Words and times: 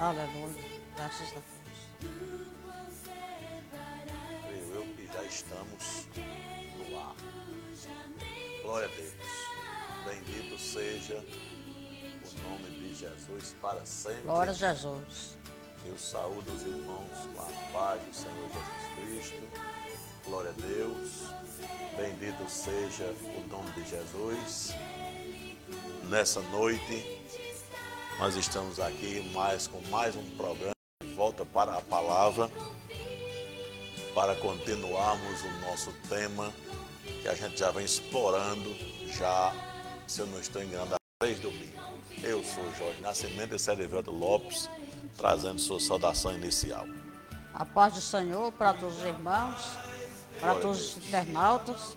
Aleluia. 0.00 0.80
Graças 0.96 1.28
a 1.28 1.40
Deus. 2.00 2.10
Creio 4.46 4.74
eu 4.74 4.82
que 4.96 5.06
já 5.06 5.22
estamos 5.24 6.08
no 6.78 6.98
ar. 6.98 7.14
Glória 8.62 8.88
a 8.88 8.96
Deus. 8.96 9.12
Bendito 10.06 10.58
seja 10.58 11.22
o 11.22 12.48
nome 12.48 12.70
de 12.78 12.94
Jesus 12.94 13.54
para 13.60 13.84
sempre. 13.84 14.22
Glória 14.22 14.52
a 14.52 14.54
Jesus. 14.54 15.36
Eu 15.84 15.98
saúdo 15.98 16.50
os 16.50 16.62
irmãos 16.62 17.28
com 17.34 17.42
a 17.42 17.70
paz 17.70 18.00
do 18.02 18.14
Senhor 18.14 18.48
Jesus 18.48 19.28
Cristo. 19.28 19.48
Glória 20.24 20.50
a 20.50 20.60
Deus. 20.62 21.24
Bendito 21.98 22.48
seja 22.48 23.04
o 23.04 23.46
nome 23.48 23.70
de 23.72 23.90
Jesus. 23.90 24.72
Nessa 26.08 26.40
noite, 26.40 27.19
nós 28.18 28.36
estamos 28.36 28.78
aqui 28.80 29.30
mais 29.34 29.66
com 29.66 29.80
mais 29.90 30.16
um 30.16 30.24
programa 30.36 30.74
de 31.02 31.12
volta 31.14 31.44
para 31.44 31.76
a 31.76 31.80
palavra 31.80 32.50
para 34.14 34.34
continuarmos 34.36 35.42
o 35.42 35.66
nosso 35.66 35.92
tema 36.08 36.52
que 37.22 37.28
a 37.28 37.34
gente 37.34 37.58
já 37.58 37.70
vem 37.70 37.84
explorando 37.84 38.74
já, 39.06 39.54
se 40.06 40.20
eu 40.20 40.26
não 40.26 40.40
estou 40.40 40.62
enganado, 40.62 40.94
há 40.94 40.98
três 41.20 41.38
domingos. 41.40 41.80
Eu 42.22 42.42
sou 42.44 42.64
Jorge 42.74 43.00
Nascimento 43.00 43.54
e 43.54 43.58
Cerivelto 43.58 44.10
Lopes, 44.10 44.68
trazendo 45.16 45.58
sua 45.58 45.80
saudação 45.80 46.34
inicial. 46.34 46.86
A 47.54 47.64
paz 47.64 47.94
do 47.94 48.00
Senhor 48.00 48.52
para 48.52 48.74
todos 48.74 48.98
os 48.98 49.04
irmãos, 49.04 49.60
para 50.38 50.52
Glória 50.52 50.62
todos 50.62 50.96
os 50.96 50.96
internautas, 50.96 51.96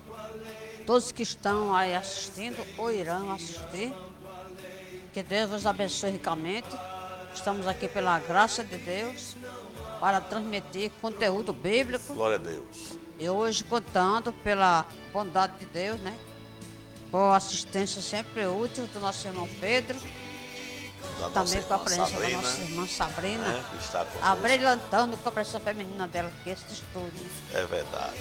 todos 0.86 1.12
que 1.12 1.24
estão 1.24 1.74
aí 1.74 1.96
assistindo 1.96 2.66
ou 2.78 2.92
irão 2.92 3.32
assistir. 3.32 3.94
Que 5.14 5.22
Deus 5.24 5.52
os 5.52 5.66
abençoe 5.66 6.12
ricamente. 6.12 6.68
Estamos 7.34 7.68
aqui 7.68 7.88
pela 7.88 8.20
graça 8.20 8.64
de 8.64 8.78
Deus 8.78 9.36
para 10.00 10.20
transmitir 10.22 10.92
conteúdo 11.02 11.54
bíblico 11.54 12.14
Glória 12.14 12.36
a 12.36 12.40
Deus. 12.40 12.94
e 13.20 13.30
hoje 13.30 13.64
contando 13.64 14.32
pela 14.34 14.86
bondade 15.12 15.58
de 15.60 15.66
Deus, 15.66 16.00
né? 16.02 16.18
Com 17.12 17.32
a 17.32 17.38
assistência 17.38 18.02
sempre 18.02 18.46
útil 18.46 18.88
do 18.88 19.00
nosso 19.00 19.28
irmão 19.28 19.48
Pedro, 19.60 20.00
Da 21.20 21.30
também 21.30 21.62
com 21.62 21.74
a 21.76 21.80
presença 21.80 22.12
Sabrina, 22.12 22.30
da 22.42 22.42
nossa 22.48 22.62
irmã 22.62 22.88
Sabrina. 22.88 23.48
né, 23.48 23.64
está 23.80 24.06
abrilhantando 24.22 25.18
com 25.18 25.30
a 25.30 25.32
presença 25.32 25.60
feminina 25.60 26.08
dela, 26.08 26.32
que 26.44 26.50
é 26.50 26.54
esse 26.54 26.66
estúdio. 26.72 27.26
É 27.54 27.64
verdade. 27.66 28.18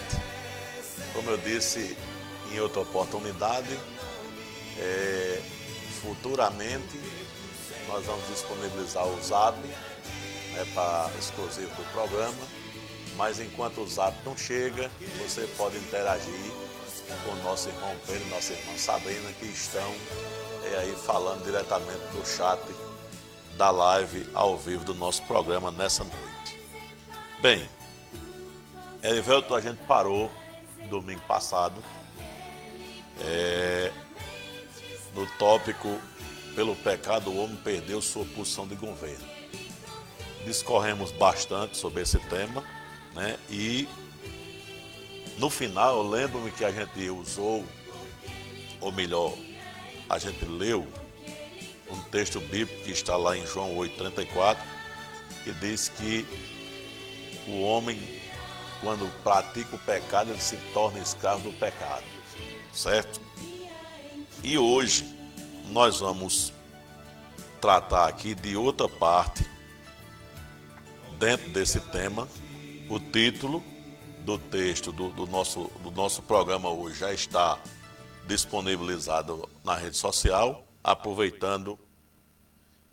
Como 1.15 1.31
eu 1.31 1.39
disse 1.39 1.97
em 2.53 2.61
outra 2.61 2.83
oportunidade, 2.83 3.79
é, 4.79 5.41
futuramente 6.03 7.01
nós 7.89 8.05
vamos 8.05 8.27
disponibilizar 8.29 9.07
o 9.07 9.23
Zap 9.23 9.59
né, 9.59 10.67
para 10.75 11.11
exclusivo 11.19 11.75
do 11.75 11.93
programa, 11.93 12.47
mas 13.17 13.41
enquanto 13.41 13.81
o 13.81 13.87
Zap 13.89 14.17
não 14.25 14.37
chega, 14.37 14.91
você 15.19 15.47
pode 15.57 15.77
interagir 15.79 16.53
com 17.25 17.33
o 17.33 17.43
nosso 17.43 17.69
irmão 17.69 17.95
Pedro 18.07 18.27
e 18.27 18.31
nossa 18.31 18.53
irmã 18.53 18.77
Sabrina, 18.77 19.33
que 19.39 19.47
estão 19.47 19.95
é, 20.65 20.79
aí 20.79 20.97
falando 21.05 21.45
diretamente 21.45 22.01
do 22.13 22.27
chat 22.27 22.61
da 23.57 23.71
live 23.71 24.27
ao 24.35 24.57
vivo 24.57 24.85
do 24.85 24.95
nosso 24.95 25.23
programa 25.25 25.71
nessa 25.71 26.05
noite. 26.05 26.61
Bem, 27.41 27.69
Erivelto, 29.03 29.55
a 29.55 29.61
gente 29.61 29.79
parou 29.85 30.31
domingo 30.89 31.21
passado 31.23 31.83
é, 33.21 33.93
no 35.15 35.27
tópico 35.39 36.01
pelo 36.55 36.77
pecado 36.77 37.31
o 37.31 37.43
homem 37.43 37.57
perdeu 37.57 38.01
sua 38.01 38.25
posição 38.27 38.67
de 38.67 38.75
governo. 38.75 39.25
Discorremos 40.45 41.13
bastante 41.13 41.77
sobre 41.77 42.03
esse 42.03 42.19
tema, 42.29 42.65
né? 43.15 43.39
E 43.49 43.89
no 45.39 45.49
final 45.49 46.03
lembro-me 46.03 46.51
que 46.51 46.65
a 46.65 46.71
gente 46.71 47.09
usou, 47.11 47.65
ou 48.81 48.93
melhor, 48.93 49.35
a 50.09 50.19
gente 50.19 50.45
leu 50.45 50.87
um 51.91 52.01
texto 52.11 52.41
bíblico 52.41 52.85
que 52.85 52.91
está 52.91 53.17
lá 53.17 53.37
em 53.37 53.47
João 53.47 53.75
8,34, 53.77 54.59
que 55.45 55.53
diz 55.55 55.89
que 55.89 56.27
o 57.47 57.63
homem, 57.63 57.99
quando 58.81 59.11
pratica 59.23 59.75
o 59.75 59.79
pecado, 59.79 60.31
ele 60.31 60.41
se 60.41 60.57
torna 60.75 60.99
escravo 60.99 61.51
do 61.51 61.59
pecado. 61.59 62.05
Certo? 62.73 63.22
E 64.45 64.59
hoje 64.59 65.05
nós 65.71 66.01
vamos 66.01 66.53
tratar 67.61 68.09
aqui 68.09 68.35
de 68.35 68.57
outra 68.57 68.89
parte 68.89 69.49
dentro 71.17 71.49
desse 71.51 71.79
tema. 71.79 72.29
O 72.91 72.99
título 72.99 73.63
do 74.25 74.37
texto 74.41 74.91
do, 74.91 75.11
do 75.11 75.27
nosso, 75.29 75.71
do 75.85 75.93
nosso 75.93 76.23
programa 76.23 76.69
hoje 76.71 76.99
já 76.99 77.13
está 77.13 77.63
disponibilizado 78.27 79.49
na 79.65 79.77
rede 79.77 79.97
social, 79.97 80.67
aproveitando 80.83 81.79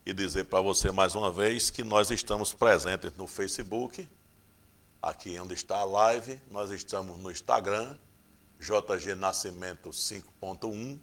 e 0.06 0.14
dizer 0.14 0.46
para 0.46 0.62
você 0.62 0.92
mais 0.92 1.16
uma 1.16 1.32
vez 1.32 1.72
que 1.72 1.84
nós 1.84 2.12
estamos 2.12 2.54
presentes 2.54 3.12
no 3.18 3.26
Facebook, 3.26 4.08
aqui 5.02 5.40
onde 5.40 5.56
está 5.56 5.80
a 5.80 5.84
live, 5.84 6.40
nós 6.52 6.70
estamos 6.70 7.18
no 7.18 7.32
Instagram, 7.32 7.98
JG 8.60 9.16
Nascimento 9.16 9.90
5.1, 9.90 11.00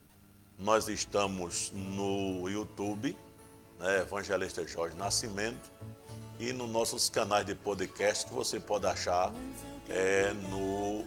nós 0.58 0.88
estamos 0.88 1.70
no 1.74 2.48
YouTube, 2.48 3.16
né, 3.78 4.00
Evangelista 4.00 4.66
Jorge 4.66 4.96
Nascimento, 4.96 5.70
e 6.38 6.52
nos 6.52 6.68
nossos 6.68 7.08
canais 7.10 7.44
de 7.44 7.54
podcast 7.54 8.26
que 8.26 8.32
você 8.32 8.58
pode 8.58 8.86
achar 8.86 9.32
é, 9.88 10.32
no 10.50 11.04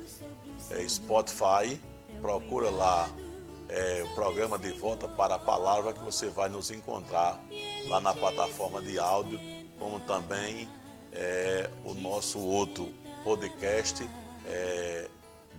é, 0.71 0.87
Spotify, 0.87 1.79
procura 2.21 2.69
lá 2.69 3.09
é, 3.67 4.03
o 4.03 4.15
programa 4.15 4.57
de 4.57 4.71
volta 4.71 5.07
para 5.07 5.35
a 5.35 5.39
palavra 5.39 5.93
que 5.93 5.99
você 5.99 6.27
vai 6.29 6.49
nos 6.49 6.71
encontrar 6.71 7.39
lá 7.87 7.99
na 7.99 8.13
plataforma 8.13 8.81
de 8.81 8.99
áudio, 8.99 9.39
como 9.77 9.99
também 10.01 10.67
é, 11.11 11.69
o 11.83 11.93
nosso 11.93 12.39
outro 12.39 12.91
podcast, 13.23 14.07
é, 14.45 15.07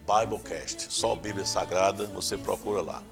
Biblecast, 0.07 0.93
só 0.93 1.15
Bíblia 1.15 1.45
Sagrada, 1.45 2.07
você 2.07 2.37
procura 2.37 2.83
lá. 2.83 3.03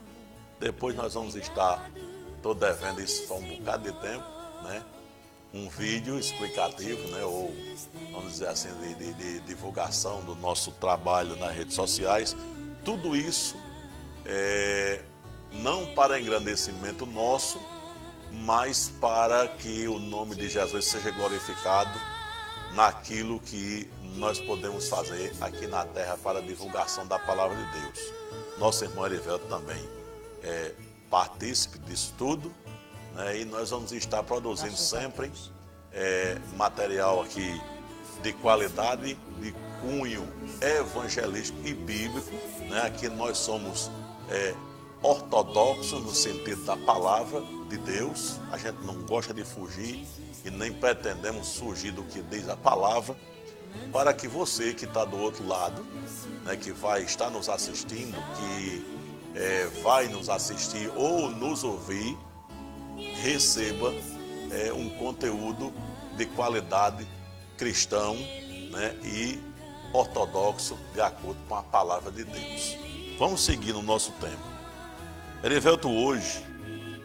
Depois 0.60 0.94
nós 0.96 1.14
vamos 1.14 1.34
estar, 1.36 1.88
estou 2.36 2.54
devendo 2.54 3.00
isso 3.00 3.32
há 3.32 3.36
um 3.36 3.56
bocado 3.56 3.84
de 3.92 4.00
tempo, 4.00 4.24
né? 4.64 4.82
Um 5.54 5.69
vídeo 5.69 6.19
explicativo, 6.19 7.08
né? 7.08 7.24
Ou 7.24 7.54
vamos 8.12 8.32
dizer 8.32 8.48
assim, 8.48 8.69
de, 8.80 8.94
de- 8.94 9.14
de 9.14 9.41
divulgação 9.41 10.22
do 10.24 10.34
nosso 10.34 10.72
trabalho 10.72 11.36
nas 11.36 11.54
redes 11.54 11.74
sociais. 11.74 12.36
Tudo 12.84 13.14
isso 13.16 13.56
é, 14.26 15.00
não 15.52 15.86
para 15.94 16.20
engrandecimento 16.20 17.06
nosso, 17.06 17.60
mas 18.32 18.92
para 19.00 19.46
que 19.48 19.86
o 19.88 19.98
nome 19.98 20.34
de 20.34 20.48
Jesus 20.48 20.84
seja 20.86 21.10
glorificado 21.12 21.98
naquilo 22.75 23.40
que 23.40 23.88
nós 24.16 24.38
podemos 24.38 24.88
fazer 24.88 25.32
aqui 25.40 25.66
na 25.66 25.84
terra 25.86 26.19
para 26.19 26.40
a 26.40 26.42
divulgação 26.42 27.06
da 27.06 27.19
palavra 27.19 27.56
de 27.56 27.80
Deus. 27.80 28.12
Nosso 28.58 28.84
irmão 28.84 29.06
Erivelto 29.06 29.46
também 29.46 29.97
é 30.48 30.75
partícipe 31.10 31.78
disso 31.81 32.14
tudo, 32.16 32.53
né? 33.14 33.41
e 33.41 33.44
nós 33.44 33.70
vamos 33.70 33.92
estar 33.92 34.22
produzindo 34.22 34.76
sempre 34.76 35.31
é, 35.92 36.38
material 36.56 37.20
aqui 37.20 37.60
de 38.22 38.32
qualidade, 38.34 39.14
de 39.41 39.54
cunho 39.81 40.26
evangelístico 40.60 41.58
e 41.66 41.75
bíblico. 41.75 42.31
Né? 42.69 42.82
Aqui 42.82 43.08
nós 43.08 43.38
somos 43.38 43.91
é, 44.31 44.54
ortodoxos 45.03 46.03
no 46.03 46.14
sentido 46.14 46.64
da 46.64 46.76
palavra 46.76 47.42
de 47.69 47.76
Deus. 47.78 48.41
A 48.50 48.58
gente 48.58 48.82
não 48.84 49.02
gosta 49.02 49.32
de 49.32 49.44
fugir 49.44 50.06
e 50.44 50.50
nem 50.50 50.72
pretendemos 50.72 51.56
fugir 51.56 51.93
do 51.93 52.02
que 52.05 52.22
diz 52.22 52.49
a 52.49 52.56
palavra. 52.56 53.14
Para 53.93 54.14
que 54.14 54.26
você 54.26 54.72
que 54.72 54.87
está 54.87 55.05
do 55.05 55.19
outro 55.19 55.46
lado, 55.46 55.84
né, 56.44 56.56
que 56.56 56.72
vai 56.72 57.02
estar 57.02 57.31
nos 57.31 57.49
assistindo, 57.49 58.17
que 58.37 58.97
é, 59.38 59.67
vai 59.82 60.08
nos 60.08 60.29
assistir 60.29 60.90
ou 60.96 61.31
nos 61.31 61.62
ouvir, 61.62 62.19
receba 63.23 63.94
é, 64.50 64.73
um 64.73 64.88
conteúdo 64.99 65.73
de 66.17 66.26
qualidade 66.26 67.06
cristão 67.56 68.14
né, 68.73 68.96
e 69.05 69.40
ortodoxo 69.93 70.76
de 70.93 71.00
acordo 71.00 71.38
com 71.49 71.55
a 71.55 71.62
palavra 71.62 72.11
de 72.11 72.25
Deus. 72.25 72.76
Vamos 73.19 73.40
seguir 73.44 73.73
no 73.73 73.82
nosso 73.82 74.11
tema. 74.12 74.58
Erivelto, 75.43 75.88
hoje, 75.88 76.44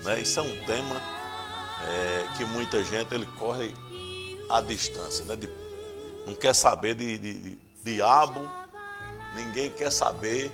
né, 0.04 0.20
isso 0.22 0.40
é 0.40 0.44
um 0.44 0.66
tema 0.66 1.02
é, 1.88 2.28
que 2.38 2.46
muita 2.46 2.84
gente 2.84 3.14
ele 3.14 3.28
corre 3.38 3.74
à 4.50 4.60
distância, 4.60 5.24
né, 5.26 5.36
de- 5.36 5.50
não 6.26 6.34
quer 6.34 6.56
saber 6.56 6.96
de, 6.96 7.18
de- 7.20 7.34
de 7.40 7.58
diabo, 7.84 8.50
ninguém 9.36 9.70
quer 9.70 9.92
saber 9.92 10.52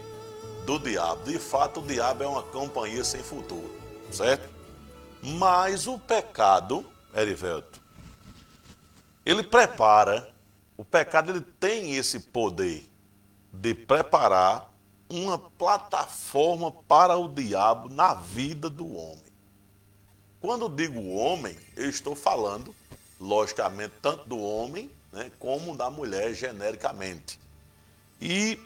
do 0.66 0.80
diabo. 0.80 1.24
De 1.24 1.38
fato, 1.40 1.80
o 1.80 1.86
diabo 1.86 2.24
é 2.24 2.28
uma 2.28 2.44
companhia 2.44 3.04
sem 3.04 3.22
futuro, 3.22 3.74
certo? 4.12 4.50
Mas 5.22 5.88
o 5.88 6.00
pecado, 6.00 6.86
Erivelto, 7.14 7.80
ele 9.26 9.44
prepara, 9.44 10.34
o 10.78 10.86
pecado 10.86 11.32
ele 11.32 11.42
tem 11.42 11.96
esse 11.96 12.20
poder 12.20 12.90
de 13.52 13.74
preparar 13.74 14.72
uma 15.10 15.38
plataforma 15.38 16.72
para 16.72 17.18
o 17.18 17.28
diabo 17.28 17.90
na 17.90 18.14
vida 18.14 18.70
do 18.70 18.96
homem. 18.96 19.30
Quando 20.40 20.70
digo 20.70 21.16
homem, 21.16 21.58
eu 21.76 21.90
estou 21.90 22.16
falando, 22.16 22.74
logicamente, 23.20 23.94
tanto 24.02 24.30
do 24.30 24.40
homem 24.40 24.90
né, 25.12 25.32
como 25.38 25.76
da 25.76 25.90
mulher 25.90 26.34
genericamente. 26.34 27.40
E 28.22 28.60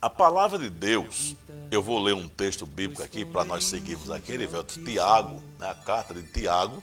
a 0.00 0.08
palavra 0.08 0.58
de 0.58 0.70
Deus, 0.70 1.36
eu 1.70 1.82
vou 1.82 1.98
ler 2.02 2.14
um 2.14 2.26
texto 2.26 2.64
bíblico 2.64 3.02
aqui 3.02 3.22
para 3.24 3.44
nós 3.44 3.64
seguirmos 3.64 4.10
aqui, 4.10 4.32
Erivelto, 4.32 4.82
Tiago, 4.82 5.42
né, 5.58 5.68
a 5.68 5.74
carta 5.74 6.14
de 6.14 6.22
Tiago, 6.22 6.82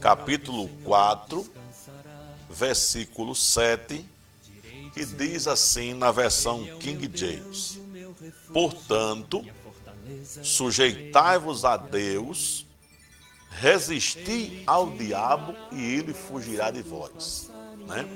capítulo 0.00 0.68
4, 0.84 1.44
versículo 2.48 3.34
7, 3.34 4.04
que 4.92 5.04
diz 5.04 5.48
assim 5.48 5.94
na 5.94 6.12
versão 6.12 6.64
King 6.78 7.10
James: 7.12 7.80
Portanto, 8.52 9.44
sujeitai-vos 10.40 11.64
a 11.64 11.76
Deus, 11.76 12.64
resisti 13.50 14.62
ao 14.64 14.90
diabo 14.90 15.56
e 15.72 15.82
ele 15.82 16.14
fugirá 16.14 16.70
de 16.70 16.82
vós. 16.82 17.50
Né? 17.88 18.06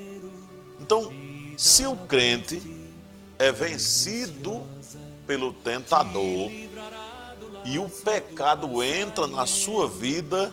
Então, 0.81 1.12
se 1.56 1.84
o 1.84 1.96
crente 1.96 2.77
é 3.38 3.52
vencido 3.52 4.67
pelo 5.26 5.52
tentador 5.52 6.50
e 7.64 7.79
o 7.79 7.88
pecado 7.88 8.82
entra 8.82 9.26
na 9.26 9.46
sua 9.46 9.88
vida, 9.88 10.52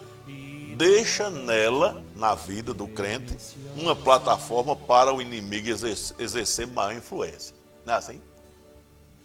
deixa 0.76 1.30
nela, 1.30 2.04
na 2.16 2.36
vida 2.36 2.74
do 2.74 2.88
crente, 2.88 3.38
uma 3.76 3.96
plataforma 3.96 4.76
para 4.76 5.14
o 5.14 5.22
inimigo 5.22 5.70
exercer 6.20 6.68
maior 6.68 6.94
influência. 6.94 7.56
Não 7.86 7.94
é 7.94 7.98
assim? 7.98 8.22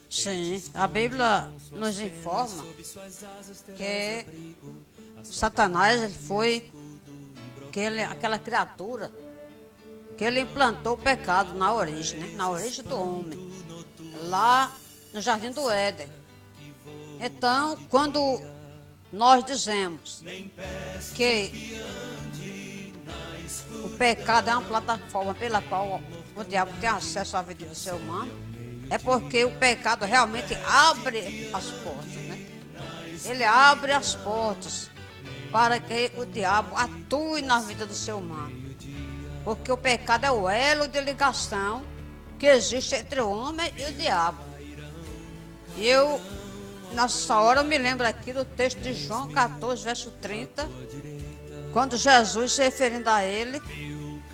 Sim, 0.09 0.63
a 0.75 0.87
Bíblia 0.87 1.53
nos 1.71 2.01
informa 2.01 2.65
que 3.77 4.27
Satanás 5.25 6.13
foi 6.27 6.71
aquele, 7.69 8.03
aquela 8.03 8.39
criatura 8.39 9.11
que 10.20 10.25
ele 10.26 10.40
implantou 10.40 10.93
o 10.93 10.99
pecado 10.99 11.55
na 11.55 11.72
origem, 11.72 12.20
né? 12.20 12.34
na 12.37 12.50
origem 12.50 12.84
do 12.84 12.94
homem, 12.94 13.50
lá 14.25 14.70
no 15.14 15.20
jardim 15.22 15.50
do 15.50 15.70
Éden. 15.70 16.08
Então, 17.19 17.75
quando 17.88 18.38
nós 19.11 19.43
dizemos 19.43 20.22
que 21.14 21.81
o 23.82 23.88
pecado 23.96 24.50
é 24.50 24.52
uma 24.52 24.69
plataforma 24.69 25.32
pela 25.32 25.62
qual 25.62 26.02
o 26.37 26.44
diabo 26.44 26.70
tem 26.82 26.90
acesso 26.90 27.38
à 27.38 27.40
vida 27.40 27.64
do 27.64 27.75
ser 27.75 27.94
humano, 27.94 28.31
é 28.90 28.99
porque 28.99 29.43
o 29.46 29.58
pecado 29.58 30.05
realmente 30.05 30.55
abre 30.67 31.49
as 31.50 31.64
portas, 31.64 32.12
né? 32.12 32.46
Ele 33.25 33.44
abre 33.44 33.93
as 33.93 34.17
portas 34.17 34.90
para 35.50 35.81
que 35.81 36.12
o 36.19 36.26
diabo 36.26 36.76
atue 36.76 37.40
na 37.40 37.61
vida 37.61 37.87
do 37.87 37.94
ser 37.94 38.12
humano. 38.12 38.60
Porque 39.45 39.71
o 39.73 39.77
pecado 39.77 40.25
é 40.25 40.31
o 40.31 40.49
elo 40.49 40.89
de 40.89 41.01
ligação 41.01 41.83
que 42.39 42.47
existe 42.47 42.95
entre 42.95 43.21
o 43.21 43.31
homem 43.31 43.73
e 43.77 43.85
o 43.85 43.93
diabo. 43.95 44.39
E 45.77 45.87
eu 45.87 46.21
Nessa 46.93 47.39
hora 47.39 47.61
eu 47.61 47.65
me 47.65 47.79
lembro 47.79 48.07
aqui 48.07 48.33
do 48.33 48.45
texto 48.45 48.81
de 48.81 48.93
João 48.93 49.31
14, 49.31 49.85
verso 49.85 50.11
30, 50.21 50.69
quando 51.73 51.97
Jesus, 51.97 52.53
se 52.53 52.63
referindo 52.65 53.09
a 53.09 53.25
ele, 53.25 53.61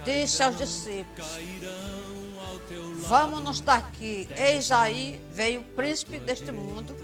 disse 0.04 0.42
aos 0.42 0.56
discípulos: 0.56 1.38
Vamos-nos 3.00 3.60
daqui, 3.60 4.26
eis 4.36 4.72
aí 4.72 5.20
veio 5.32 5.60
o 5.60 5.64
príncipe 5.64 6.18
deste 6.18 6.50
mundo, 6.50 6.96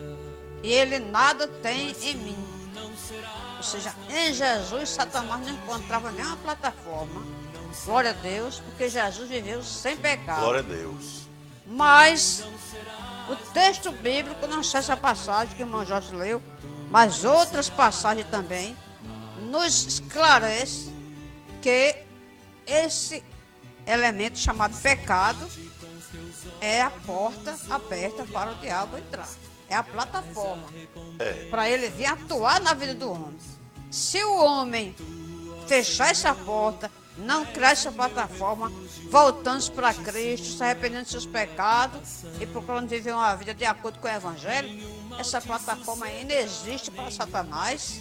e 0.63 0.73
ele 0.73 0.99
nada 0.99 1.47
tem 1.47 1.95
em 2.03 2.15
mim. 2.15 2.47
Ou 3.59 3.63
seja, 3.63 3.95
em 4.09 4.33
Jesus, 4.33 4.89
Satanás 4.89 5.41
não 5.43 5.51
encontrava 5.51 6.11
nenhuma 6.11 6.37
plataforma. 6.39 7.42
Glória 7.85 8.11
a 8.11 8.15
Deus, 8.15 8.61
porque 8.61 8.89
Jesus 8.89 9.29
viveu 9.29 9.63
sem 9.63 9.97
pecado. 9.97 10.41
Glória 10.41 10.61
a 10.61 10.63
Deus. 10.63 11.23
Mas 11.67 12.45
o 13.29 13.37
texto 13.53 13.91
bíblico, 13.93 14.47
não 14.47 14.63
sei 14.63 14.81
essa 14.81 14.97
passagem 14.97 15.55
que 15.57 15.63
o 15.63 15.67
irmão 15.67 15.85
Jorge 15.85 16.15
leu, 16.15 16.43
mas 16.91 17.25
outras 17.25 17.71
passagens 17.71 18.29
também, 18.29 18.77
nos 19.51 19.87
esclarece 19.87 20.93
que 21.61 21.97
esse 22.67 23.23
elemento 23.87 24.39
chamado 24.39 24.77
pecado 24.81 25.49
é 26.61 26.83
a 26.83 26.91
porta 26.91 27.57
aberta 27.71 28.25
para 28.25 28.53
o 28.53 28.55
diabo 28.57 28.99
entrar. 28.99 29.29
É 29.69 29.75
a 29.75 29.83
plataforma 29.83 30.65
é. 31.19 31.47
para 31.51 31.69
ele 31.69 31.89
vir 31.89 32.07
atuar 32.07 32.61
na 32.61 32.75
vida 32.75 32.95
do 32.95 33.11
homem. 33.11 33.39
Se 33.91 34.23
o 34.23 34.37
homem 34.37 34.95
fechar 35.67 36.11
essa 36.11 36.35
porta, 36.35 36.91
não 37.17 37.45
cresce 37.45 37.89
a 37.89 37.93
plataforma, 37.93 38.73
voltando 39.11 39.71
para 39.73 39.93
Cristo, 39.93 40.57
se 40.57 40.63
arrependendo 40.63 41.05
de 41.05 41.11
seus 41.11 41.27
pecados 41.27 42.25
e 42.41 42.47
procurando 42.47 42.89
viver 42.89 43.13
uma 43.13 43.35
vida 43.35 43.55
de 43.55 43.65
acordo 43.65 43.99
com 43.99 44.07
o 44.07 44.11
Evangelho, 44.11 44.69
essa 45.19 45.41
plataforma 45.41 46.07
ainda 46.07 46.33
existe 46.33 46.91
para 46.91 47.11
Satanás, 47.11 48.01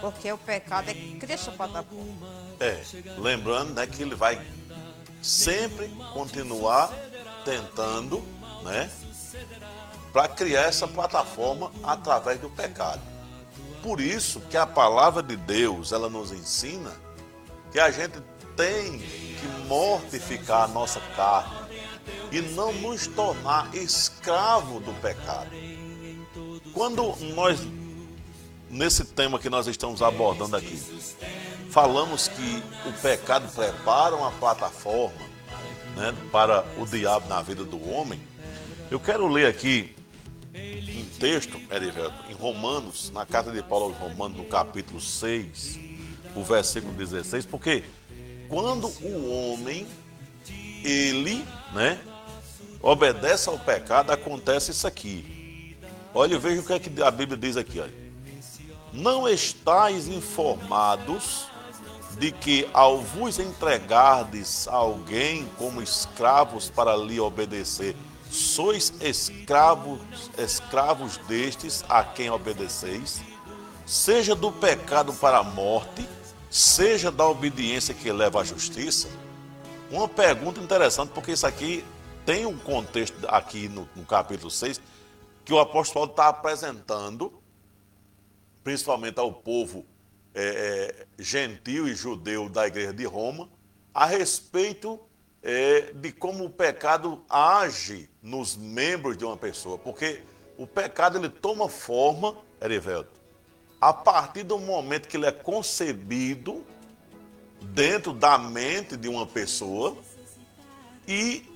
porque 0.00 0.32
o 0.32 0.38
pecado 0.38 0.90
é 0.90 0.94
que 0.94 1.16
cria 1.18 1.34
essa 1.34 1.52
plataforma. 1.52 2.26
É, 2.58 2.82
lembrando 3.18 3.74
né, 3.74 3.86
que 3.86 4.02
ele 4.02 4.14
vai 4.14 4.40
sempre 5.22 5.88
continuar 6.12 6.90
tentando, 7.44 8.22
né, 8.62 8.90
para 10.12 10.28
criar 10.28 10.62
essa 10.62 10.88
plataforma 10.88 11.70
através 11.82 12.40
do 12.40 12.48
pecado. 12.48 13.02
Por 13.82 14.00
isso 14.00 14.40
que 14.40 14.56
a 14.56 14.66
palavra 14.66 15.22
de 15.22 15.36
Deus, 15.36 15.92
ela 15.92 16.08
nos 16.08 16.32
ensina 16.32 17.05
que 17.72 17.78
a 17.78 17.90
gente 17.90 18.20
tem 18.56 18.98
que 18.98 19.46
mortificar 19.66 20.64
a 20.64 20.68
nossa 20.68 21.00
carne 21.14 21.66
e 22.32 22.40
não 22.40 22.72
nos 22.72 23.06
tornar 23.06 23.74
escravo 23.74 24.80
do 24.80 24.92
pecado. 25.00 25.50
Quando 26.72 27.14
nós, 27.34 27.60
nesse 28.70 29.04
tema 29.04 29.38
que 29.38 29.48
nós 29.48 29.66
estamos 29.66 30.02
abordando 30.02 30.56
aqui, 30.56 30.80
falamos 31.70 32.28
que 32.28 32.62
o 32.88 32.92
pecado 33.00 33.48
prepara 33.54 34.16
uma 34.16 34.30
plataforma 34.32 35.26
né, 35.96 36.14
para 36.30 36.64
o 36.78 36.86
diabo 36.86 37.28
na 37.28 37.40
vida 37.42 37.64
do 37.64 37.90
homem, 37.90 38.20
eu 38.90 39.00
quero 39.00 39.26
ler 39.26 39.46
aqui 39.46 39.94
um 40.54 41.18
texto, 41.18 41.60
Erivelto, 41.70 42.30
em 42.30 42.34
Romanos, 42.34 43.10
na 43.10 43.26
carta 43.26 43.50
de 43.50 43.62
Paulo 43.62 43.86
aos 43.86 43.96
Romanos, 43.98 44.36
no 44.36 44.44
capítulo 44.44 45.00
6, 45.00 45.78
o 46.36 46.44
versículo 46.44 46.92
16, 46.92 47.46
porque 47.46 47.84
quando 48.48 48.88
o 49.02 49.52
homem, 49.52 49.86
ele, 50.84 51.44
né, 51.72 51.98
obedece 52.80 53.48
ao 53.48 53.58
pecado, 53.58 54.12
acontece 54.12 54.70
isso 54.70 54.86
aqui. 54.86 55.76
Olha, 56.14 56.38
veja 56.38 56.60
o 56.60 56.64
que, 56.64 56.72
é 56.72 56.78
que 56.78 57.02
a 57.02 57.10
Bíblia 57.10 57.36
diz 57.36 57.56
aqui. 57.56 57.80
Olha. 57.80 57.92
Não 58.92 59.28
estáis 59.28 60.08
informados 60.08 61.46
de 62.18 62.32
que 62.32 62.68
ao 62.72 62.98
vos 62.98 63.38
entregardes 63.38 64.66
a 64.68 64.74
alguém 64.74 65.46
como 65.58 65.82
escravos 65.82 66.70
para 66.70 66.96
lhe 66.96 67.20
obedecer, 67.20 67.94
sois 68.30 68.92
escravos, 69.00 70.00
escravos 70.38 71.18
destes 71.28 71.84
a 71.88 72.02
quem 72.02 72.30
obedeceis, 72.30 73.20
seja 73.84 74.34
do 74.34 74.50
pecado 74.50 75.12
para 75.12 75.38
a 75.38 75.44
morte, 75.44 76.08
seja 76.56 77.10
da 77.12 77.28
obediência 77.28 77.94
que 77.94 78.10
leva 78.10 78.40
à 78.40 78.44
justiça? 78.44 79.08
Uma 79.90 80.08
pergunta 80.08 80.58
interessante, 80.58 81.10
porque 81.10 81.32
isso 81.32 81.46
aqui 81.46 81.84
tem 82.24 82.46
um 82.46 82.56
contexto 82.56 83.14
aqui 83.28 83.68
no, 83.68 83.86
no 83.94 84.06
capítulo 84.06 84.50
6, 84.50 84.80
que 85.44 85.52
o 85.52 85.60
apóstolo 85.60 86.06
Paulo 86.06 86.10
está 86.12 86.28
apresentando, 86.28 87.42
principalmente 88.64 89.20
ao 89.20 89.30
povo 89.30 89.84
é, 90.34 91.04
é, 91.18 91.22
gentil 91.22 91.86
e 91.86 91.94
judeu 91.94 92.48
da 92.48 92.66
igreja 92.66 92.92
de 92.92 93.04
Roma, 93.04 93.50
a 93.92 94.06
respeito 94.06 94.98
é, 95.42 95.92
de 95.92 96.10
como 96.10 96.46
o 96.46 96.50
pecado 96.50 97.22
age 97.28 98.08
nos 98.22 98.56
membros 98.56 99.16
de 99.16 99.26
uma 99.26 99.36
pessoa. 99.36 99.76
Porque 99.76 100.22
o 100.56 100.66
pecado 100.66 101.18
ele 101.18 101.28
toma 101.28 101.68
forma, 101.68 102.34
Erivelto, 102.62 103.15
a 103.88 103.92
partir 103.92 104.42
do 104.42 104.58
momento 104.58 105.06
que 105.06 105.16
ele 105.16 105.26
é 105.26 105.30
concebido 105.30 106.66
dentro 107.62 108.12
da 108.12 108.36
mente 108.36 108.96
de 108.96 109.08
uma 109.08 109.24
pessoa 109.24 109.96
e 111.06 111.46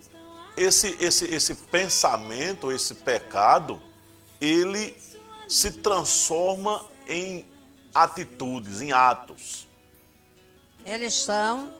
esse, 0.56 0.96
esse, 1.00 1.24
esse 1.24 1.56
pensamento, 1.56 2.70
esse 2.70 2.94
pecado, 2.94 3.82
ele 4.40 4.96
se 5.48 5.72
transforma 5.72 6.86
em 7.08 7.44
atitudes, 7.92 8.80
em 8.80 8.92
atos. 8.92 9.66
Eles 10.86 11.14
são 11.14 11.74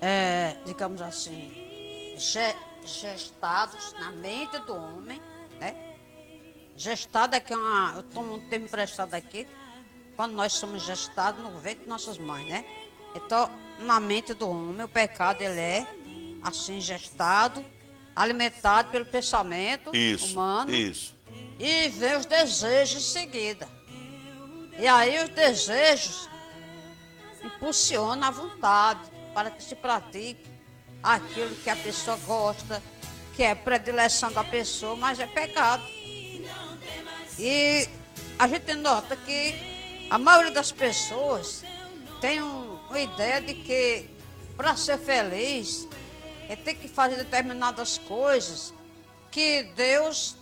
é, 0.00 0.56
digamos 0.64 1.02
assim, 1.02 2.14
gestados 2.84 3.92
na 3.94 4.12
mente 4.12 4.56
do 4.60 4.76
homem, 4.76 5.20
né? 5.58 5.89
Gestado 6.80 7.36
é 7.36 7.40
que 7.40 7.52
é 7.52 7.56
uma, 7.58 7.92
eu 7.96 8.02
tomo 8.04 8.36
um 8.36 8.40
termo 8.40 8.64
emprestado 8.64 9.12
aqui, 9.12 9.46
quando 10.16 10.32
nós 10.32 10.54
somos 10.54 10.82
gestados 10.82 11.44
no 11.44 11.60
ventre 11.60 11.82
de 11.82 11.88
nossas 11.90 12.16
mães, 12.16 12.48
né? 12.48 12.64
Então, 13.14 13.50
na 13.80 14.00
mente 14.00 14.32
do 14.32 14.48
homem, 14.48 14.82
o 14.82 14.88
pecado 14.88 15.42
ele 15.42 15.60
é 15.60 15.86
assim 16.40 16.80
gestado, 16.80 17.62
alimentado 18.16 18.90
pelo 18.90 19.04
pensamento 19.04 19.94
isso, 19.94 20.32
humano. 20.32 20.74
Isso. 20.74 21.14
E 21.58 21.88
vem 21.90 22.16
os 22.16 22.24
desejos 22.24 23.02
em 23.02 23.12
seguida. 23.12 23.68
E 24.78 24.86
aí 24.86 25.22
os 25.22 25.28
desejos 25.28 26.30
impulsionam 27.44 28.26
a 28.26 28.30
vontade 28.30 29.02
para 29.34 29.50
que 29.50 29.62
se 29.62 29.74
pratique 29.74 30.48
aquilo 31.02 31.54
que 31.56 31.68
a 31.68 31.76
pessoa 31.76 32.16
gosta, 32.26 32.82
que 33.36 33.42
é 33.42 33.54
predileção 33.54 34.32
da 34.32 34.42
pessoa, 34.42 34.96
mas 34.96 35.20
é 35.20 35.26
pecado. 35.26 35.99
E 37.42 37.88
a 38.38 38.46
gente 38.46 38.74
nota 38.74 39.16
que 39.16 39.54
a 40.10 40.18
maioria 40.18 40.50
das 40.50 40.70
pessoas 40.70 41.64
tem 42.20 42.42
um, 42.42 42.78
uma 42.90 43.00
ideia 43.00 43.40
de 43.40 43.54
que 43.54 44.10
para 44.58 44.76
ser 44.76 44.98
feliz 44.98 45.88
é 46.50 46.54
ter 46.54 46.74
que 46.74 46.86
fazer 46.86 47.16
determinadas 47.16 47.96
coisas 47.96 48.74
que 49.30 49.62
Deus 49.74 50.36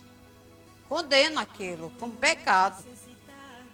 condena 0.89 1.39
aquilo 1.39 1.89
como 1.97 2.11
pecado. 2.17 2.83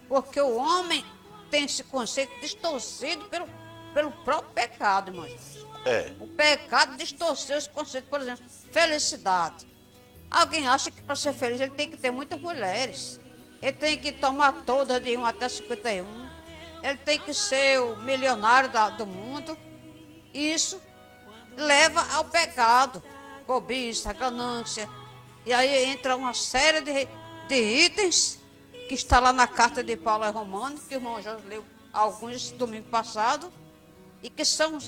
Porque 0.08 0.40
o 0.40 0.58
homem 0.58 1.04
tem 1.50 1.66
esse 1.66 1.84
conceito 1.84 2.40
distorcido 2.42 3.26
pelo, 3.26 3.50
pelo 3.92 4.12
próprio 4.24 4.54
pecado, 4.54 5.10
irmãos. 5.10 5.66
É. 5.84 6.14
O 6.20 6.28
pecado 6.28 6.96
distorceu 6.96 7.58
esse 7.58 7.70
conceito, 7.72 8.08
por 8.08 8.22
exemplo, 8.22 8.46
felicidade. 8.72 9.66
Alguém 10.36 10.68
acha 10.68 10.92
que 10.92 11.02
para 11.02 11.16
ser 11.16 11.32
feliz 11.32 11.62
ele 11.62 11.72
tem 11.72 11.90
que 11.90 11.96
ter 11.96 12.12
muitas 12.12 12.38
mulheres. 12.42 13.22
Ele 13.62 13.72
tem 13.72 13.98
que 13.98 14.12
tomar 14.12 14.52
todas 14.66 15.02
de 15.02 15.16
1 15.16 15.26
até 15.26 15.48
51. 15.48 16.06
Ele 16.84 16.98
tem 16.98 17.18
que 17.18 17.34
ser 17.34 17.80
o 17.80 17.96
milionário 17.96 18.70
da, 18.70 18.90
do 18.90 19.06
mundo. 19.06 19.58
Isso 20.34 20.82
leva 21.56 22.06
ao 22.16 22.26
pecado, 22.26 23.02
cobiça, 23.48 24.12
ganância. 24.12 24.90
E 25.46 25.54
aí 25.54 25.86
entra 25.86 26.18
uma 26.18 26.34
série 26.34 26.82
de, 26.82 27.08
de 27.48 27.86
itens 27.86 28.38
que 28.90 28.94
está 28.94 29.22
lá 29.22 29.32
na 29.32 29.48
carta 29.48 29.82
de 29.82 29.96
Paulo 29.96 30.30
Romano, 30.32 30.78
que 30.78 30.96
o 30.96 30.98
irmão 30.98 31.22
já 31.22 31.38
leu 31.48 31.64
alguns 31.94 32.52
domingo 32.52 32.90
passado, 32.90 33.50
e 34.22 34.30
que 34.30 34.44
são 34.44 34.80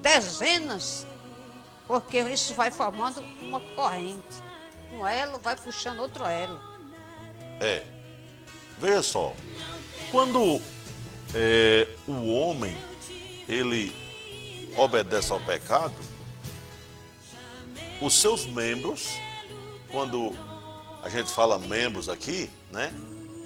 dezenas, 0.00 1.04
porque 1.88 2.20
isso 2.20 2.54
vai 2.54 2.70
formando 2.70 3.20
uma 3.40 3.58
corrente. 3.74 4.51
Um 4.92 5.06
elo 5.06 5.38
vai 5.38 5.56
puxando 5.56 6.00
outro 6.00 6.24
elo. 6.24 6.60
É. 7.60 7.84
Veja 8.78 9.02
só, 9.02 9.34
quando 10.10 10.60
é, 11.34 11.88
o 12.06 12.32
homem 12.32 12.76
ele 13.48 13.94
obedece 14.76 15.32
ao 15.32 15.40
pecado, 15.40 15.94
os 18.00 18.20
seus 18.20 18.44
membros, 18.46 19.08
quando 19.90 20.36
a 21.02 21.08
gente 21.08 21.30
fala 21.30 21.58
membros 21.58 22.08
aqui, 22.08 22.50
né? 22.70 22.92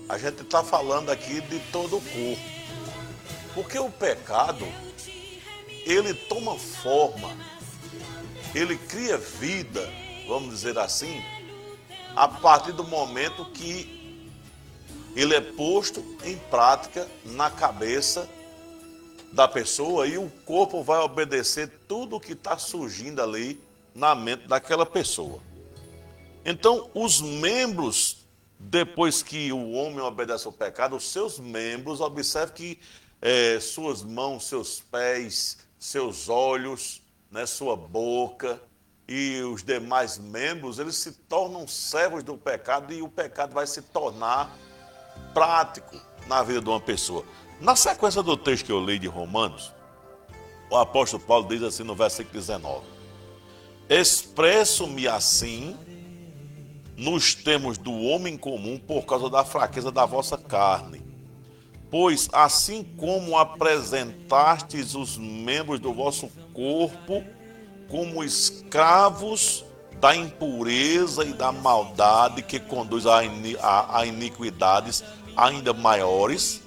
A 0.08 0.18
gente 0.18 0.42
está 0.42 0.62
falando 0.62 1.10
aqui 1.10 1.40
de 1.42 1.58
todo 1.70 1.96
o 1.96 2.00
corpo. 2.00 2.56
Porque 3.54 3.78
o 3.78 3.90
pecado, 3.90 4.66
ele 5.84 6.14
toma 6.14 6.58
forma, 6.58 7.36
ele 8.54 8.76
cria 8.76 9.18
vida, 9.18 9.90
vamos 10.28 10.50
dizer 10.50 10.78
assim, 10.78 11.22
a 12.16 12.26
partir 12.26 12.72
do 12.72 12.82
momento 12.82 13.44
que 13.52 13.94
ele 15.14 15.34
é 15.34 15.40
posto 15.40 16.02
em 16.24 16.36
prática 16.50 17.06
na 17.26 17.50
cabeça 17.50 18.26
da 19.32 19.46
pessoa 19.46 20.06
e 20.06 20.16
o 20.16 20.30
corpo 20.46 20.82
vai 20.82 20.98
obedecer 21.00 21.70
tudo 21.86 22.16
o 22.16 22.20
que 22.20 22.32
está 22.32 22.56
surgindo 22.56 23.20
ali 23.20 23.60
na 23.94 24.14
mente 24.14 24.48
daquela 24.48 24.86
pessoa. 24.86 25.40
Então, 26.42 26.90
os 26.94 27.20
membros, 27.20 28.24
depois 28.58 29.22
que 29.22 29.52
o 29.52 29.72
homem 29.72 30.00
obedece 30.00 30.46
ao 30.46 30.52
pecado, 30.52 30.96
os 30.96 31.10
seus 31.10 31.38
membros, 31.38 32.00
observe 32.00 32.52
que 32.52 32.78
é, 33.20 33.60
suas 33.60 34.02
mãos, 34.02 34.44
seus 34.44 34.80
pés, 34.80 35.58
seus 35.78 36.30
olhos, 36.30 37.02
né, 37.30 37.44
sua 37.44 37.76
boca 37.76 38.60
e 39.08 39.40
os 39.42 39.62
demais 39.62 40.18
membros, 40.18 40.78
eles 40.78 40.96
se 40.96 41.12
tornam 41.12 41.66
servos 41.66 42.22
do 42.22 42.36
pecado 42.36 42.92
e 42.92 43.02
o 43.02 43.08
pecado 43.08 43.52
vai 43.52 43.66
se 43.66 43.82
tornar 43.82 44.50
prático 45.32 45.96
na 46.26 46.42
vida 46.42 46.60
de 46.60 46.68
uma 46.68 46.80
pessoa. 46.80 47.24
Na 47.60 47.76
sequência 47.76 48.22
do 48.22 48.36
texto 48.36 48.66
que 48.66 48.72
eu 48.72 48.84
li 48.84 48.98
de 48.98 49.06
Romanos, 49.06 49.72
o 50.70 50.76
apóstolo 50.76 51.22
Paulo 51.22 51.48
diz 51.48 51.62
assim 51.62 51.84
no 51.84 51.94
versículo 51.94 52.34
19: 52.34 52.84
Expresso-me 53.88 55.06
assim 55.06 55.76
nos 56.96 57.34
termos 57.34 57.78
do 57.78 57.92
homem 57.92 58.36
comum 58.36 58.78
por 58.78 59.04
causa 59.04 59.30
da 59.30 59.44
fraqueza 59.44 59.92
da 59.92 60.06
vossa 60.06 60.36
carne 60.36 61.06
Pois 61.90 62.28
assim 62.32 62.82
como 62.82 63.38
apresentastes 63.38 64.94
os 64.94 65.16
membros 65.16 65.78
do 65.78 65.92
vosso 65.94 66.28
corpo 66.52 67.24
como 67.88 68.22
escravos 68.24 69.64
da 70.00 70.14
impureza 70.14 71.24
e 71.24 71.32
da 71.32 71.50
maldade 71.50 72.42
que 72.42 72.60
conduz 72.60 73.04
a, 73.06 73.24
iniquidades 74.04 75.02
ainda 75.36 75.72
maiores, 75.72 76.62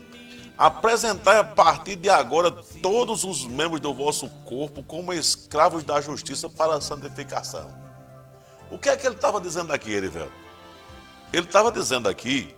apresentai 0.57 1.37
a 1.37 1.43
partir 1.43 1.95
de 1.95 2.09
agora 2.09 2.51
todos 2.81 3.23
os 3.23 3.45
membros 3.45 3.79
do 3.79 3.93
vosso 3.93 4.27
corpo 4.45 4.83
como 4.83 5.13
escravos 5.13 5.83
da 5.83 6.01
justiça 6.01 6.49
para 6.49 6.75
a 6.75 6.81
santificação. 6.81 7.69
O 8.69 8.77
que 8.77 8.89
é 8.89 8.97
que 8.97 9.07
ele 9.07 9.15
estava 9.15 9.39
dizendo 9.39 9.71
aqui, 9.71 9.91
Erivel? 9.91 10.29
Ele 11.31 11.45
estava 11.45 11.71
dizendo 11.71 12.09
aqui 12.09 12.55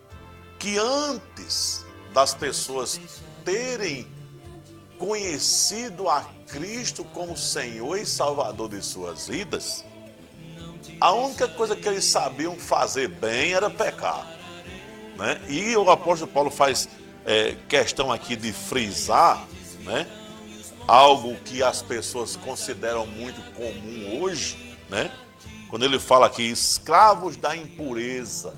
que 0.57 0.77
antes 0.77 1.85
das 2.13 2.33
pessoas 2.33 2.99
terem 3.45 4.07
conhecido 5.01 6.07
a 6.07 6.23
Cristo 6.45 7.03
como 7.03 7.35
Senhor 7.35 7.97
e 7.97 8.05
Salvador 8.05 8.69
de 8.69 8.83
suas 8.83 9.27
vidas, 9.27 9.83
a 10.99 11.11
única 11.11 11.47
coisa 11.47 11.75
que 11.75 11.87
eles 11.87 12.05
sabiam 12.05 12.55
fazer 12.55 13.07
bem 13.07 13.51
era 13.51 13.67
pecar. 13.67 14.27
Né? 15.17 15.41
E 15.49 15.75
o 15.75 15.89
apóstolo 15.89 16.31
Paulo 16.31 16.51
faz 16.51 16.87
é, 17.25 17.55
questão 17.67 18.11
aqui 18.11 18.35
de 18.35 18.53
frisar 18.53 19.43
né? 19.79 20.05
algo 20.87 21.35
que 21.45 21.63
as 21.63 21.81
pessoas 21.81 22.35
consideram 22.35 23.07
muito 23.07 23.41
comum 23.53 24.21
hoje, 24.21 24.77
né? 24.87 25.11
quando 25.67 25.83
ele 25.83 25.97
fala 25.97 26.27
aqui, 26.27 26.43
escravos 26.43 27.35
da 27.35 27.57
impureza. 27.57 28.53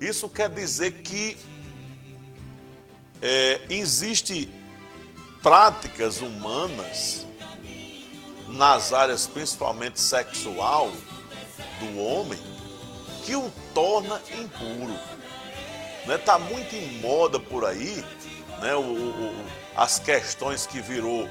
Isso 0.00 0.30
quer 0.30 0.48
dizer 0.48 1.02
que 1.02 1.36
é, 3.20 3.60
existe 3.68 4.48
práticas 5.42 6.20
humanas 6.20 7.26
nas 8.48 8.92
áreas 8.92 9.26
principalmente 9.26 10.00
sexual 10.00 10.90
do 11.80 11.98
homem 11.98 12.38
que 13.24 13.34
o 13.34 13.50
torna 13.74 14.20
impuro. 14.30 14.98
Né? 16.06 16.18
muito 16.50 16.74
em 16.74 17.00
moda 17.00 17.38
por 17.38 17.64
aí 17.64 18.04
né? 18.62 18.74
O, 18.76 18.80
o, 18.80 19.46
as 19.76 19.98
questões 19.98 20.66
que 20.66 20.80
virou 20.80 21.28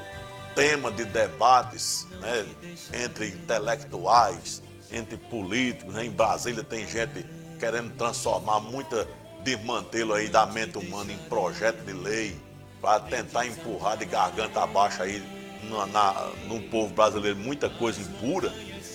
tema 0.54 0.92
de 0.92 1.06
debates 1.06 2.06
né? 2.20 2.46
entre 2.94 3.30
intelectuais, 3.30 4.62
entre 4.92 5.16
políticos. 5.18 5.94
Né? 5.94 6.06
Em 6.06 6.12
Brasília 6.12 6.64
tem 6.64 6.86
gente 6.86 7.26
querendo 7.58 7.96
transformar 7.96 8.60
muita 8.60 9.08
desmantelo 9.44 10.14
aí 10.14 10.28
da 10.28 10.46
mente 10.46 10.78
humana 10.78 11.12
em 11.12 11.18
projeto 11.30 11.84
de 11.86 11.94
lei 11.94 12.38
para 12.82 13.00
tentar 13.02 13.46
empurrar 13.46 13.96
de 13.96 14.06
garganta 14.06 14.64
abaixo 14.64 15.04
aí 15.04 15.22
na, 15.64 15.86
na, 15.86 16.32
no 16.48 16.60
povo 16.64 16.94
brasileiro 16.94 17.38
muita 17.38 17.70
coisa 17.70 18.02
impura, 18.02 18.50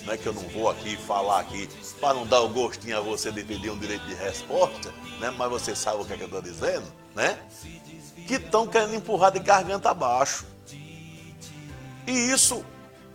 né, 0.05 0.17
que 0.17 0.27
eu 0.27 0.33
não 0.33 0.43
vou 0.49 0.69
aqui 0.69 0.97
falar 0.97 1.39
aqui 1.39 1.67
para 1.99 2.13
não 2.13 2.27
dar 2.27 2.41
o 2.41 2.49
gostinho 2.49 2.97
a 2.97 3.01
você 3.01 3.31
de 3.31 3.43
pedir 3.43 3.71
um 3.71 3.79
direito 3.79 4.05
de 4.05 4.13
resposta, 4.15 4.91
né, 5.19 5.33
mas 5.37 5.49
você 5.49 5.75
sabe 5.75 6.01
o 6.01 6.05
que, 6.05 6.13
é 6.13 6.17
que 6.17 6.23
eu 6.23 6.27
estou 6.27 6.41
dizendo, 6.41 6.85
né? 7.15 7.39
Que 8.27 8.35
estão 8.35 8.67
querendo 8.67 8.95
empurrar 8.95 9.31
de 9.31 9.39
garganta 9.39 9.89
abaixo. 9.89 10.45
E 12.05 12.11
isso 12.11 12.63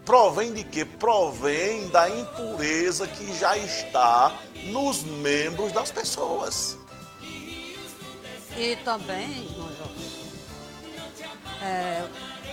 provém 0.04 0.52
de 0.52 0.64
quê? 0.64 0.84
Provém 0.84 1.88
da 1.88 2.08
impureza 2.08 3.06
que 3.06 3.38
já 3.38 3.56
está 3.56 4.34
nos 4.64 5.02
membros 5.02 5.70
das 5.72 5.90
pessoas. 5.90 6.78
E 8.56 8.76
também, 8.76 9.30
irmão 9.30 9.68
João, 9.76 10.21
é, 11.62 12.04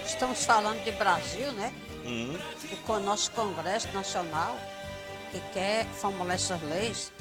estamos 0.05 0.45
falando 0.45 0.83
de 0.83 0.91
Brasil, 0.91 1.51
né? 1.53 1.73
Hum, 2.05 2.37
E 2.71 2.75
com 2.77 2.93
o 2.93 2.99
nosso 2.99 3.31
Congresso 3.31 3.87
Nacional, 3.93 4.55
que 5.31 5.39
quer 5.53 5.85
formular 5.85 6.35
essas 6.35 6.61
leis. 6.63 7.11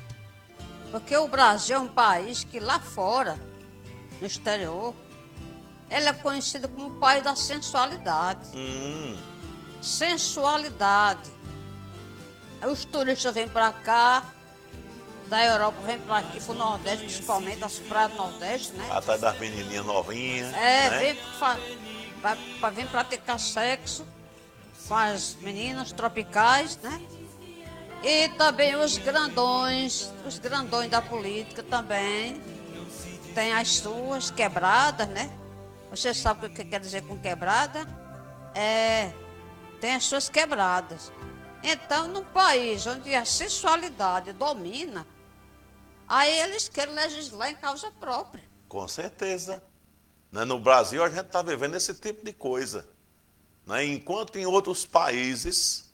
Porque 0.90 1.16
o 1.16 1.28
Brasil 1.28 1.76
é 1.76 1.78
um 1.78 1.88
país 1.88 2.44
que 2.44 2.58
lá 2.60 2.78
fora, 2.80 3.38
no 4.20 4.26
exterior, 4.26 4.94
ele 5.90 6.08
é 6.08 6.12
conhecido 6.12 6.68
como 6.68 6.88
o 6.88 6.98
país 6.98 7.22
da 7.24 7.34
sensualidade. 7.34 8.40
hum, 8.54 9.16
Sensualidade. 9.80 11.30
Aí 12.60 12.68
os 12.70 12.84
turistas 12.84 13.32
vêm 13.34 13.48
para 13.48 13.72
cá, 13.72 14.24
da 15.28 15.44
Europa 15.44 15.76
vêm 15.84 15.98
para 15.98 16.18
aqui, 16.18 16.40
para 16.40 16.52
o 16.52 16.54
Nordeste, 16.56 17.04
principalmente, 17.04 17.62
as 17.62 17.78
praias 17.78 18.10
do 18.12 18.16
Nordeste, 18.16 18.72
né? 18.72 18.88
atrás 18.90 19.20
das 19.20 19.38
menininhas 19.38 19.84
novinhas. 19.84 20.54
É, 20.54 20.90
né? 20.90 20.98
vem 20.98 21.18
pra, 22.20 22.36
pra 22.58 22.70
vir 22.70 22.86
praticar 22.88 23.38
sexo 23.38 24.06
com 24.86 24.94
as 24.94 25.36
meninas 25.36 25.92
tropicais, 25.92 26.78
né? 26.78 27.00
E 28.02 28.28
também 28.30 28.74
os 28.76 28.96
grandões, 28.96 30.12
os 30.26 30.38
grandões 30.38 30.90
da 30.90 31.02
política 31.02 31.62
também. 31.62 32.40
Tem 33.34 33.52
as 33.52 33.68
suas 33.76 34.30
quebradas, 34.30 35.08
né? 35.08 35.30
Você 35.90 36.14
sabe 36.14 36.46
o 36.46 36.50
que 36.50 36.64
quer 36.64 36.80
dizer 36.80 37.02
com 37.02 37.18
quebrada? 37.18 37.86
É, 38.54 39.12
tem 39.80 39.94
as 39.94 40.04
suas 40.04 40.28
quebradas. 40.28 41.12
Então, 41.62 42.08
num 42.08 42.24
país 42.24 42.86
onde 42.86 43.14
a 43.14 43.24
sensualidade 43.24 44.32
domina, 44.32 45.06
aí 46.08 46.40
eles 46.40 46.68
querem 46.68 46.94
legislar 46.94 47.50
em 47.50 47.54
causa 47.56 47.90
própria. 47.92 48.42
Com 48.68 48.86
certeza. 48.88 49.62
Né, 50.32 50.44
No 50.44 50.58
Brasil, 50.58 51.02
a 51.02 51.08
gente 51.08 51.26
está 51.26 51.42
vivendo 51.42 51.74
esse 51.74 51.94
tipo 51.94 52.24
de 52.24 52.32
coisa. 52.32 52.88
né? 53.66 53.84
Enquanto 53.84 54.36
em 54.36 54.46
outros 54.46 54.86
países, 54.86 55.92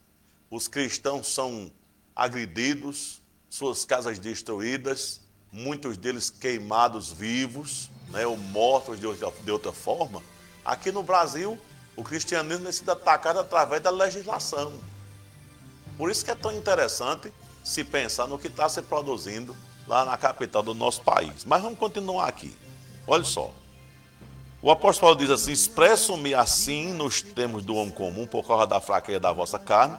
os 0.49 0.67
cristãos 0.67 1.27
são 1.33 1.71
agredidos, 2.15 3.21
suas 3.49 3.85
casas 3.85 4.19
destruídas, 4.19 5.21
muitos 5.51 5.97
deles 5.97 6.29
queimados 6.29 7.11
vivos, 7.11 7.89
né? 8.09 8.25
ou 8.25 8.37
mortos 8.37 8.99
de 8.99 9.07
outra, 9.07 9.31
de 9.43 9.51
outra 9.51 9.71
forma, 9.71 10.21
aqui 10.63 10.91
no 10.91 11.03
Brasil, 11.03 11.57
o 11.95 12.03
cristianismo 12.03 12.63
tem 12.63 12.71
sido 12.73 12.91
atacado 12.91 13.39
através 13.39 13.81
da 13.81 13.89
legislação. 13.89 14.73
Por 15.97 16.11
isso 16.11 16.25
que 16.25 16.31
é 16.31 16.35
tão 16.35 16.51
interessante 16.51 17.31
se 17.63 17.83
pensar 17.83 18.27
no 18.27 18.37
que 18.37 18.47
está 18.47 18.67
se 18.67 18.81
produzindo 18.81 19.55
lá 19.87 20.05
na 20.05 20.17
capital 20.17 20.63
do 20.63 20.73
nosso 20.73 21.01
país. 21.01 21.45
Mas 21.45 21.61
vamos 21.61 21.77
continuar 21.77 22.27
aqui. 22.27 22.55
Olha 23.07 23.23
só. 23.23 23.51
O 24.61 24.71
apóstolo 24.71 25.13
Paulo 25.13 25.19
diz 25.19 25.29
assim: 25.29 25.51
Expresso-me 25.51 26.33
assim 26.33 26.91
nos 26.93 27.21
termos 27.21 27.63
do 27.63 27.75
homem 27.75 27.93
comum, 27.93 28.25
por 28.25 28.45
causa 28.45 28.65
da 28.65 28.81
fraqueza 28.81 29.19
da 29.19 29.31
vossa 29.31 29.59
carne, 29.59 29.97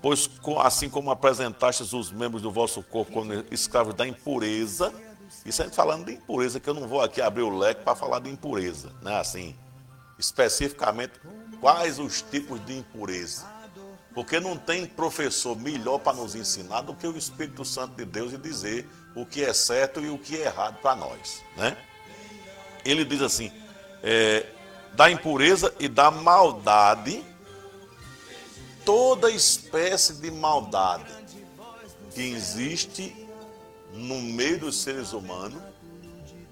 pois 0.00 0.28
assim 0.62 0.88
como 0.88 1.10
apresentastes 1.10 1.92
os 1.92 2.10
membros 2.10 2.42
do 2.42 2.50
vosso 2.50 2.82
corpo 2.82 3.12
como 3.12 3.32
escravos 3.50 3.94
da 3.94 4.06
impureza, 4.06 4.92
isso 5.46 5.62
a 5.62 5.64
gente 5.64 5.74
falando 5.74 6.06
de 6.06 6.14
impureza, 6.14 6.60
que 6.60 6.68
eu 6.68 6.74
não 6.74 6.86
vou 6.86 7.00
aqui 7.00 7.20
abrir 7.20 7.42
o 7.42 7.56
leque 7.56 7.82
para 7.82 7.94
falar 7.94 8.20
de 8.20 8.30
impureza, 8.30 8.92
né? 9.02 9.18
Assim, 9.18 9.56
especificamente, 10.18 11.12
quais 11.60 11.98
os 11.98 12.22
tipos 12.22 12.64
de 12.66 12.76
impureza. 12.76 13.46
Porque 14.14 14.38
não 14.38 14.56
tem 14.56 14.84
professor 14.84 15.58
melhor 15.58 15.98
para 15.98 16.16
nos 16.16 16.34
ensinar 16.34 16.82
do 16.82 16.94
que 16.94 17.06
o 17.06 17.16
Espírito 17.16 17.64
Santo 17.64 17.94
de 17.96 18.04
Deus 18.04 18.32
e 18.32 18.36
dizer 18.36 18.88
o 19.14 19.26
que 19.26 19.44
é 19.44 19.52
certo 19.52 20.00
e 20.00 20.08
o 20.08 20.18
que 20.18 20.36
é 20.36 20.46
errado 20.46 20.78
para 20.80 20.96
nós, 20.96 21.42
né? 21.56 21.76
Ele 22.84 23.04
diz 23.04 23.22
assim, 23.22 23.52
é, 24.02 24.46
da 24.94 25.10
impureza 25.10 25.74
e 25.78 25.88
da 25.88 26.10
maldade, 26.10 27.24
toda 28.84 29.30
espécie 29.30 30.14
de 30.14 30.30
maldade 30.30 31.12
que 32.14 32.20
existe 32.20 33.28
no 33.92 34.20
meio 34.20 34.58
dos 34.58 34.82
seres 34.82 35.12
humanos, 35.12 35.62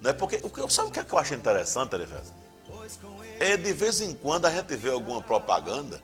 né? 0.00 0.12
Porque 0.12 0.40
sabe 0.68 0.88
o 0.88 0.92
que, 0.92 1.00
é 1.00 1.04
que 1.04 1.12
eu 1.12 1.18
acho 1.18 1.34
interessante, 1.34 1.94
Elivelto? 1.94 2.32
É 3.38 3.56
de 3.56 3.72
vez 3.72 4.00
em 4.00 4.14
quando 4.14 4.46
a 4.46 4.50
gente 4.50 4.76
vê 4.76 4.90
alguma 4.90 5.22
propaganda, 5.22 6.00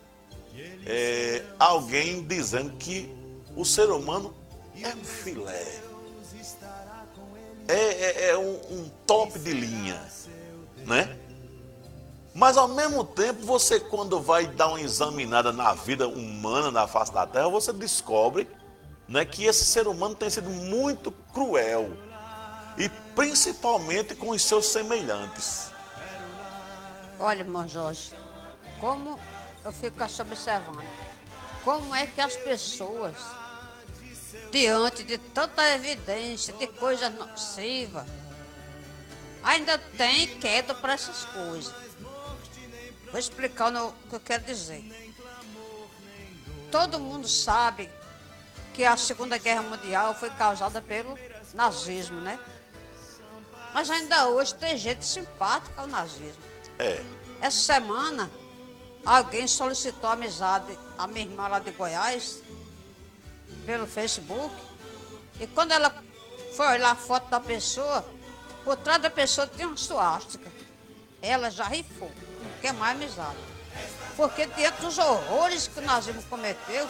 é, 0.86 1.42
alguém 1.58 2.22
dizendo 2.22 2.76
que 2.76 3.14
o 3.54 3.64
ser 3.64 3.90
humano 3.90 4.34
é 4.82 4.88
um 4.88 5.04
filé, 5.04 5.80
é, 7.68 7.74
é- 7.74 8.30
é 8.30 8.38
um, 8.38 8.54
um 8.70 8.90
top 9.06 9.38
de 9.38 9.52
linha, 9.52 10.00
né? 10.84 11.16
Mas 12.34 12.56
ao 12.58 12.68
mesmo 12.68 13.02
tempo, 13.02 13.46
você 13.46 13.80
quando 13.80 14.20
vai 14.20 14.46
dar 14.46 14.68
uma 14.68 14.80
examinada 14.80 15.52
na 15.52 15.72
vida 15.72 16.06
humana, 16.06 16.70
na 16.70 16.86
face 16.86 17.10
da 17.12 17.26
Terra, 17.26 17.48
você 17.48 17.72
descobre 17.72 18.46
né, 19.08 19.24
que 19.24 19.44
esse 19.44 19.64
ser 19.64 19.88
humano 19.88 20.14
tem 20.14 20.28
sido 20.28 20.50
muito 20.50 21.10
cruel. 21.32 21.90
E 22.76 22.90
principalmente 23.14 24.14
com 24.14 24.30
os 24.30 24.42
seus 24.42 24.66
semelhantes. 24.66 25.70
Olha, 27.18 27.40
irmão 27.40 27.66
Jorge, 27.66 28.12
como 28.78 29.18
eu 29.64 29.72
fico 29.72 29.96
observando, 30.04 30.84
como 31.64 31.94
é 31.94 32.06
que 32.06 32.20
as 32.20 32.36
pessoas, 32.36 33.14
diante 34.56 35.04
de 35.04 35.18
tanta 35.18 35.68
evidência 35.74 36.50
de 36.54 36.66
coisas 36.66 37.12
nocivas, 37.12 38.06
ainda 39.42 39.76
tem 39.76 40.38
queda 40.38 40.74
para 40.74 40.94
essas 40.94 41.26
coisas. 41.26 41.74
Vou 43.10 43.20
explicar 43.20 43.70
o 43.74 43.92
que 44.08 44.14
eu 44.14 44.20
quero 44.20 44.44
dizer. 44.44 44.82
Todo 46.70 46.98
mundo 46.98 47.28
sabe 47.28 47.90
que 48.72 48.82
a 48.82 48.96
Segunda 48.96 49.36
Guerra 49.36 49.60
Mundial 49.60 50.14
foi 50.14 50.30
causada 50.30 50.80
pelo 50.80 51.18
nazismo, 51.52 52.18
né? 52.22 52.40
Mas 53.74 53.90
ainda 53.90 54.28
hoje 54.28 54.54
tem 54.54 54.74
gente 54.78 55.04
simpática 55.04 55.82
ao 55.82 55.86
nazismo. 55.86 56.42
É, 56.78 57.04
Essa 57.42 57.74
semana, 57.74 58.30
alguém 59.04 59.46
solicitou 59.46 60.08
amizade 60.08 60.78
à 60.96 61.06
minha 61.06 61.26
irmã 61.26 61.46
lá 61.46 61.58
de 61.58 61.72
Goiás, 61.72 62.40
pelo 63.64 63.86
Facebook. 63.86 64.54
E 65.40 65.46
quando 65.46 65.72
ela 65.72 65.94
foi 66.56 66.66
olhar 66.68 66.92
a 66.92 66.96
foto 66.96 67.28
da 67.28 67.40
pessoa, 67.40 68.04
por 68.64 68.76
trás 68.76 69.00
da 69.00 69.10
pessoa 69.10 69.46
tinha 69.46 69.66
uma 69.66 69.76
suástica. 69.76 70.50
Ela 71.20 71.50
já 71.50 71.64
rifou, 71.64 72.10
não 72.42 72.50
quer 72.60 72.72
mais 72.72 72.96
amizade. 72.96 73.36
Porque 74.16 74.46
diante 74.46 74.80
dos 74.80 74.96
horrores 74.98 75.68
que 75.68 75.78
o 75.78 75.82
nazismo 75.82 76.22
cometeu, 76.24 76.88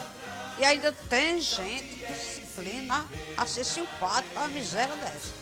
e 0.58 0.64
ainda 0.64 0.92
tem 0.92 1.40
gente 1.40 1.96
que 1.96 2.14
se 2.14 2.40
inclina 2.40 3.04
a 3.36 3.46
ser 3.46 3.64
simpática 3.64 4.38
a 4.38 4.44
uma 4.44 4.48
miséria 4.48 4.94
dessa. 4.96 5.34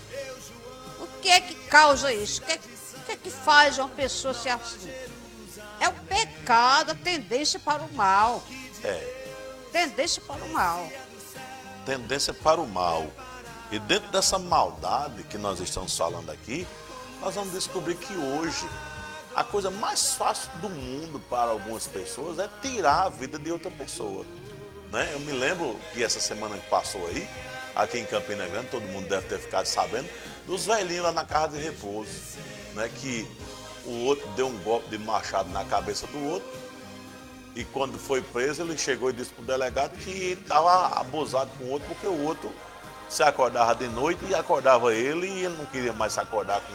O 0.99 1.07
que 1.21 1.29
é 1.29 1.41
que 1.41 1.55
causa 1.69 2.13
isso? 2.13 2.43
O 2.43 2.47
que 2.47 2.53
é 2.53 2.59
que, 2.59 2.69
o 2.69 3.01
que, 3.01 3.13
é 3.13 3.17
que 3.17 3.31
faz 3.31 3.79
uma 3.79 3.89
pessoa 3.89 4.33
ser 4.35 4.51
assim? 4.51 4.91
É 5.79 5.89
o 5.89 5.93
pecado, 5.93 6.93
a 6.93 6.95
tendência 6.95 7.61
para 7.61 7.83
o 7.83 7.93
mal. 7.93 8.43
é. 8.83 9.25
Tendência 9.71 10.23
para 10.23 10.45
o 10.45 10.49
mal. 10.53 10.89
Tendência 11.85 12.33
para 12.33 12.61
o 12.61 12.67
mal. 12.67 13.07
E 13.71 13.79
dentro 13.79 14.11
dessa 14.11 14.39
maldade 14.39 15.23
que 15.25 15.39
nós 15.39 15.61
estamos 15.61 15.97
falando 15.97 16.31
aqui, 16.31 16.67
nós 17.21 17.35
vamos 17.35 17.53
descobrir 17.53 17.97
que 17.97 18.15
hoje 18.15 18.69
a 19.35 19.43
coisa 19.43 19.71
mais 19.71 20.15
fácil 20.15 20.51
do 20.61 20.69
mundo 20.69 21.19
para 21.29 21.51
algumas 21.51 21.87
pessoas 21.87 22.39
é 22.39 22.49
tirar 22.63 23.07
a 23.07 23.09
vida 23.09 23.39
de 23.39 23.51
outra 23.51 23.71
pessoa. 23.71 24.25
Né? 24.93 25.11
Eu 25.13 25.21
me 25.21 25.33
lembro 25.33 25.77
que 25.93 26.05
essa 26.05 26.21
semana 26.21 26.57
que 26.57 26.69
passou 26.69 27.05
aí, 27.09 27.29
aqui 27.75 27.99
em 27.99 28.05
Campina 28.05 28.47
Grande, 28.47 28.69
todo 28.69 28.83
mundo 28.83 29.09
deve 29.09 29.27
ter 29.27 29.39
ficado 29.41 29.67
sabendo, 29.67 30.09
dos 30.47 30.67
velhinhos 30.67 31.05
lá 31.05 31.13
na 31.13 31.25
casa 31.25 31.57
de 31.57 31.65
repouso, 31.65 32.11
né? 32.75 32.89
que 33.01 33.27
o 33.85 34.05
outro 34.05 34.27
deu 34.37 34.47
um 34.47 34.59
golpe 34.59 34.89
de 34.89 34.99
machado 34.99 35.49
na 35.51 35.65
cabeça 35.65 36.07
do 36.07 36.29
outro, 36.29 36.49
e 37.55 37.65
quando 37.65 37.99
foi 37.99 38.21
preso, 38.21 38.63
ele 38.63 38.77
chegou 38.77 39.11
e 39.11 39.13
disse 39.13 39.31
para 39.31 39.43
o 39.43 39.47
delegado 39.47 39.97
que 39.97 40.11
estava 40.33 40.99
abusado 40.99 41.51
com 41.57 41.65
o 41.65 41.71
outro, 41.71 41.89
porque 41.89 42.07
o 42.07 42.25
outro 42.25 42.53
se 43.09 43.23
acordava 43.23 43.75
de 43.77 43.87
noite 43.89 44.25
e 44.29 44.35
acordava 44.35 44.93
ele 44.93 45.29
e 45.29 45.45
ele 45.45 45.57
não 45.57 45.67
queria 45.67 45.93
mais 45.93 46.15
se 46.15 46.21
acordar 46.21 46.61
com, 46.63 46.75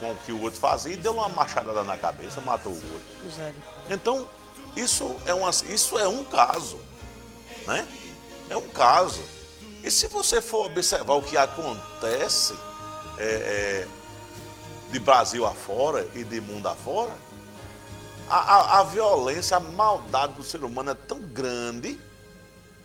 com 0.00 0.12
o 0.12 0.16
que 0.16 0.32
o 0.32 0.40
outro 0.40 0.58
fazia 0.58 0.94
e 0.94 0.96
deu 0.96 1.12
uma 1.12 1.28
machadada 1.28 1.84
na 1.84 1.98
cabeça, 1.98 2.40
matou 2.40 2.72
o 2.72 2.76
outro. 2.76 3.00
Então, 3.90 4.26
isso 4.74 5.14
é, 5.26 5.34
uma, 5.34 5.50
isso 5.50 5.98
é 5.98 6.08
um 6.08 6.24
caso, 6.24 6.80
né? 7.66 7.86
É 8.48 8.56
um 8.56 8.68
caso. 8.68 9.20
E 9.82 9.90
se 9.90 10.08
você 10.08 10.40
for 10.40 10.66
observar 10.66 11.14
o 11.14 11.22
que 11.22 11.36
acontece 11.36 12.54
é, 13.18 13.24
é, 13.24 13.88
de 14.90 14.98
Brasil 14.98 15.44
afora 15.44 16.08
e 16.14 16.24
de 16.24 16.40
mundo 16.40 16.68
afora, 16.68 17.12
a, 18.28 18.36
a, 18.36 18.80
a 18.80 18.84
violência, 18.84 19.56
a 19.56 19.60
maldade 19.60 20.34
do 20.34 20.42
ser 20.42 20.64
humano 20.64 20.90
é 20.90 20.94
tão 20.94 21.20
grande 21.20 21.98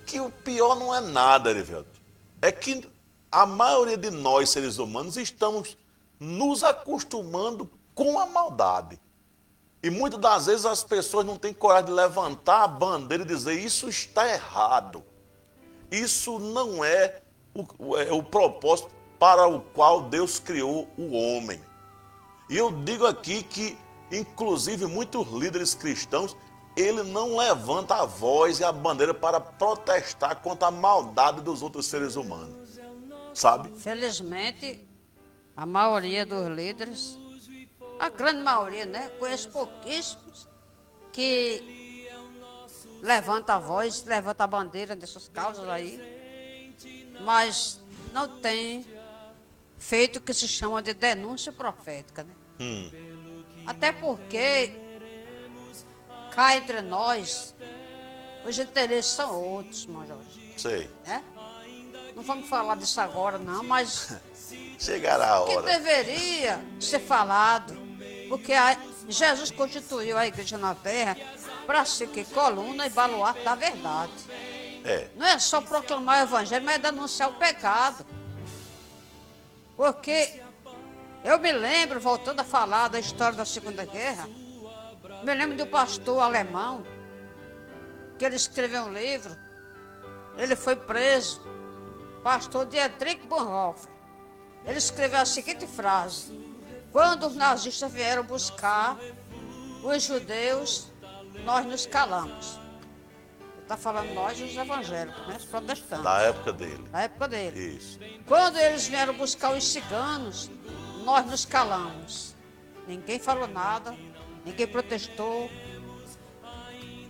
que 0.06 0.19
o 0.19 0.30
pior 0.30 0.75
não 0.75 0.93
é 0.93 0.99
nada, 0.99 1.49
Erivelto. 1.49 1.99
É 2.41 2.51
que 2.51 2.89
a 3.32 3.45
maioria 3.45 3.97
de 3.97 4.12
nós, 4.12 4.49
seres 4.49 4.77
humanos, 4.77 5.17
estamos 5.17 5.77
nos 6.19 6.63
acostumando 6.63 7.69
com 7.95 8.19
a 8.19 8.25
maldade. 8.25 8.99
E 9.84 9.89
muitas 9.89 10.19
das 10.19 10.45
vezes 10.45 10.65
as 10.65 10.84
pessoas 10.84 11.25
não 11.25 11.38
têm 11.38 11.54
coragem 11.54 11.88
de 11.88 11.91
levantar 11.91 12.63
a 12.63 12.67
bandeira 12.67 13.23
e 13.23 13.27
dizer 13.27 13.54
isso 13.54 13.89
está 13.89 14.27
errado. 14.27 15.04
Isso 15.89 16.38
não 16.38 16.86
é 16.86 17.21
o, 17.54 17.97
é 17.97 18.12
o 18.12 18.21
propósito 18.21 18.91
para 19.19 19.47
o 19.47 19.62
qual 19.62 20.04
Deus 20.04 20.39
criou 20.39 20.88
o 20.97 21.12
homem. 21.15 21.62
E 22.49 22.58
eu 22.58 22.71
digo 22.71 23.06
aqui 23.06 23.43
que, 23.43 23.77
inclusive, 24.12 24.86
muitos 24.86 25.28
líderes 25.32 25.74
cristãos, 25.74 26.36
ele 26.76 27.04
não 27.04 27.38
levanta 27.38 27.95
a 27.95 28.06
voz 28.06 28.60
e 28.60 28.63
a 28.63 28.71
bandeira 28.71 29.13
para 29.13 29.39
protestar 29.39 30.38
contra 30.38 30.67
a 30.67 30.71
maldade 30.71 31.41
dos 31.41 31.62
outros 31.62 31.86
seres 31.86 32.15
humanos. 32.15 32.80
Sabe? 33.34 33.69
Felizmente, 33.78 34.86
a 35.56 35.65
maioria 35.65 36.26
dos 36.26 36.47
líderes, 36.47 37.17
a 38.00 38.10
grande 38.10 38.41
maioria, 38.41 38.86
né? 38.86 39.10
Conheço 39.19 39.50
pouquíssimos 39.50 40.47
que 41.12 42.08
levanta 43.02 43.56
a 43.56 43.60
voz, 43.60 44.04
levanta 44.04 44.43
a 44.43 44.47
bandeira 44.47 44.95
dessas 44.95 45.28
causas 45.28 45.67
aí, 45.67 46.76
mas 47.21 47.80
não 48.13 48.39
tem 48.39 48.86
feito 49.78 50.17
o 50.17 50.21
que 50.21 50.34
se 50.34 50.47
chama 50.47 50.82
de 50.82 50.93
denúncia 50.93 51.52
profética, 51.52 52.24
né? 52.24 52.34
Hum. 52.60 53.11
Até 53.65 53.91
porque 53.91 54.74
cá 56.32 56.56
entre 56.56 56.82
nós, 56.82 57.54
os 58.45 58.58
interesses 58.58 59.12
são 59.12 59.39
outros, 59.39 59.86
Major. 59.86 60.17
Sei. 60.58 60.89
Né? 61.06 61.24
Não 62.15 62.24
vamos 62.24 62.47
falar 62.50 62.76
disso 62.76 63.00
agora, 63.00 63.38
não, 63.38 63.63
mas. 63.63 64.13
Chegará 64.80 65.34
a 65.34 65.41
hora. 65.41 65.62
Que 65.62 65.80
deveria 65.80 66.60
ser 66.80 67.00
falado, 67.00 67.78
porque 68.28 68.54
a, 68.54 68.76
Jesus 69.08 69.52
constituiu 69.52 70.17
a 70.17 70.26
igreja 70.26 70.58
na 70.58 70.74
terra 70.74 71.15
para 71.65 71.86
ser 71.86 72.08
que 72.08 72.26
coluna 72.26 72.88
e 72.88 72.89
baluarte 72.89 73.43
da 73.43 73.56
verdade. 73.56 74.12
É. 74.84 75.08
Não 75.15 75.26
é 75.26 75.38
só 75.38 75.62
proclamar 75.62 76.21
o 76.21 76.24
evangelho, 76.24 76.65
mas 76.65 76.76
é 76.76 76.80
denunciar 76.80 77.30
o 77.30 77.34
pecado. 77.34 78.06
Porque 79.78 80.41
eu 81.23 81.39
me 81.39 81.51
lembro, 81.51 81.99
voltando 81.99 82.39
a 82.39 82.43
falar 82.43 82.88
da 82.88 82.99
história 82.99 83.38
da 83.38 83.45
Segunda 83.45 83.86
Guerra, 83.86 84.27
me 85.23 85.34
lembro 85.34 85.55
do 85.55 85.67
pastor 85.67 86.21
alemão, 86.21 86.84
que 88.17 88.25
ele 88.25 88.36
escreveu 88.36 88.84
um 88.84 88.93
livro. 88.93 89.36
Ele 90.38 90.55
foi 90.55 90.75
preso. 90.75 91.41
Pastor 92.23 92.65
Dietrich 92.65 93.25
Bonhoeffer. 93.27 93.89
Ele 94.65 94.77
escreveu 94.77 95.19
a 95.19 95.25
seguinte 95.25 95.65
frase: 95.65 96.31
Quando 96.91 97.27
os 97.27 97.36
nazistas 97.36 97.91
vieram 97.91 98.23
buscar 98.23 98.97
os 99.84 100.03
judeus, 100.03 100.91
nós 101.43 101.65
nos 101.65 101.86
calamos. 101.86 102.60
Está 103.62 103.77
falando 103.77 104.13
nós, 104.13 104.39
os 104.39 104.55
evangélicos, 104.55 105.27
né? 105.27 105.38
os 105.38 105.45
protestantes. 105.45 106.03
Da 106.03 106.21
época 106.21 106.51
dele. 106.51 106.84
Da 106.91 107.01
época 107.01 107.27
dele. 107.27 107.77
Isso. 107.77 107.99
Quando 108.27 108.57
eles 108.57 108.86
vieram 108.86 109.13
buscar 109.13 109.53
os 109.55 109.65
ciganos, 109.65 110.51
nós 111.01 111.25
nos 111.25 111.45
calamos. 111.45 112.35
Ninguém 112.87 113.19
falou 113.19 113.47
nada, 113.47 113.95
ninguém 114.45 114.67
protestou. 114.67 115.49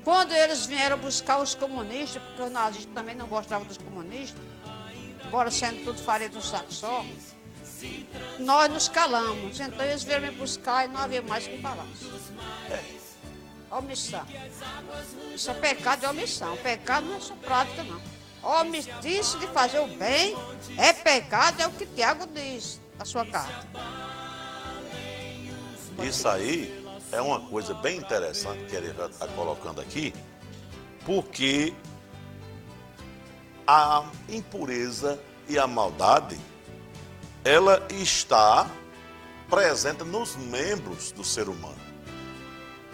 Quando 0.03 0.31
eles 0.31 0.65
vieram 0.65 0.97
buscar 0.97 1.39
os 1.39 1.53
comunistas, 1.53 2.21
porque 2.21 2.41
os 2.41 2.51
nazistas 2.51 2.93
também 2.93 3.15
não 3.15 3.27
gostavam 3.27 3.67
dos 3.67 3.77
comunistas, 3.77 4.41
embora 5.25 5.51
sendo 5.51 5.83
tudo 5.83 6.01
farinha 6.01 6.29
do 6.29 6.41
saco 6.41 6.73
só, 6.73 7.05
nós 8.39 8.71
nos 8.71 8.89
calamos. 8.89 9.59
Então 9.59 9.85
eles 9.85 10.03
vieram 10.03 10.27
me 10.27 10.31
buscar 10.31 10.85
e 10.85 10.87
não 10.87 10.99
havia 10.99 11.21
mais 11.21 11.47
que 11.47 11.61
falar. 11.61 11.85
Omissão. 13.69 14.25
Isso 15.33 15.49
é 15.49 15.53
pecado 15.53 16.01
de 16.01 16.05
omissão. 16.07 16.57
Pecado 16.57 17.07
não 17.07 17.17
é 17.17 17.21
só 17.21 17.35
prática, 17.35 17.83
não. 17.83 18.01
Omitir-se 18.59 19.37
de 19.37 19.47
fazer 19.47 19.79
o 19.79 19.87
bem 19.87 20.35
é 20.77 20.91
pecado, 20.91 21.61
é 21.61 21.67
o 21.67 21.71
que 21.71 21.85
Tiago 21.85 22.27
diz 22.33 22.80
na 23.01 23.05
sua 23.05 23.25
carta. 23.25 23.67
Isso 26.03 26.27
aí 26.27 26.85
é 27.11 27.19
uma 27.19 27.39
coisa 27.39 27.73
bem 27.73 27.97
interessante 27.97 28.63
que 28.65 28.75
ele 28.75 28.91
está 28.91 29.27
colocando 29.29 29.81
aqui, 29.81 30.13
porque 31.03 31.73
a 33.65 34.05
impureza 34.29 35.19
e 35.49 35.57
a 35.57 35.65
maldade, 35.65 36.39
ela 37.43 37.85
está 37.89 38.69
presente 39.49 40.03
nos 40.03 40.35
membros 40.35 41.11
do 41.11 41.23
ser 41.23 41.49
humano. 41.49 41.81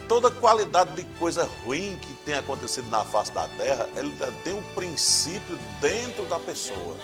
Toda 0.07 0.31
qualidade 0.31 0.95
de 0.95 1.03
coisa 1.19 1.43
ruim 1.65 1.99
que 2.01 2.13
tem 2.23 2.35
acontecido 2.35 2.89
na 2.89 3.03
face 3.03 3.33
da 3.33 3.45
terra, 3.49 3.89
ela 3.93 4.31
tem 4.45 4.53
um 4.53 4.63
princípio 4.73 5.59
dentro 5.81 6.23
da 6.27 6.39
pessoa. 6.39 6.95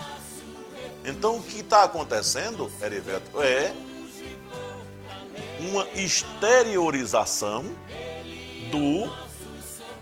Então, 1.04 1.36
o 1.36 1.42
que 1.42 1.60
está 1.60 1.84
acontecendo, 1.84 2.70
Heriberto, 2.80 3.42
é 3.42 3.74
uma 5.60 5.86
exteriorização 5.94 7.64
do 8.70 9.12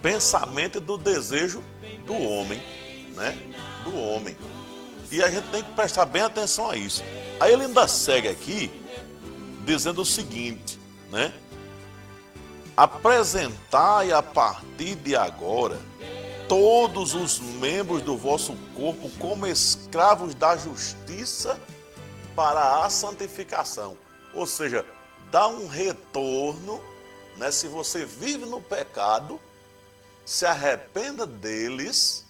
pensamento 0.01 0.79
e 0.79 0.81
do 0.81 0.97
desejo 0.97 1.63
do 2.07 2.15
homem, 2.15 2.63
né? 3.17 3.37
Do 3.85 3.97
homem. 3.97 4.37
E 5.11 5.23
a 5.23 5.31
gente 5.31 5.49
tem 5.49 5.63
que 5.63 5.73
prestar 5.73 6.07
bem 6.07 6.23
atenção 6.23 6.71
a 6.71 6.77
isso. 6.77 7.03
Aí 7.41 7.53
ele 7.53 7.65
ainda 7.65 7.87
segue 7.89 8.29
aqui 8.29 8.71
dizendo 9.65 10.03
o 10.03 10.07
seguinte, 10.07 10.79
né? 11.11 11.33
Apresentai 12.77 14.13
a 14.13 14.23
partir 14.23 14.95
de 14.97 15.15
agora 15.15 15.79
todos 16.49 17.15
os 17.15 17.39
membros 17.39 18.03
do 18.03 18.17
vosso 18.17 18.55
corpo 18.75 19.11
como 19.19 19.47
escravos 19.47 20.35
da 20.35 20.57
justiça 20.57 21.59
para 22.35 22.85
a 22.85 22.91
santificação. 22.91 23.97
Ou 24.35 24.47
seja, 24.47 24.85
dá 25.31 25.47
um 25.49 25.67
retorno, 25.67 26.81
né? 27.37 27.51
Se 27.51 27.69
você 27.69 28.05
vive 28.05 28.47
no 28.47 28.61
pecado, 28.61 29.41
se 30.25 30.47
arrependa 30.47 31.27
deles, 31.27 32.25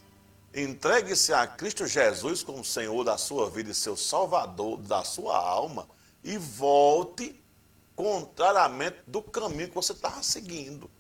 entregue-se 0.54 1.32
a 1.32 1.46
Cristo 1.46 1.86
Jesus 1.86 2.42
como 2.42 2.64
Senhor 2.64 3.04
da 3.04 3.16
sua 3.18 3.48
vida 3.50 3.70
e 3.70 3.74
seu 3.74 3.96
Salvador 3.96 4.78
da 4.78 5.04
sua 5.04 5.36
alma 5.36 5.88
e 6.24 6.36
volte 6.38 7.40
contrariamente 7.94 8.98
do 9.06 9.22
caminho 9.22 9.68
que 9.68 9.74
você 9.74 9.92
estava 9.92 10.22
seguindo. 10.22 10.90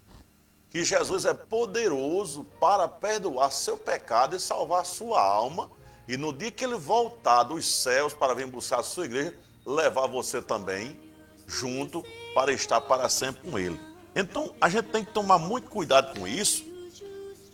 Que 0.72 0.82
Jesus 0.84 1.24
é 1.24 1.34
poderoso 1.34 2.44
para 2.58 2.88
perdoar 2.88 3.52
seu 3.52 3.76
pecado 3.76 4.34
e 4.34 4.40
salvar 4.40 4.84
sua 4.84 5.22
alma. 5.22 5.70
E 6.08 6.16
no 6.16 6.32
dia 6.32 6.50
que 6.50 6.64
ele 6.64 6.76
voltar 6.76 7.44
dos 7.44 7.82
céus 7.82 8.12
para 8.12 8.34
vir 8.34 8.46
buscar 8.46 8.80
a 8.80 8.82
sua 8.82 9.04
igreja, 9.04 9.38
levar 9.64 10.08
você 10.08 10.42
também 10.42 10.98
junto 11.46 12.04
para 12.34 12.52
estar 12.52 12.80
para 12.80 13.08
sempre 13.08 13.50
com 13.50 13.58
Ele. 13.58 13.78
Então 14.14 14.54
a 14.60 14.68
gente 14.68 14.88
tem 14.88 15.04
que 15.04 15.12
tomar 15.12 15.38
muito 15.38 15.68
cuidado 15.70 16.18
com 16.18 16.26
isso, 16.26 16.64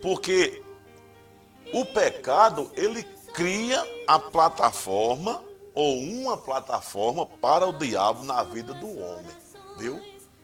porque 0.01 0.63
o 1.73 1.85
pecado 1.85 2.71
ele 2.75 3.03
cria 3.35 3.85
a 4.07 4.19
plataforma 4.19 5.43
ou 5.75 5.99
uma 5.99 6.37
plataforma 6.37 7.27
para 7.27 7.67
o 7.67 7.73
diabo 7.73 8.25
na 8.25 8.43
vida 8.43 8.75
do 8.75 8.89
homem, 8.99 9.37
viu? 9.77 10.01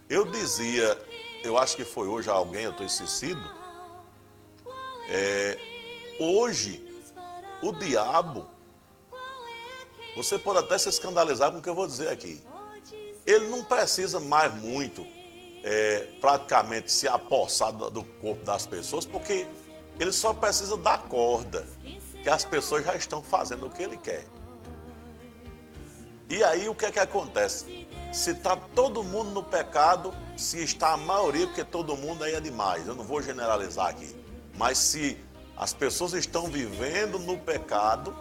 Eu 0.09 0.31
dizia, 0.31 0.97
eu 1.45 1.59
acho 1.59 1.77
que 1.77 1.85
foi 1.85 2.09
hoje 2.09 2.31
alguém, 2.31 2.65
eu 2.65 2.71
estou 2.71 2.87
esquecido, 2.87 3.43
é, 5.09 5.59
hoje 6.19 6.83
o 7.63 7.71
diabo, 7.71 8.47
você 10.17 10.39
pode 10.39 10.61
até 10.61 10.79
se 10.79 10.89
escandalizar 10.89 11.53
com 11.53 11.59
o 11.59 11.63
que 11.63 11.69
eu 11.69 11.75
vou 11.75 11.87
dizer 11.87 12.09
aqui, 12.09 12.43
ele 13.27 13.49
não 13.49 13.63
precisa 13.63 14.19
mais 14.19 14.55
muito 14.55 15.07
é, 15.63 16.09
praticamente 16.19 16.91
se 16.91 17.07
apossar 17.07 17.73
do, 17.73 18.03
corpo 18.03 18.43
das 18.43 18.67
pessoas, 18.67 19.05
porque 19.05 19.47
ele 20.01 20.13
só 20.13 20.33
precisa 20.33 20.79
dar 20.79 21.03
corda, 21.09 21.67
que 22.23 22.29
as 22.29 22.45
pessoas 22.45 22.85
já 22.85 22.97
estão 22.97 23.23
fazendo 23.23 23.67
o 23.67 23.71
que 23.71 23.83
ele 23.83 23.99
quer. 23.99 24.25
E 26.31 26.43
aí 26.43 26.71
o 26.71 26.75
que 26.75 26.87
é 26.87 26.91
que 26.91 26.99
acontece? 26.99 27.87
Se 28.15 28.31
está 28.31 28.57
todo 28.57 29.03
mundo 29.03 29.31
no 29.33 29.43
pecado, 29.43 30.15
se 30.37 30.63
está 30.63 30.93
a 30.93 30.97
maioria, 30.97 31.49
porque 31.49 31.65
todo 31.65 31.97
mundo 31.97 32.23
aí 32.23 32.35
é 32.35 32.41
demais, 32.41 32.87
eu 32.87 32.95
não 32.95 33.03
vou 33.03 33.21
generalizar 33.21 33.89
aqui. 33.89 34.15
Mas 34.57 34.79
se 34.79 35.19
as 35.57 35.73
pessoas 35.75 36.13
estão 36.13 36.47
vivendo 36.47 37.19
no 37.19 37.37
pecado, 37.37 38.17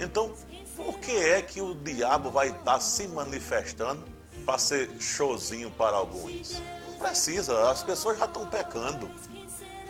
então 0.00 0.32
por 0.74 0.98
que 0.98 1.12
é 1.12 1.42
que 1.42 1.60
o 1.60 1.74
diabo 1.74 2.30
vai 2.30 2.48
estar 2.48 2.80
se 2.80 3.06
manifestando 3.06 4.02
para 4.46 4.56
ser 4.56 4.90
showzinho 4.98 5.70
para 5.70 5.94
alguns. 5.94 6.58
Não 6.88 6.98
precisa, 6.98 7.70
as 7.70 7.82
pessoas 7.82 8.18
já 8.18 8.24
estão 8.24 8.46
pecando. 8.46 9.10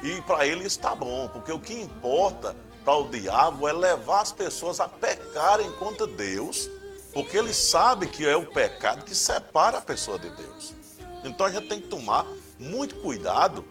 E 0.02 0.20
para 0.22 0.48
ele 0.48 0.64
está 0.64 0.96
bom, 0.96 1.28
porque 1.28 1.52
o 1.52 1.60
que 1.60 1.80
importa 1.80 2.56
para 2.84 2.96
o 2.96 3.08
diabo 3.08 3.68
é 3.68 3.72
levar 3.72 4.22
as 4.22 4.32
pessoas 4.32 4.80
a 4.80 4.88
pecarem 4.88 5.70
contra 5.74 6.08
Deus, 6.08 6.68
porque 7.12 7.36
ele 7.36 7.52
sabe 7.52 8.06
que 8.06 8.26
é 8.26 8.36
o 8.36 8.46
pecado 8.46 9.04
que 9.04 9.14
separa 9.14 9.78
a 9.78 9.80
pessoa 9.80 10.18
de 10.18 10.30
Deus. 10.30 10.74
Então 11.24 11.46
a 11.46 11.50
gente 11.50 11.68
tem 11.68 11.80
que 11.80 11.88
tomar 11.88 12.26
muito 12.58 12.96
cuidado 12.96 13.64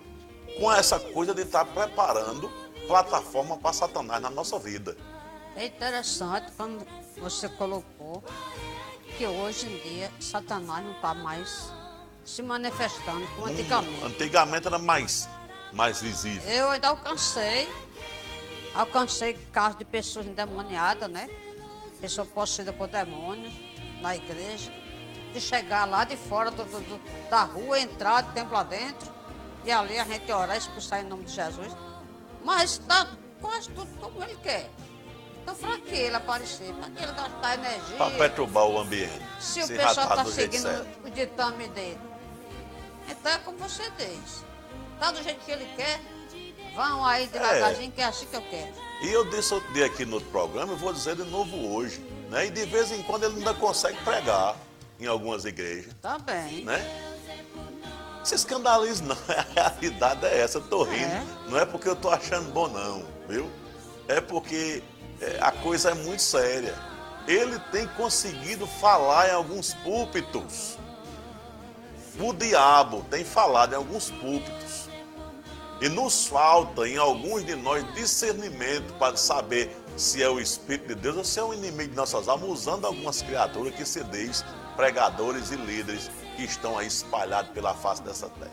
com 0.59 0.71
essa 0.71 0.99
coisa 0.99 1.33
de 1.33 1.41
estar 1.41 1.65
preparando 1.65 2.51
plataforma 2.87 3.57
para 3.57 3.73
Satanás 3.73 4.21
na 4.21 4.29
nossa 4.29 4.59
vida. 4.59 4.95
É 5.55 5.65
interessante 5.65 6.51
quando 6.55 6.85
você 7.17 7.49
colocou 7.49 8.23
que 9.17 9.25
hoje 9.25 9.65
em 9.67 9.77
dia 9.79 10.11
Satanás 10.19 10.83
não 10.83 10.93
está 10.93 11.13
mais 11.13 11.71
se 12.23 12.41
manifestando 12.41 13.25
como 13.35 13.47
antigamente. 13.47 14.03
Antigamente 14.03 14.67
era 14.67 14.77
mais, 14.77 15.27
mais 15.73 16.01
visível. 16.01 16.49
Eu 16.49 16.69
ainda 16.69 16.89
alcancei, 16.89 17.67
alcancei 18.73 19.33
casos 19.51 19.77
de 19.77 19.85
pessoas 19.85 20.25
endemoniadas, 20.25 21.09
né? 21.09 21.29
Pessoa 22.01 22.25
possuída 22.25 22.73
por 22.73 22.87
demônios 22.87 23.53
na 24.01 24.15
igreja, 24.15 24.71
de 25.31 25.39
chegar 25.39 25.85
lá 25.85 26.03
de 26.03 26.17
fora 26.17 26.49
do, 26.49 26.63
do, 26.65 27.29
da 27.29 27.43
rua, 27.43 27.79
entrar 27.79 28.23
de 28.23 28.33
templo 28.33 28.53
lá 28.53 28.63
dentro, 28.63 29.09
e 29.63 29.71
ali 29.71 29.97
a 29.99 30.03
gente 30.03 30.31
orar 30.31 30.55
e 30.55 30.59
expulsar 30.59 31.01
em 31.01 31.07
nome 31.07 31.25
de 31.25 31.33
Jesus. 31.33 31.71
Mas 32.43 32.71
está 32.71 33.07
quase 33.39 33.69
tudo 33.69 33.87
como 33.99 34.23
ele 34.23 34.35
quer. 34.37 34.69
Então, 35.43 35.55
para 35.55 35.77
que 35.77 35.95
ele 35.95 36.15
aparecer? 36.15 36.73
Para 36.73 36.89
que 36.89 37.03
ele 37.03 37.11
gastar 37.13 37.53
energia? 37.53 37.97
Para 37.97 38.17
perturbar 38.17 38.65
o 38.65 38.79
ambiente. 38.79 39.21
Se, 39.39 39.63
se 39.65 39.73
o 39.73 39.77
pessoal 39.77 40.09
está 40.09 40.25
seguindo 40.25 40.87
o 41.05 41.09
ditame 41.09 41.67
dele. 41.69 41.99
Então 43.09 43.31
é 43.31 43.37
como 43.39 43.57
você 43.57 43.89
diz. 43.97 44.43
Está 44.93 45.11
do 45.11 45.23
jeito 45.23 45.43
que 45.43 45.51
ele 45.51 45.65
quer, 45.75 45.99
vão 46.75 47.05
aí 47.05 47.27
devagarzinho, 47.27 47.89
é. 47.89 47.91
que 47.91 48.01
é 48.01 48.05
assim 48.05 48.25
que 48.25 48.35
eu 48.35 48.41
quero. 48.43 48.71
E 49.01 49.09
eu 49.09 49.29
disse 49.29 49.53
outro 49.53 49.71
dia 49.73 49.85
aqui 49.85 50.05
no 50.05 50.15
outro 50.15 50.29
programa, 50.29 50.73
eu 50.73 50.77
vou 50.77 50.93
dizer 50.93 51.15
de 51.15 51.23
novo 51.23 51.73
hoje. 51.73 51.99
Né? 52.29 52.47
E 52.47 52.49
de 52.51 52.65
vez 52.65 52.91
em 52.91 53.01
quando 53.03 53.23
ele 53.23 53.37
ainda 53.37 53.53
consegue 53.53 53.97
pregar 54.03 54.55
em 54.99 55.07
algumas 55.07 55.43
igrejas. 55.43 55.93
Também. 56.01 56.63
Né? 56.63 57.11
Se 58.23 58.35
escandalize, 58.35 59.01
não. 59.03 59.17
A 59.57 59.69
realidade 59.69 60.25
é 60.25 60.41
essa. 60.41 60.59
Eu 60.59 60.61
tô 60.61 60.83
rindo. 60.83 61.11
É. 61.11 61.25
Não 61.47 61.57
é 61.57 61.65
porque 61.65 61.89
eu 61.89 61.95
tô 61.95 62.09
achando 62.09 62.51
bom, 62.51 62.67
não, 62.67 63.03
viu? 63.27 63.49
É 64.07 64.21
porque 64.21 64.83
é, 65.19 65.39
a 65.41 65.51
coisa 65.51 65.91
é 65.91 65.93
muito 65.93 66.21
séria. 66.21 66.75
Ele 67.27 67.59
tem 67.71 67.87
conseguido 67.89 68.65
falar 68.65 69.29
em 69.29 69.31
alguns 69.31 69.73
púlpitos. 69.73 70.77
O 72.19 72.33
diabo 72.33 73.05
tem 73.09 73.23
falado 73.23 73.73
em 73.73 73.75
alguns 73.75 74.11
púlpitos. 74.11 74.89
E 75.81 75.89
nos 75.89 76.27
falta 76.27 76.87
em 76.87 76.95
alguns 76.95 77.43
de 77.43 77.55
nós 77.55 77.83
discernimento 77.95 78.93
para 78.99 79.17
saber 79.17 79.75
se 79.97 80.21
é 80.21 80.29
o 80.29 80.39
Espírito 80.39 80.89
de 80.89 80.95
Deus 80.95 81.17
ou 81.17 81.23
se 81.23 81.39
é 81.39 81.43
o 81.43 81.55
inimigo 81.55 81.89
de 81.89 81.95
nossas 81.95 82.27
almas, 82.27 82.47
usando 82.47 82.85
algumas 82.85 83.23
criaturas 83.23 83.73
que 83.73 83.83
se 83.83 84.03
diz 84.03 84.45
pregadores 84.75 85.49
e 85.49 85.55
líderes 85.55 86.11
que 86.35 86.43
estão 86.43 86.77
aí 86.77 86.85
espalhados 86.85 87.51
pela 87.51 87.73
face 87.73 88.03
dessa 88.03 88.29
terra. 88.29 88.51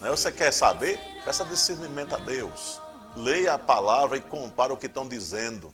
Né? 0.00 0.08
Você 0.08 0.32
quer 0.32 0.52
saber? 0.52 0.98
Peça 1.22 1.44
discernimento 1.44 2.14
a 2.14 2.18
Deus. 2.18 2.80
Leia 3.14 3.52
a 3.52 3.58
palavra 3.58 4.16
e 4.16 4.22
compara 4.22 4.72
o 4.72 4.76
que 4.76 4.86
estão 4.86 5.06
dizendo 5.06 5.70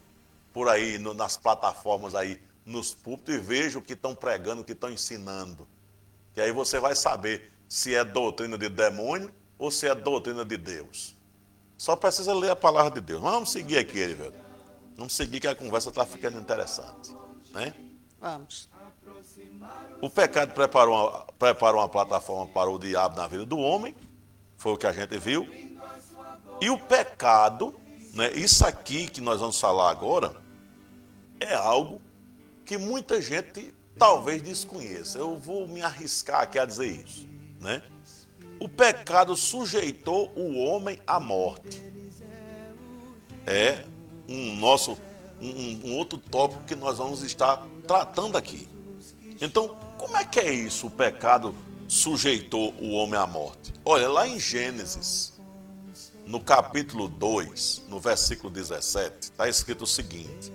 por 0.52 0.68
aí 0.68 0.98
nas 0.98 1.36
plataformas 1.36 2.16
aí, 2.16 2.40
nos 2.66 2.92
púlpitos 2.92 3.36
e 3.36 3.38
veja 3.38 3.78
o 3.78 3.82
que 3.82 3.92
estão 3.92 4.12
pregando, 4.12 4.62
o 4.62 4.64
que 4.64 4.72
estão 4.72 4.90
ensinando. 4.90 5.68
Que 6.34 6.40
aí 6.40 6.50
você 6.50 6.80
vai 6.80 6.96
saber 6.96 7.52
se 7.68 7.94
é 7.94 8.02
doutrina 8.02 8.58
de 8.58 8.68
demônio 8.68 9.32
ou 9.62 9.70
se 9.70 9.86
é 9.86 9.94
doutrina 9.94 10.44
de 10.44 10.56
Deus. 10.56 11.16
Só 11.78 11.94
precisa 11.94 12.34
ler 12.34 12.50
a 12.50 12.56
palavra 12.56 12.90
de 12.90 13.00
Deus. 13.00 13.22
Vamos 13.22 13.52
seguir 13.52 13.78
aqui, 13.78 13.96
Erivelto. 13.96 14.36
Vamos 14.96 15.14
seguir 15.14 15.38
que 15.38 15.46
a 15.46 15.54
conversa 15.54 15.88
está 15.88 16.04
ficando 16.04 16.36
interessante. 16.36 17.14
Né? 17.52 17.72
Vamos. 18.20 18.68
O 20.00 20.10
pecado 20.10 20.52
preparou 20.52 20.96
uma, 20.96 21.26
preparou 21.38 21.80
uma 21.80 21.88
plataforma 21.88 22.52
para 22.52 22.68
o 22.68 22.76
diabo 22.76 23.16
na 23.16 23.28
vida 23.28 23.46
do 23.46 23.56
homem, 23.56 23.94
foi 24.56 24.72
o 24.72 24.76
que 24.76 24.86
a 24.86 24.92
gente 24.92 25.16
viu. 25.16 25.48
E 26.60 26.68
o 26.68 26.76
pecado, 26.76 27.72
né, 28.14 28.32
isso 28.32 28.66
aqui 28.66 29.06
que 29.06 29.20
nós 29.20 29.38
vamos 29.38 29.60
falar 29.60 29.92
agora, 29.92 30.34
é 31.38 31.54
algo 31.54 32.02
que 32.64 32.76
muita 32.76 33.22
gente 33.22 33.72
talvez 33.96 34.42
desconheça. 34.42 35.18
Eu 35.18 35.38
vou 35.38 35.68
me 35.68 35.82
arriscar 35.82 36.40
aqui 36.40 36.58
a 36.58 36.64
dizer 36.64 36.88
isso. 36.88 37.28
Né? 37.60 37.80
O 38.62 38.68
pecado 38.68 39.36
sujeitou 39.36 40.30
o 40.36 40.56
homem 40.62 40.96
à 41.04 41.18
morte. 41.18 41.82
É 43.44 43.84
um 44.28 44.54
nosso 44.54 44.96
um, 45.40 45.80
um 45.84 45.96
outro 45.96 46.16
tópico 46.16 46.62
que 46.62 46.76
nós 46.76 46.98
vamos 46.98 47.24
estar 47.24 47.66
tratando 47.88 48.38
aqui. 48.38 48.68
Então, 49.40 49.76
como 49.98 50.16
é 50.16 50.24
que 50.24 50.38
é 50.38 50.54
isso? 50.54 50.86
O 50.86 50.90
pecado 50.92 51.52
sujeitou 51.88 52.72
o 52.74 52.92
homem 52.92 53.18
à 53.18 53.26
morte. 53.26 53.74
Olha, 53.84 54.08
lá 54.08 54.28
em 54.28 54.38
Gênesis, 54.38 55.32
no 56.24 56.38
capítulo 56.38 57.08
2, 57.08 57.86
no 57.88 57.98
versículo 57.98 58.48
17, 58.48 59.22
está 59.22 59.48
escrito 59.48 59.82
o 59.82 59.88
seguinte: 59.88 60.52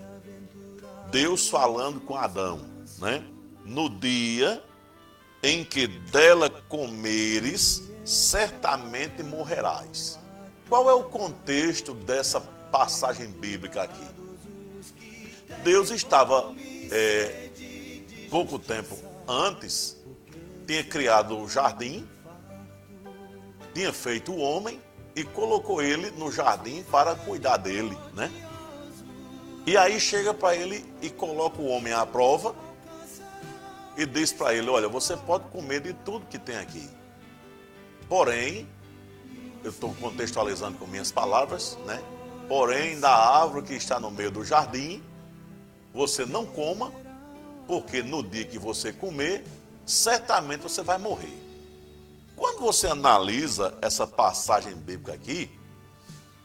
Deus 1.11 1.49
falando 1.49 1.99
com 1.99 2.15
Adão, 2.15 2.61
né? 2.99 3.21
No 3.65 3.89
dia 3.89 4.63
em 5.43 5.65
que 5.65 5.87
dela 5.87 6.49
comeres, 6.49 7.83
certamente 8.07 9.21
morrerás. 9.21 10.17
Qual 10.69 10.89
é 10.89 10.93
o 10.93 11.03
contexto 11.03 11.93
dessa 11.93 12.39
passagem 12.71 13.27
bíblica 13.27 13.83
aqui? 13.83 14.07
Deus 15.61 15.91
estava 15.91 16.55
é, 16.89 17.49
pouco 18.29 18.57
tempo 18.57 18.97
antes, 19.27 19.97
tinha 20.65 20.83
criado 20.85 21.37
o 21.37 21.49
jardim, 21.49 22.07
tinha 23.73 23.91
feito 23.91 24.31
o 24.31 24.39
homem 24.39 24.81
e 25.13 25.25
colocou 25.25 25.81
ele 25.81 26.09
no 26.11 26.31
jardim 26.31 26.83
para 26.83 27.13
cuidar 27.13 27.57
dele, 27.57 27.97
né? 28.13 28.31
E 29.65 29.75
aí 29.75 29.99
chega 29.99 30.33
para 30.33 30.55
ele 30.55 30.85
e 31.01 31.09
coloca 31.09 31.61
o 31.61 31.67
homem 31.67 31.91
à 31.91 32.05
prova 32.05 32.55
e 33.97 34.05
diz 34.05 34.31
para 34.31 34.53
ele: 34.53 34.69
Olha, 34.69 34.87
você 34.87 35.17
pode 35.17 35.49
comer 35.49 35.81
de 35.81 35.93
tudo 35.93 36.25
que 36.25 36.39
tem 36.39 36.55
aqui. 36.55 36.96
Porém, 38.07 38.67
eu 39.63 39.71
estou 39.71 39.93
contextualizando 39.95 40.77
com 40.77 40.87
minhas 40.87 41.11
palavras, 41.11 41.77
né? 41.85 42.01
Porém, 42.47 42.99
da 42.99 43.11
árvore 43.11 43.65
que 43.65 43.73
está 43.73 43.99
no 43.99 44.09
meio 44.09 44.31
do 44.31 44.45
jardim, 44.45 45.03
você 45.93 46.25
não 46.25 46.45
coma, 46.45 46.91
porque 47.67 48.01
no 48.01 48.23
dia 48.23 48.45
que 48.45 48.57
você 48.57 48.93
comer, 48.93 49.43
certamente 49.85 50.61
você 50.61 50.81
vai 50.81 50.97
morrer. 50.97 51.37
Quando 52.35 52.59
você 52.59 52.87
analisa 52.87 53.77
essa 53.81 54.07
passagem 54.07 54.75
bíblica 54.75 55.13
aqui, 55.13 55.49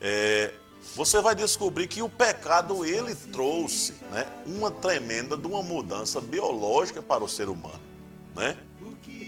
é, 0.01 0.53
você 0.97 1.21
vai 1.21 1.35
descobrir 1.35 1.87
que 1.87 2.03
o 2.03 2.09
pecado 2.09 2.85
ele 2.85 3.15
trouxe 3.15 3.93
né, 4.11 4.27
uma 4.47 4.71
tremenda 4.71 5.37
de 5.37 5.47
uma 5.47 5.63
mudança 5.63 6.21
biológica 6.21 7.01
para 7.01 7.23
o 7.23 7.29
ser 7.29 7.49
humano. 7.49 7.81
Né? 8.35 8.57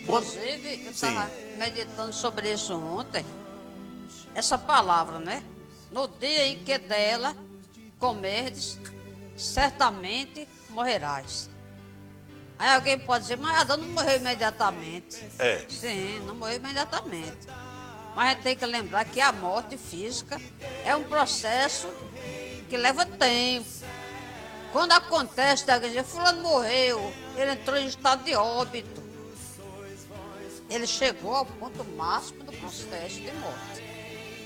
Inclusive, 0.05 0.85
eu 0.85 0.90
estava 0.90 1.31
meditando 1.57 2.12
sobre 2.12 2.53
isso 2.53 2.75
ontem. 2.75 3.25
Essa 4.35 4.59
palavra, 4.59 5.19
né? 5.19 5.43
No 5.90 6.07
dia 6.07 6.47
em 6.47 6.62
que 6.62 6.77
dela 6.77 7.35
comerdes, 7.99 8.79
certamente 9.37 10.47
morrerás. 10.69 11.49
Aí 12.59 12.69
alguém 12.75 12.99
pode 12.99 13.23
dizer, 13.23 13.38
mas 13.38 13.61
Adão 13.61 13.79
não 13.79 13.88
morreu 13.88 14.17
imediatamente. 14.17 15.25
É. 15.38 15.64
Sim, 15.69 16.21
não 16.27 16.35
morreu 16.35 16.57
imediatamente. 16.57 17.47
Mas 18.14 18.27
a 18.27 18.31
gente 18.31 18.43
tem 18.43 18.57
que 18.57 18.67
lembrar 18.67 19.05
que 19.07 19.21
a 19.21 19.33
morte 19.33 19.77
física 19.77 20.40
é 20.85 20.95
um 20.95 21.05
processo 21.05 21.88
que 22.69 22.77
leva 22.77 23.07
tempo. 23.07 23.67
Quando 24.71 24.93
acontece, 24.93 25.69
alguém 25.71 25.93
diz, 25.93 26.07
fulano 26.07 26.43
morreu, 26.43 27.12
ele 27.37 27.53
entrou 27.53 27.77
em 27.77 27.87
estado 27.87 28.25
de 28.25 28.35
óbito. 28.35 29.04
Ele 30.68 30.87
chegou 30.87 31.35
ao 31.35 31.46
ponto 31.46 31.85
máximo 31.96 32.44
do 32.44 32.53
processo 32.53 33.20
de 33.20 33.33
morte. 33.33 33.83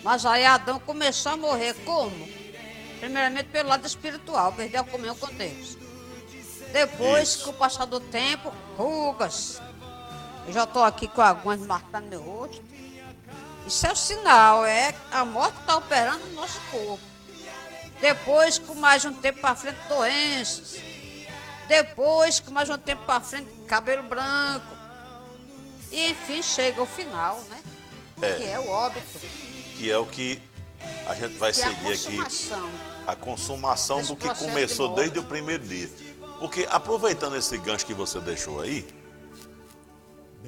Mas 0.02 0.24
aí 0.26 0.44
Adão 0.44 0.78
começou 0.81 1.33
a 1.33 1.37
morrer 1.37 1.74
como? 1.85 2.28
Primeiramente 2.98 3.46
pelo 3.50 3.68
lado 3.68 3.87
espiritual, 3.87 4.52
perdeu 4.52 4.81
a 4.81 4.85
comunhão 4.85 5.16
com 5.16 5.28
Deus. 5.35 5.76
Depois, 6.72 7.31
Isso. 7.31 7.44
com 7.44 7.50
o 7.50 7.54
passar 7.54 7.87
do 7.87 8.00
tempo, 8.00 8.52
rugas. 8.76 9.61
Eu 10.46 10.52
já 10.52 10.64
estou 10.64 10.83
aqui 10.83 11.07
com 11.09 11.22
algumas 11.22 11.61
marcando 11.61 12.09
meu 12.09 12.22
rosto. 12.22 12.62
Isso 13.66 13.87
é 13.87 13.92
o 13.92 13.96
sinal, 13.96 14.64
é 14.64 14.94
a 15.11 15.24
morte 15.24 15.61
está 15.61 15.76
operando 15.76 16.24
no 16.26 16.33
nosso 16.40 16.61
corpo. 16.70 17.04
Depois, 18.00 18.59
com 18.59 18.74
mais 18.74 19.04
um 19.04 19.12
tempo 19.12 19.40
para 19.40 19.54
frente, 19.54 19.78
doenças. 19.88 20.81
Depois, 21.66 22.40
com 22.40 22.50
mais 22.50 22.70
um 22.70 22.78
tempo 22.78 23.04
para 23.04 23.20
frente, 23.20 23.50
cabelo 23.66 24.02
branco. 24.04 24.78
E 25.90 26.11
enfim, 26.11 26.42
chega 26.42 26.83
o 26.83 26.87
final, 26.87 27.40
né? 27.51 27.62
É. 28.20 28.35
Que 28.35 28.44
é 28.44 28.59
o 28.59 28.68
óbito. 28.68 29.20
Que 29.77 29.90
é 29.90 29.98
o 29.98 30.07
que 30.07 30.42
a 31.07 31.14
gente 31.14 31.37
vai 31.38 31.53
que 31.53 31.59
seguir 31.59 31.87
é 31.87 32.20
a 32.20 32.22
aqui. 32.24 32.51
A 33.07 33.16
consumação 33.16 34.03
do 34.03 34.14
que 34.14 34.29
começou 34.35 34.90
de 34.90 34.96
desde 34.96 35.18
o 35.18 35.24
primeiro 35.24 35.66
dia. 35.66 35.90
Porque 36.38 36.66
aproveitando 36.70 37.37
esse 37.37 37.57
gancho 37.59 37.87
que 37.87 37.94
você 37.94 38.20
deixou 38.20 38.61
aí, 38.61 38.87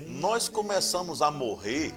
nós 0.07 0.49
começamos 0.49 1.23
a 1.23 1.31
morrer 1.31 1.95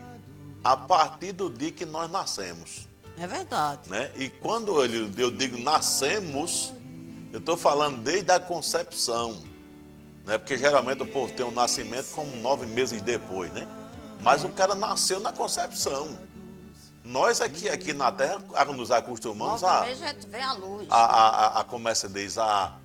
a 0.64 0.78
partir 0.78 1.34
do 1.34 1.50
dia 1.50 1.72
que 1.72 1.86
nós 1.86 2.10
nascemos. 2.10 2.88
É 3.18 3.28
verdade. 3.28 3.90
Né? 3.90 4.12
E 4.16 4.30
quando 4.30 4.84
eu, 4.84 5.12
eu 5.18 5.32
digo 5.32 5.58
nascemos, 5.60 6.74
eu 7.32 7.40
estou 7.40 7.58
falando 7.58 8.02
desde 8.02 8.32
a 8.32 8.40
concepção. 8.40 9.44
Né? 10.26 10.38
Porque 10.38 10.58
geralmente 10.58 11.02
o 11.04 11.08
povo 11.08 11.34
tem 11.34 11.46
um 11.46 11.52
nascimento 11.52 12.08
como 12.14 12.36
nove 12.38 12.66
meses 12.66 13.02
depois, 13.02 13.52
né? 13.52 13.68
Mas 14.22 14.44
o 14.44 14.50
cara 14.50 14.74
nasceu 14.74 15.20
na 15.20 15.34
concepção. 15.34 16.18
Nós 17.04 17.42
aqui, 17.42 17.68
aqui 17.68 17.92
na 17.94 18.12
Terra 18.12 18.40
nos 18.74 18.90
acostumamos 18.90 19.62
a, 19.64 19.82
a 20.90 20.98
a 20.98 21.60
a, 21.60 21.64
como 21.66 21.90
é 21.90 21.92
que 21.92 21.98
se 21.98 22.08
diz, 22.08 22.38
a, 22.38 22.78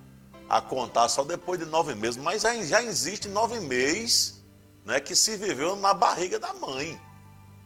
a 0.49 0.59
contar 0.61 1.07
só 1.07 1.23
depois 1.23 1.57
de 1.57 1.65
nove 1.65 1.95
meses. 1.95 2.17
Mas 2.17 2.41
já, 2.41 2.53
já 2.63 2.83
existe 2.83 3.29
nove 3.29 3.61
meses 3.61 4.43
né, 4.83 4.99
que 4.99 5.15
se 5.15 5.37
viveu 5.37 5.77
na 5.77 5.93
barriga 5.93 6.37
da 6.37 6.53
mãe. 6.53 6.99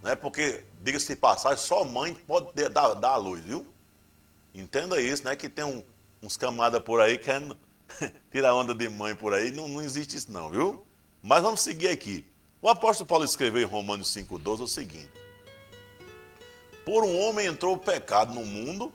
Né? 0.04 0.16
Porque, 0.16 0.64
diga-se 0.82 1.08
de 1.08 1.16
passagem, 1.16 1.58
só 1.58 1.84
mãe 1.84 2.14
pode 2.14 2.52
dar, 2.70 2.94
dar 2.94 3.12
a 3.12 3.18
luz, 3.18 3.42
viu? 3.44 3.66
Entenda 4.54 5.02
isso, 5.02 5.24
né? 5.24 5.36
Que 5.36 5.50
tem 5.50 5.66
um- 5.66 5.84
uns 6.22 6.38
camaradas 6.38 6.82
por 6.84 7.02
aí 7.02 7.18
querendo 7.18 7.58
tirar 8.32 8.54
onda 8.56 8.74
de 8.74 8.90
mãe 8.90 9.16
por 9.16 9.34
aí. 9.34 9.52
Não, 9.52 9.68
não 9.68 9.82
existe 9.82 10.18
isso 10.18 10.32
não, 10.32 10.50
viu? 10.50 10.86
Mas 11.22 11.42
vamos 11.42 11.62
seguir 11.62 11.90
aqui. 11.90 12.26
O 12.62 12.70
apóstolo 12.70 13.08
Paulo 13.08 13.26
escreveu 13.26 13.62
em 13.62 13.66
Romanos 13.66 14.14
5,12 14.16 14.62
o 14.62 14.68
seguinte. 14.68 15.12
Por 16.86 17.04
um 17.04 17.20
homem 17.22 17.48
entrou 17.48 17.76
o 17.76 17.78
pecado 17.80 18.34
no 18.34 18.46
mundo 18.46 18.92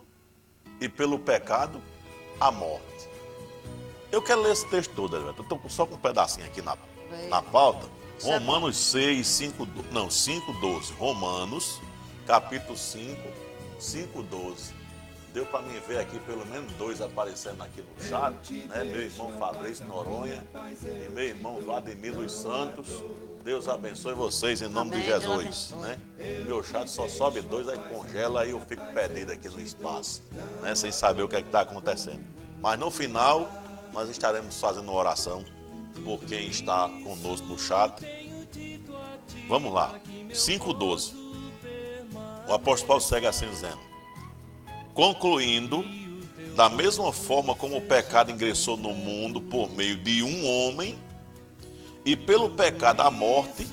e 0.81 0.88
pelo 0.88 1.18
pecado 1.18 1.81
a 2.38 2.51
morte. 2.51 3.09
Eu 4.12 4.22
quero 4.22 4.42
ler 4.42 4.53
esse 4.53 4.66
texto 4.68 4.94
todo, 4.94 5.16
Alberto. 5.16 5.40
Eu 5.40 5.57
estou 5.57 5.70
só 5.70 5.87
com 5.87 5.94
um 5.94 5.98
pedacinho 5.98 6.46
aqui 6.46 6.62
na, 6.62 6.77
na 7.29 7.42
pauta. 7.42 7.87
É 8.24 8.38
Romanos 8.38 8.77
6, 8.77 9.27
5, 9.27 9.66
do- 9.66 9.92
não, 9.92 10.11
5, 10.11 10.53
12. 10.55 10.92
Romanos, 10.94 11.81
capítulo 12.27 12.77
5, 12.77 13.16
5, 13.79 14.22
12. 14.22 14.72
Deu 15.32 15.44
para 15.46 15.62
mim 15.62 15.78
ver 15.86 15.98
aqui 15.98 16.18
pelo 16.20 16.44
menos 16.46 16.72
dois 16.72 17.00
aparecendo 17.00 17.62
aqui 17.62 17.82
no 17.82 18.04
chat, 18.04 18.52
né? 18.68 18.84
Meu 18.84 19.02
irmão 19.02 19.32
Fabrício 19.38 19.86
Noronha 19.86 20.42
e 20.82 21.08
meu 21.10 21.24
irmão 21.24 21.60
Vladimir 21.60 22.14
dos 22.14 22.32
Santos. 22.32 22.86
Deus 23.44 23.68
abençoe 23.68 24.14
vocês 24.14 24.60
em 24.62 24.68
nome 24.68 24.92
Amém, 24.92 25.00
de 25.00 25.06
Jesus, 25.06 25.70
né? 25.80 25.98
Meu 26.44 26.62
chat 26.62 26.88
só 26.90 27.08
sobe 27.08 27.40
dois, 27.40 27.68
aí 27.68 27.78
congela, 27.78 28.42
aí 28.42 28.50
eu 28.50 28.60
fico 28.60 28.84
perdido 28.92 29.32
aqui 29.32 29.48
no 29.48 29.60
espaço, 29.60 30.22
né? 30.62 30.74
Sem 30.74 30.90
saber 30.90 31.22
o 31.22 31.28
que 31.28 31.36
é 31.36 31.40
está 31.40 31.60
acontecendo. 31.60 32.24
Mas 32.60 32.78
no 32.78 32.90
final, 32.90 33.50
nós 33.92 34.08
estaremos 34.08 34.58
fazendo 34.60 34.84
uma 34.84 34.94
oração 34.94 35.44
por 36.04 36.20
quem 36.20 36.48
está 36.48 36.88
conosco 37.02 37.46
no 37.46 37.58
chat. 37.58 38.02
Vamos 39.48 39.72
lá. 39.72 39.98
5,12. 40.30 41.14
O 42.48 42.52
apóstolo 42.52 42.88
Paulo 42.88 43.02
segue 43.02 43.26
assim 43.26 43.48
dizendo: 43.48 43.88
Concluindo, 44.98 45.84
da 46.56 46.68
mesma 46.68 47.12
forma 47.12 47.54
como 47.54 47.76
o 47.76 47.80
pecado 47.80 48.32
ingressou 48.32 48.76
no 48.76 48.92
mundo 48.92 49.40
por 49.40 49.70
meio 49.70 49.96
de 49.96 50.24
um 50.24 50.44
homem, 50.44 50.98
e 52.04 52.16
pelo 52.16 52.50
pecado 52.50 53.02
a 53.02 53.08
morte, 53.08 53.64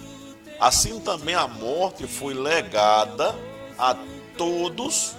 assim 0.59 0.99
também 0.99 1.33
a 1.33 1.47
morte 1.47 2.05
foi 2.05 2.35
legada 2.35 3.33
a 3.75 3.97
todos 4.37 5.15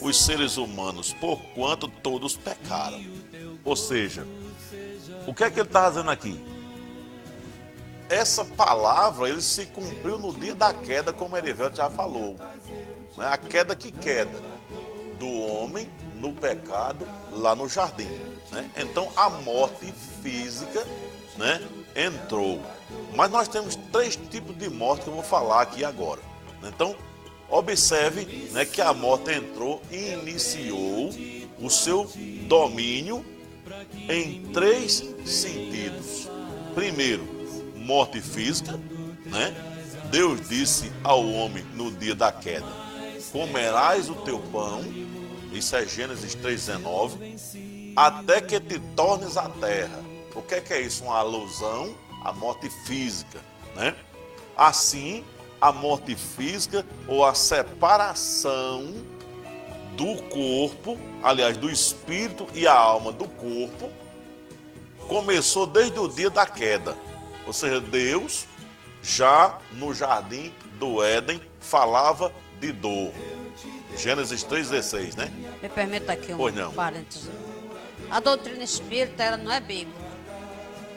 os 0.00 0.16
seres 0.16 0.58
humanos, 0.58 1.12
porquanto 1.12 1.88
todos 1.88 2.36
pecaram. 2.36 3.04
Ou 3.64 3.74
seja, 3.74 4.24
o 5.26 5.34
que 5.34 5.42
é 5.42 5.50
que 5.50 5.58
ele 5.58 5.66
está 5.66 5.82
fazendo 5.82 6.10
aqui? 6.12 6.40
Essa 8.08 8.44
palavra 8.44 9.28
ele 9.28 9.42
se 9.42 9.66
cumpriu 9.66 10.20
no 10.20 10.32
dia 10.32 10.54
da 10.54 10.72
queda, 10.72 11.12
como 11.12 11.36
Erivelto 11.36 11.78
já 11.78 11.90
falou. 11.90 12.36
Né? 13.16 13.26
A 13.26 13.36
queda 13.36 13.74
que 13.74 13.90
queda 13.90 14.52
do 15.22 15.30
homem 15.30 15.88
no 16.16 16.32
pecado 16.32 17.06
lá 17.30 17.54
no 17.54 17.68
jardim. 17.68 18.08
né? 18.50 18.68
Então 18.76 19.08
a 19.14 19.30
morte 19.30 19.94
física 20.20 20.84
né, 21.36 21.62
entrou. 21.94 22.60
Mas 23.14 23.30
nós 23.30 23.46
temos 23.46 23.76
três 23.92 24.16
tipos 24.16 24.58
de 24.58 24.68
morte 24.68 25.04
que 25.04 25.10
eu 25.10 25.14
vou 25.14 25.22
falar 25.22 25.62
aqui 25.62 25.84
agora. 25.84 26.20
Então, 26.64 26.96
observe 27.48 28.24
né, 28.50 28.64
que 28.64 28.80
a 28.80 28.92
morte 28.92 29.30
entrou 29.30 29.80
e 29.92 30.12
iniciou 30.12 31.10
o 31.60 31.70
seu 31.70 32.10
domínio 32.48 33.24
em 34.08 34.42
três 34.52 35.04
sentidos. 35.24 36.28
Primeiro, 36.74 37.22
morte 37.76 38.20
física, 38.20 38.72
né? 39.26 39.54
Deus 40.10 40.48
disse 40.48 40.90
ao 41.04 41.24
homem 41.26 41.64
no 41.74 41.92
dia 41.92 42.14
da 42.14 42.32
queda: 42.32 42.81
Comerás 43.32 44.10
o 44.10 44.14
teu 44.16 44.38
pão, 44.38 44.84
isso 45.52 45.74
é 45.74 45.86
Gênesis 45.86 46.36
3,19, 46.36 47.94
até 47.96 48.42
que 48.42 48.60
te 48.60 48.78
tornes 48.94 49.38
a 49.38 49.48
terra. 49.48 50.04
O 50.34 50.42
que 50.42 50.56
é, 50.56 50.60
que 50.60 50.74
é 50.74 50.80
isso? 50.82 51.04
Uma 51.04 51.18
alusão 51.18 51.96
à 52.22 52.32
morte 52.32 52.68
física, 52.86 53.40
né? 53.74 53.96
Assim, 54.54 55.24
a 55.58 55.72
morte 55.72 56.14
física 56.14 56.84
ou 57.08 57.24
a 57.24 57.34
separação 57.34 58.92
do 59.96 60.22
corpo, 60.24 60.98
aliás, 61.22 61.56
do 61.56 61.70
espírito 61.70 62.46
e 62.52 62.66
a 62.66 62.74
alma 62.74 63.12
do 63.12 63.26
corpo, 63.26 63.90
começou 65.08 65.66
desde 65.66 65.98
o 65.98 66.06
dia 66.06 66.28
da 66.28 66.44
queda. 66.44 66.96
Ou 67.46 67.52
seja, 67.52 67.80
Deus 67.80 68.46
já 69.02 69.58
no 69.72 69.94
jardim 69.94 70.52
do 70.78 71.02
Éden 71.02 71.40
falava 71.60 72.32
de 72.62 72.72
dor. 72.72 73.12
Gênesis 73.98 74.44
3,16, 74.44 75.16
né? 75.16 75.30
Me 75.60 75.68
permita 75.68 76.12
aqui 76.12 76.32
um 76.32 76.36
Pois 76.36 76.54
não. 76.54 76.72
parêntese. 76.72 77.28
A 78.08 78.20
doutrina 78.20 78.62
espírita, 78.62 79.22
ela 79.22 79.36
não 79.36 79.50
é 79.52 79.60
bíblica. 79.60 80.00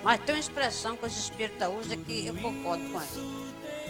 Mas 0.03 0.21
tem 0.21 0.35
uma 0.35 0.39
expressão 0.39 0.95
que 0.95 1.05
os 1.05 1.17
espíritas 1.17 1.67
usam 1.67 1.97
que 2.03 2.27
eu 2.27 2.35
concordo 2.35 2.83
com 2.91 3.01
ela. 3.01 3.07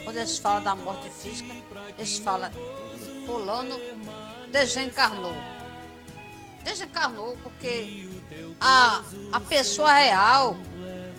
Quando 0.05 0.17
eles 0.17 0.37
falam 0.37 0.63
da 0.63 0.75
morte 0.75 1.09
física, 1.09 1.53
eles 1.97 2.17
falam, 2.19 2.49
fulano 3.25 3.77
desencarnou. 4.51 5.35
Desencarnou 6.63 7.37
porque 7.43 8.07
a, 8.61 9.03
a 9.33 9.39
pessoa 9.41 9.93
real, 9.93 10.55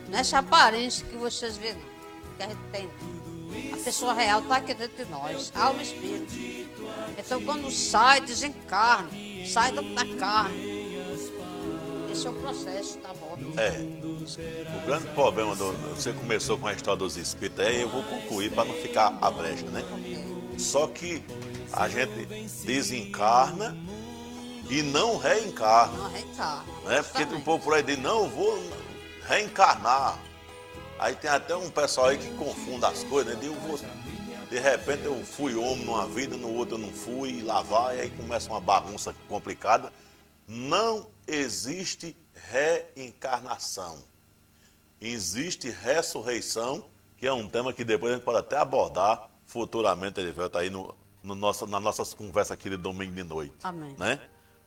nessa 0.08 0.38
aparência 0.38 1.06
que 1.06 1.16
vocês 1.16 1.56
vêem, 1.58 1.76
que 2.38 2.42
a 2.42 2.48
gente 2.48 2.60
tem, 2.72 2.88
a 3.72 3.76
pessoa 3.76 4.12
real 4.12 4.40
está 4.40 4.56
aqui 4.56 4.74
dentro 4.74 5.04
de 5.04 5.10
nós, 5.10 5.52
alma 5.54 5.80
e 5.80 5.84
espírito. 5.84 6.34
Então 7.18 7.42
quando 7.42 7.70
sai, 7.70 8.20
desencarna, 8.20 9.10
sai 9.46 9.72
da 9.72 9.82
carne. 10.18 10.76
Esse 12.10 12.26
é 12.26 12.30
o 12.30 12.34
processo 12.34 12.98
da 13.00 13.12
morte. 13.14 13.44
É. 13.58 14.76
O 14.76 14.86
grande 14.86 15.06
problema 15.08 15.54
do. 15.54 15.72
Você 15.94 16.12
começou 16.14 16.56
com 16.56 16.66
a 16.66 16.72
história 16.72 16.98
dos 16.98 17.16
espíritos, 17.16 17.64
é, 17.64 17.82
eu 17.82 17.88
vou 17.90 18.02
concluir 18.04 18.50
para 18.52 18.64
não 18.64 18.74
ficar 18.74 19.16
a 19.20 19.30
brecha, 19.30 19.66
né? 19.66 19.84
Só 20.58 20.86
que 20.86 21.22
a 21.72 21.88
gente 21.88 22.26
desencarna 22.64 23.76
e 24.70 24.82
não 24.82 25.18
reencarna. 25.18 25.96
Não 25.98 26.10
reencarna. 26.10 26.64
né? 26.86 27.02
Porque 27.02 27.26
tem 27.26 27.36
um 27.36 27.40
povo 27.42 27.62
por 27.62 27.74
aí 27.74 27.82
diz, 27.82 27.98
não, 27.98 28.24
eu 28.24 28.30
vou 28.30 28.62
reencarnar. 29.28 30.18
Aí 30.98 31.14
tem 31.14 31.30
até 31.30 31.54
um 31.54 31.70
pessoal 31.70 32.06
aí 32.08 32.18
que 32.18 32.30
confunde 32.36 32.84
as 32.84 33.04
coisas, 33.04 33.36
né? 33.36 33.46
Eu 33.46 33.54
vou- 33.54 33.78
de 34.48 34.58
repente 34.58 35.04
eu 35.04 35.22
fui 35.24 35.54
homem 35.54 35.84
numa 35.84 36.06
vida, 36.06 36.36
no 36.36 36.52
outro 36.54 36.76
eu 36.76 36.78
não 36.78 36.92
fui, 36.92 37.30
e 37.30 37.42
lá 37.42 37.60
vai, 37.62 38.00
aí 38.00 38.10
começa 38.10 38.48
uma 38.48 38.60
bagunça 38.60 39.14
complicada. 39.28 39.92
Não 40.48 41.08
existe 41.26 42.16
reencarnação. 42.34 44.02
Existe 45.00 45.68
ressurreição, 45.70 46.86
que 47.18 47.26
é 47.26 47.32
um 47.32 47.48
tema 47.48 47.72
que 47.72 47.84
depois 47.84 48.12
a 48.12 48.16
gente 48.16 48.24
pode 48.24 48.38
até 48.38 48.56
abordar 48.56 49.28
futuramente, 49.44 50.20
ele 50.20 50.32
vai 50.32 50.46
estar 50.46 50.60
aí 50.60 50.70
no, 50.70 50.94
no 51.22 51.34
nossa, 51.34 51.66
nas 51.66 51.82
nossas 51.82 52.14
conversas 52.14 52.52
aqui 52.52 52.70
de 52.70 52.76
domingo 52.76 53.12
de 53.14 53.22
noite 53.22 53.54
Amém. 53.62 53.94
né? 53.98 54.20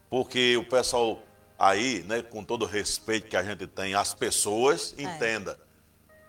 Porque 0.10 0.56
o 0.58 0.64
pessoal 0.64 1.22
aí, 1.58 2.04
né, 2.04 2.22
com 2.22 2.44
todo 2.44 2.64
o 2.64 2.66
respeito 2.66 3.28
que 3.28 3.36
a 3.36 3.44
gente 3.44 3.66
tem 3.68 3.94
às 3.96 4.14
pessoas, 4.14 4.94
entenda. 4.98 5.60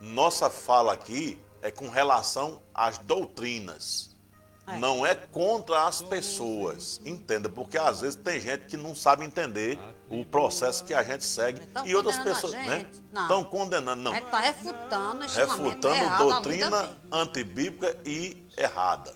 Nossa 0.00 0.48
fala 0.48 0.92
aqui 0.92 1.38
é 1.62 1.70
com 1.70 1.88
relação 1.88 2.62
às 2.74 2.98
doutrinas. 2.98 4.10
É. 4.66 4.78
Não 4.78 5.04
é 5.04 5.14
contra 5.14 5.86
as 5.86 6.00
pessoas. 6.00 7.00
Entenda, 7.04 7.48
porque 7.48 7.76
às 7.76 8.00
vezes 8.00 8.16
tem 8.16 8.40
gente 8.40 8.66
que 8.66 8.76
não 8.76 8.94
sabe 8.94 9.24
entender 9.24 9.78
o 10.08 10.24
processo 10.24 10.84
que 10.84 10.94
a 10.94 11.02
gente 11.02 11.24
segue 11.24 11.60
Tão 11.66 11.86
e 11.86 11.94
outras 11.94 12.18
pessoas, 12.18 12.52
né? 12.52 12.86
Estão 13.14 13.44
condenando, 13.44 14.02
não 14.02 14.14
está 14.14 14.40
refutando 14.40 15.24
esse 15.24 15.38
refutando 15.38 15.94
errado, 15.94 16.18
doutrina 16.24 16.98
antibíblica 17.12 17.96
e 18.04 18.44
errada. 18.56 19.14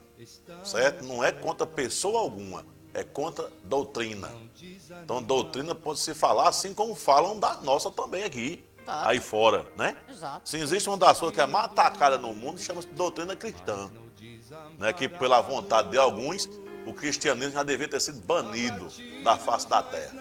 Certo? 0.62 1.05
Não 1.05 1.22
é 1.22 1.32
contra 1.32 1.66
pessoa 1.66 2.20
alguma, 2.20 2.64
é 2.93 3.03
contra 3.03 3.51
doutrina. 3.64 4.30
Então, 5.03 5.22
doutrina 5.22 5.74
pode 5.74 6.01
se 6.01 6.14
falar 6.14 6.49
assim 6.49 6.72
como 6.72 6.95
falam 6.95 7.39
da 7.39 7.57
nossa 7.57 7.91
também 7.91 8.24
aqui. 8.24 8.64
Tá. 8.85 9.09
aí 9.09 9.20
fora, 9.20 9.66
né? 9.76 9.97
Exato. 10.09 10.49
Se 10.49 10.59
existe 10.59 10.89
uma 10.89 10.99
das 10.99 11.18
coisas 11.18 11.35
que 11.35 11.41
é 11.41 11.47
mais 11.47 11.66
atacada 11.66 12.18
no 12.18 12.35
mundo, 12.35 12.61
chama-se 12.61 12.89
doutrina 12.89 13.35
cristã. 13.37 13.91
Né? 14.78 14.93
Que 14.93 15.09
pela 15.09 15.41
vontade 15.41 15.91
de 15.91 15.99
alguns, 15.99 16.49
o 16.87 16.93
cristianismo 16.93 17.53
já 17.53 17.62
devia 17.62 17.89
ter 17.89 18.01
sido 18.01 18.20
banido 18.20 18.89
da 19.22 19.37
face 19.37 19.68
da 19.68 19.82
terra. 19.82 20.14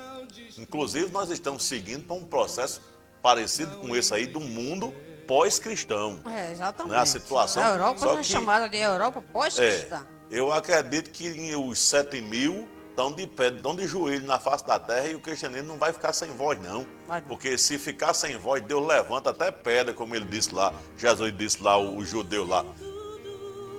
Inclusive, 0.58 1.12
nós 1.12 1.30
estamos 1.30 1.64
seguindo 1.64 2.06
para 2.06 2.16
um 2.16 2.24
processo 2.24 2.82
parecido 3.22 3.78
com 3.78 3.96
esse 3.96 4.14
aí 4.14 4.28
do 4.28 4.40
mundo 4.40 4.94
pós-cristão. 5.28 6.20
É, 6.26 6.52
exatamente. 6.52 6.94
Né? 6.94 7.00
A 7.00 7.06
situação. 7.06 7.64
A 7.64 7.70
Europa 7.70 8.00
só 8.00 8.14
é 8.14 8.18
que, 8.18 8.24
chamada 8.24 8.70
de 8.70 8.78
Europa 8.78 9.24
pós-cristã. 9.32 10.06
É, 10.30 10.38
eu 10.38 10.52
acredito 10.52 11.10
que 11.12 11.56
os 11.56 11.80
7 11.80 12.22
mil 12.22 12.68
estão 12.94 13.12
de 13.12 13.26
pé, 13.26 13.48
estão 13.50 13.76
de 13.76 13.88
joelho 13.88 14.26
na 14.26 14.40
face 14.40 14.66
da 14.66 14.80
terra 14.80 15.08
e 15.08 15.16
o 15.16 15.20
cristianismo 15.20 15.68
não 15.68 15.78
vai 15.78 15.92
ficar 15.92 16.14
sem 16.14 16.30
voz, 16.32 16.62
não. 16.62 16.86
Porque 17.28 17.58
se 17.58 17.78
ficar 17.80 18.14
sem 18.14 18.38
voz, 18.38 18.62
Deus 18.64 18.86
levanta 18.86 19.32
até 19.32 19.52
pedra, 19.52 19.94
como 19.94 20.16
ele 20.16 20.26
disse 20.26 20.54
lá, 20.54 20.72
Jesus 20.98 21.36
disse 21.36 21.62
lá, 21.62 21.76
o, 21.78 21.98
o 21.98 22.06
judeu 22.06 22.48
lá. 22.48 22.64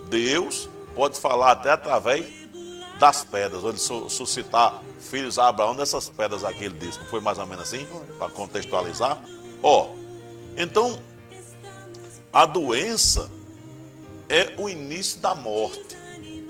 Deus 0.08 0.68
pode 0.94 1.18
falar 1.18 1.52
até 1.52 1.70
através 1.70 2.26
das 2.98 3.24
pedras, 3.24 3.62
ou 3.64 3.70
ele 3.70 3.78
suscitar 3.78 4.82
filhos 4.98 5.38
a 5.38 5.48
Abraão 5.48 5.74
dessas 5.74 6.08
pedras 6.08 6.44
aqui, 6.44 6.64
ele 6.64 6.78
disse. 6.78 6.98
Não 6.98 7.06
foi 7.06 7.20
mais 7.20 7.38
ou 7.38 7.46
menos 7.46 7.64
assim? 7.64 7.86
Para 8.18 8.30
contextualizar. 8.30 9.22
Ó, 9.62 9.90
então, 10.56 10.98
a 12.32 12.46
doença 12.46 13.30
é 14.28 14.54
o 14.58 14.68
início 14.68 15.20
da 15.20 15.34
morte, 15.34 15.96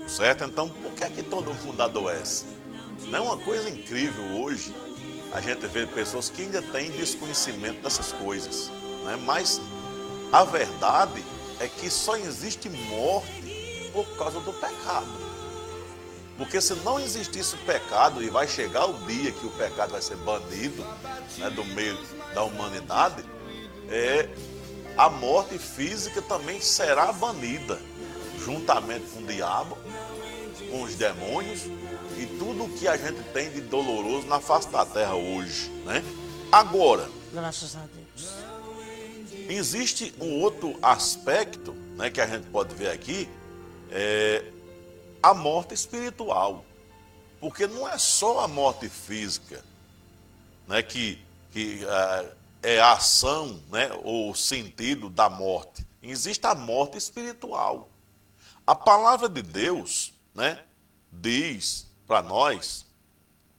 certo? 0.07 0.43
Então, 0.45 0.69
por 0.69 0.91
que 0.93 1.03
é 1.03 1.09
que 1.09 1.23
todo 1.23 1.53
mundo 1.53 1.81
adoece? 1.81 2.54
Não 3.09 3.19
é 3.19 3.21
uma 3.21 3.37
coisa 3.37 3.69
incrível 3.69 4.41
hoje 4.41 4.73
a 5.31 5.41
gente 5.41 5.67
vê 5.67 5.85
pessoas 5.85 6.29
que 6.29 6.43
ainda 6.43 6.61
têm 6.61 6.89
desconhecimento 6.91 7.81
dessas 7.81 8.11
coisas, 8.13 8.71
né? 9.03 9.17
mas 9.25 9.59
a 10.31 10.43
verdade 10.43 11.23
é 11.59 11.67
que 11.67 11.89
só 11.89 12.15
existe 12.15 12.69
morte 12.69 13.89
por 13.91 14.05
causa 14.17 14.39
do 14.39 14.53
pecado. 14.53 15.25
Porque 16.37 16.59
se 16.59 16.73
não 16.75 16.99
existisse 16.99 17.55
o 17.55 17.57
pecado, 17.59 18.21
e 18.21 18.29
vai 18.29 18.47
chegar 18.47 18.85
o 18.85 18.93
dia 19.05 19.31
que 19.31 19.45
o 19.45 19.51
pecado 19.51 19.91
vai 19.91 20.01
ser 20.01 20.17
banido 20.17 20.85
né, 21.37 21.49
do 21.49 21.63
meio 21.65 21.97
da 22.33 22.43
humanidade, 22.43 23.23
é, 23.89 24.29
a 24.97 25.09
morte 25.09 25.57
física 25.57 26.21
também 26.21 26.59
será 26.59 27.11
banida, 27.13 27.79
juntamente 28.39 29.05
com 29.11 29.19
o 29.19 29.25
diabo, 29.25 29.77
com 30.75 30.83
os 30.83 30.95
demônios 30.95 31.61
e 32.17 32.25
tudo 32.37 32.65
o 32.65 32.69
que 32.69 32.85
a 32.85 32.97
gente 32.97 33.21
tem 33.31 33.49
de 33.49 33.61
doloroso 33.61 34.27
na 34.27 34.41
face 34.41 34.67
da 34.69 34.85
terra 34.85 35.15
hoje. 35.15 35.69
Né? 35.85 36.03
Agora, 36.51 37.09
graças 37.31 37.77
a 37.77 37.85
Deus. 37.85 38.33
Existe 39.47 40.13
um 40.19 40.41
outro 40.41 40.77
aspecto 40.81 41.71
né, 41.95 42.09
que 42.09 42.19
a 42.19 42.27
gente 42.27 42.47
pode 42.47 42.75
ver 42.75 42.89
aqui, 42.89 43.29
é, 43.89 44.43
a 45.23 45.33
morte 45.33 45.73
espiritual. 45.73 46.65
Porque 47.39 47.67
não 47.67 47.87
é 47.87 47.97
só 47.97 48.39
a 48.41 48.47
morte 48.47 48.89
física 48.89 49.63
né, 50.67 50.81
que, 50.83 51.23
que 51.51 51.85
é, 52.63 52.75
é 52.75 52.79
a 52.81 52.93
ação 52.93 53.61
né, 53.71 53.91
ou 54.03 54.31
o 54.31 54.35
sentido 54.35 55.09
da 55.09 55.29
morte. 55.29 55.85
Existe 56.03 56.45
a 56.45 56.55
morte 56.55 56.97
espiritual. 56.97 57.87
A 58.67 58.75
palavra 58.75 59.29
de 59.29 59.41
Deus 59.43 60.14
né, 60.35 60.59
diz 61.11 61.89
para 62.05 62.21
nós, 62.21 62.85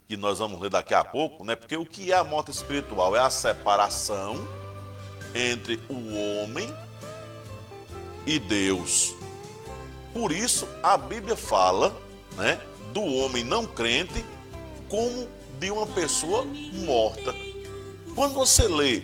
que 0.06 0.16
nós 0.16 0.38
vamos 0.38 0.60
ler 0.60 0.70
daqui 0.70 0.94
a 0.94 1.02
pouco, 1.02 1.42
né, 1.42 1.56
porque 1.56 1.76
o 1.76 1.84
que 1.84 2.12
é 2.12 2.16
a 2.16 2.22
morte 2.22 2.50
espiritual? 2.50 3.16
É 3.16 3.20
a 3.20 3.30
separação 3.30 4.46
entre 5.34 5.80
o 5.88 6.42
homem 6.42 6.72
e 8.26 8.38
Deus. 8.38 9.14
Por 10.12 10.30
isso, 10.32 10.68
a 10.82 10.96
Bíblia 10.96 11.36
fala 11.36 11.94
né, 12.36 12.60
do 12.92 13.02
homem 13.02 13.42
não 13.42 13.66
crente 13.66 14.24
como 14.88 15.28
de 15.58 15.70
uma 15.70 15.86
pessoa 15.86 16.44
morta. 16.44 17.34
Quando 18.14 18.34
você 18.34 18.68
lê 18.68 19.02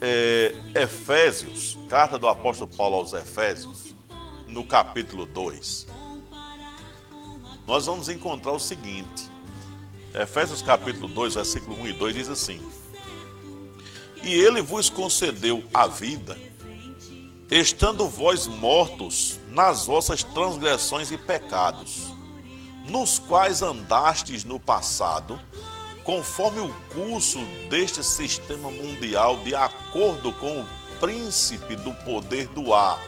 é, 0.00 0.54
Efésios, 0.74 1.78
carta 1.88 2.18
do 2.18 2.28
apóstolo 2.28 2.70
Paulo 2.76 2.96
aos 2.96 3.12
Efésios, 3.12 3.94
no 4.46 4.64
capítulo 4.64 5.26
2, 5.26 5.86
nós 7.66 7.86
vamos 7.86 8.08
encontrar 8.08 8.52
o 8.52 8.60
seguinte. 8.60 9.30
Efésios 10.14 10.62
capítulo 10.62 11.08
2, 11.08 11.34
versículo 11.34 11.80
1 11.82 11.88
e 11.88 11.92
2 11.92 12.14
diz 12.14 12.28
assim: 12.28 12.60
E 14.22 14.32
ele 14.32 14.62
vos 14.62 14.88
concedeu 14.88 15.62
a 15.74 15.86
vida 15.86 16.36
estando 17.50 18.08
vós 18.08 18.46
mortos 18.46 19.38
nas 19.48 19.86
vossas 19.86 20.22
transgressões 20.22 21.12
e 21.12 21.18
pecados, 21.18 22.12
nos 22.88 23.18
quais 23.18 23.62
andastes 23.62 24.44
no 24.44 24.58
passado, 24.58 25.38
conforme 26.02 26.60
o 26.60 26.74
curso 26.92 27.38
deste 27.70 28.02
sistema 28.02 28.70
mundial, 28.70 29.38
de 29.38 29.54
acordo 29.54 30.32
com 30.32 30.60
o 30.60 30.66
príncipe 30.98 31.76
do 31.76 31.92
poder 32.04 32.48
do 32.48 32.74
ar, 32.74 33.00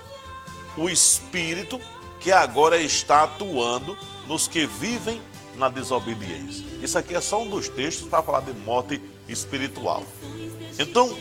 o 0.76 0.88
espírito 0.88 1.80
que 2.20 2.32
agora 2.32 2.80
está 2.80 3.24
atuando 3.24 3.96
nos 4.26 4.48
que 4.48 4.66
vivem 4.66 5.20
na 5.56 5.68
desobediência. 5.68 6.64
Isso 6.82 6.98
aqui 6.98 7.14
é 7.14 7.20
só 7.20 7.42
um 7.42 7.50
dos 7.50 7.68
textos 7.68 8.08
para 8.08 8.22
falar 8.22 8.40
de 8.40 8.52
morte 8.60 9.00
espiritual. 9.28 10.04
Então, 10.78 11.16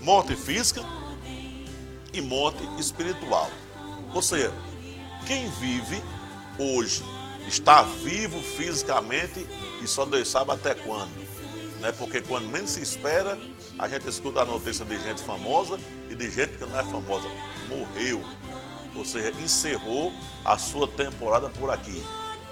morte 0.00 0.34
física, 0.34 0.82
e 2.16 2.20
morte 2.20 2.62
espiritual. 2.78 3.50
Ou 4.14 4.22
seja, 4.22 4.52
quem 5.26 5.48
vive 5.50 6.02
hoje 6.58 7.04
está 7.46 7.82
vivo 7.82 8.40
fisicamente 8.40 9.46
e 9.82 9.86
só 9.86 10.04
Deus 10.04 10.28
sabe 10.28 10.52
até 10.52 10.74
quando. 10.74 11.14
Né? 11.80 11.92
Porque 11.92 12.20
quando 12.22 12.48
menos 12.48 12.70
se 12.70 12.82
espera, 12.82 13.38
a 13.78 13.88
gente 13.88 14.08
escuta 14.08 14.40
a 14.40 14.44
notícia 14.44 14.84
de 14.84 14.98
gente 14.98 15.22
famosa 15.22 15.78
e 16.10 16.14
de 16.14 16.30
gente 16.30 16.56
que 16.56 16.64
não 16.64 16.78
é 16.78 16.84
famosa. 16.84 17.28
Morreu. 17.68 18.22
Ou 18.96 19.04
seja, 19.04 19.30
encerrou 19.40 20.12
a 20.44 20.56
sua 20.58 20.88
temporada 20.88 21.48
por 21.48 21.70
aqui. 21.70 22.02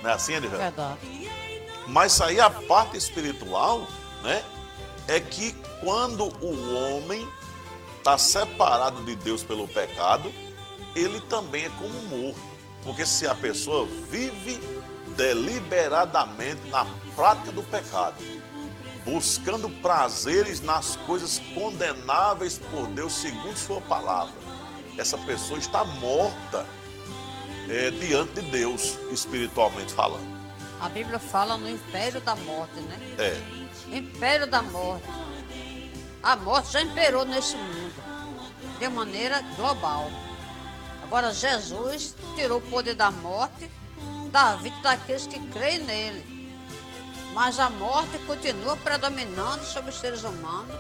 Não 0.03 0.11
é 0.11 0.13
assim, 0.13 0.35
Edgar? 0.35 0.59
Verdade. 0.59 1.31
Mas 1.87 2.21
aí 2.21 2.41
a 2.41 2.51
parte 2.51 2.97
espiritual, 2.97 3.87
né? 4.23 4.43
É 5.07 5.21
que 5.21 5.53
quando 5.81 6.25
o 6.43 6.75
homem 6.75 7.29
está 7.99 8.17
separado 8.17 9.05
de 9.05 9.15
Deus 9.17 9.43
pelo 9.43 9.69
pecado, 9.69 10.33
ele 10.95 11.21
também 11.23 11.65
é 11.65 11.71
como 11.71 12.03
morto. 12.03 12.41
Porque 12.83 13.05
se 13.07 13.27
a 13.27 13.35
pessoa 13.35 13.87
vive 14.11 14.61
deliberadamente 15.17 16.61
na 16.69 16.87
prática 17.15 17.53
do 17.53 17.63
pecado, 17.63 18.17
buscando 19.05 19.69
prazeres 19.81 20.61
nas 20.61 20.97
coisas 20.97 21.41
condenáveis 21.55 22.59
por 22.59 22.87
Deus 22.89 23.13
segundo 23.13 23.57
sua 23.57 23.81
palavra, 23.83 24.33
essa 24.99 25.19
pessoa 25.19 25.59
está 25.59 25.85
morta 25.85 26.67
é, 27.69 27.91
diante 27.91 28.41
de 28.41 28.51
Deus, 28.51 28.99
espiritualmente 29.11 29.93
falando. 29.93 30.35
A 30.81 30.89
Bíblia 30.89 31.19
fala 31.19 31.57
no 31.57 31.69
império 31.69 32.21
da 32.21 32.37
morte, 32.37 32.79
né? 32.81 32.99
É. 33.19 33.97
Império 33.97 34.47
da 34.47 34.63
morte. 34.63 35.09
A 36.23 36.37
morte 36.37 36.73
já 36.73 36.83
imperou 36.83 37.25
nesse 37.25 37.57
mundo 37.57 37.95
de 38.79 38.89
maneira 38.89 39.41
global. 39.57 40.11
Agora, 41.03 41.33
Jesus 41.33 42.15
tirou 42.35 42.59
o 42.59 42.63
poder 42.63 42.95
da 42.95 43.11
morte 43.11 43.71
da 44.31 44.57
vida 44.57 44.77
daqueles 44.83 45.27
que 45.27 45.39
creem 45.49 45.79
nele. 45.79 46.35
Mas 47.35 47.59
a 47.61 47.71
morte 47.71 48.19
continua 48.27 48.77
predominando 48.77 49.65
sobre 49.65 49.91
os 49.91 49.99
seres 49.99 50.25
humanos, 50.25 50.77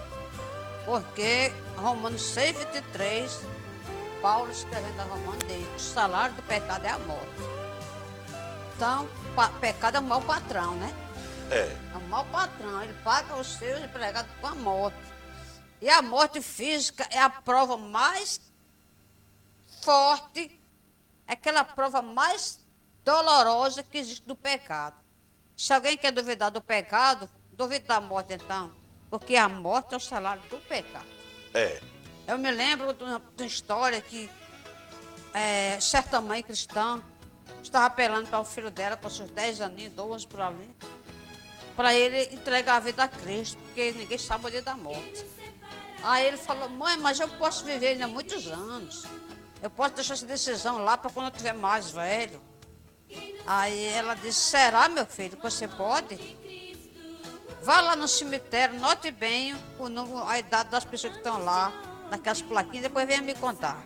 porque 0.84 1.52
Romanos 1.76 2.22
6, 2.22 2.56
23, 2.58 3.40
Paulo 4.24 4.50
escrevendo 4.50 5.00
a 5.00 5.04
Romanos 5.04 5.44
diz: 5.46 5.68
o 5.76 5.78
salário 5.78 6.34
do 6.34 6.42
pecado 6.44 6.86
é 6.86 6.88
a 6.88 6.98
morte. 6.98 7.28
Então, 8.74 9.06
pecado 9.60 9.98
é 9.98 10.00
o 10.00 10.02
mau 10.02 10.22
patrão, 10.22 10.74
né? 10.76 10.90
É. 11.50 11.66
É 11.92 11.96
o 11.98 12.00
mau 12.08 12.24
patrão, 12.32 12.82
ele 12.82 12.94
paga 13.04 13.36
os 13.36 13.46
seus 13.46 13.84
empregados 13.84 14.30
com 14.40 14.46
a 14.46 14.54
morte. 14.54 14.96
E 15.78 15.90
a 15.90 16.00
morte 16.00 16.40
física 16.40 17.06
é 17.10 17.18
a 17.18 17.28
prova 17.28 17.76
mais 17.76 18.40
forte, 19.82 20.58
é 21.28 21.34
aquela 21.34 21.62
prova 21.62 22.00
mais 22.00 22.58
dolorosa 23.04 23.82
que 23.82 23.98
existe 23.98 24.26
do 24.26 24.34
pecado. 24.34 24.96
Se 25.54 25.70
alguém 25.74 25.98
quer 25.98 26.12
duvidar 26.12 26.50
do 26.50 26.62
pecado, 26.62 27.28
duvida 27.52 27.88
da 27.88 28.00
morte 28.00 28.32
então. 28.32 28.72
Porque 29.10 29.36
a 29.36 29.50
morte 29.50 29.92
é 29.92 29.98
o 29.98 30.00
salário 30.00 30.42
do 30.44 30.56
pecado. 30.66 31.06
É. 31.52 31.93
Eu 32.26 32.38
me 32.38 32.50
lembro 32.50 32.92
de 32.94 33.04
uma, 33.04 33.18
de 33.18 33.42
uma 33.42 33.46
história 33.46 34.00
que 34.00 34.30
é, 35.34 35.78
certa 35.78 36.20
mãe 36.22 36.42
cristã 36.42 37.02
estava 37.62 37.86
apelando 37.86 38.28
para 38.28 38.40
o 38.40 38.44
filho 38.44 38.70
dela, 38.70 38.96
com 38.96 39.10
seus 39.10 39.30
10 39.30 39.60
aninhos, 39.60 39.92
12 39.92 40.26
por 40.26 40.40
ali, 40.40 40.70
para 41.76 41.94
ele 41.94 42.34
entregar 42.34 42.76
a 42.76 42.80
vida 42.80 43.04
a 43.04 43.08
Cristo, 43.08 43.58
porque 43.64 43.92
ninguém 43.92 44.16
sabe 44.16 44.46
o 44.46 44.50
dia 44.50 44.62
da 44.62 44.74
morte. 44.74 45.26
Aí 46.02 46.26
ele 46.26 46.36
falou, 46.36 46.68
mãe, 46.68 46.96
mas 46.96 47.20
eu 47.20 47.28
posso 47.28 47.64
viver 47.64 47.88
ainda 47.88 48.06
muitos 48.06 48.46
anos. 48.46 49.04
Eu 49.62 49.70
posso 49.70 49.94
deixar 49.94 50.14
essa 50.14 50.26
decisão 50.26 50.78
lá 50.78 50.96
para 50.96 51.10
quando 51.10 51.26
eu 51.26 51.32
estiver 51.32 51.54
mais 51.54 51.90
velho. 51.90 52.40
Aí 53.46 53.84
ela 53.86 54.14
disse, 54.14 54.50
será, 54.50 54.88
meu 54.88 55.04
filho, 55.04 55.36
que 55.36 55.42
você 55.42 55.68
pode? 55.68 56.38
Vá 57.62 57.80
lá 57.80 57.96
no 57.96 58.06
cemitério, 58.06 58.78
note 58.78 59.10
bem 59.10 59.54
o 59.78 60.18
a 60.26 60.38
idade 60.38 60.68
das 60.68 60.84
pessoas 60.84 61.14
que 61.14 61.18
estão 61.18 61.42
lá, 61.42 61.72
naquelas 62.10 62.42
plaquinhas, 62.42 62.82
depois 62.82 63.06
venha 63.06 63.22
me 63.22 63.34
contar. 63.34 63.82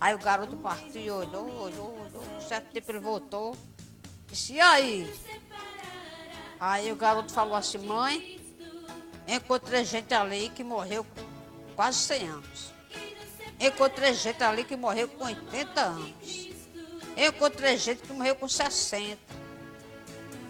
Aí 0.00 0.14
o 0.14 0.18
garoto 0.18 0.56
partiu, 0.56 1.16
olhou, 1.16 1.44
olhou, 1.44 1.98
olhou, 2.00 2.22
um 2.36 2.40
certo 2.40 2.70
tempo 2.72 2.90
ele 2.92 3.00
voltou, 3.00 3.56
disse, 4.28 4.54
e 4.54 4.60
aí? 4.60 5.12
Aí 6.60 6.92
o 6.92 6.96
garoto 6.96 7.32
falou 7.32 7.54
assim, 7.54 7.78
mãe, 7.78 8.40
encontrei 9.26 9.84
gente 9.84 10.14
ali 10.14 10.50
que 10.50 10.62
morreu 10.62 11.04
com 11.04 11.74
quase 11.74 11.98
100 11.98 12.28
anos. 12.28 12.72
Encontrei 13.60 14.14
gente 14.14 14.42
ali 14.42 14.62
que 14.62 14.76
morreu 14.76 15.08
com 15.08 15.24
80 15.24 15.80
anos. 15.80 16.48
Encontrei 17.16 17.76
gente 17.76 18.02
que 18.02 18.12
morreu 18.12 18.36
com 18.36 18.48
60. 18.48 19.18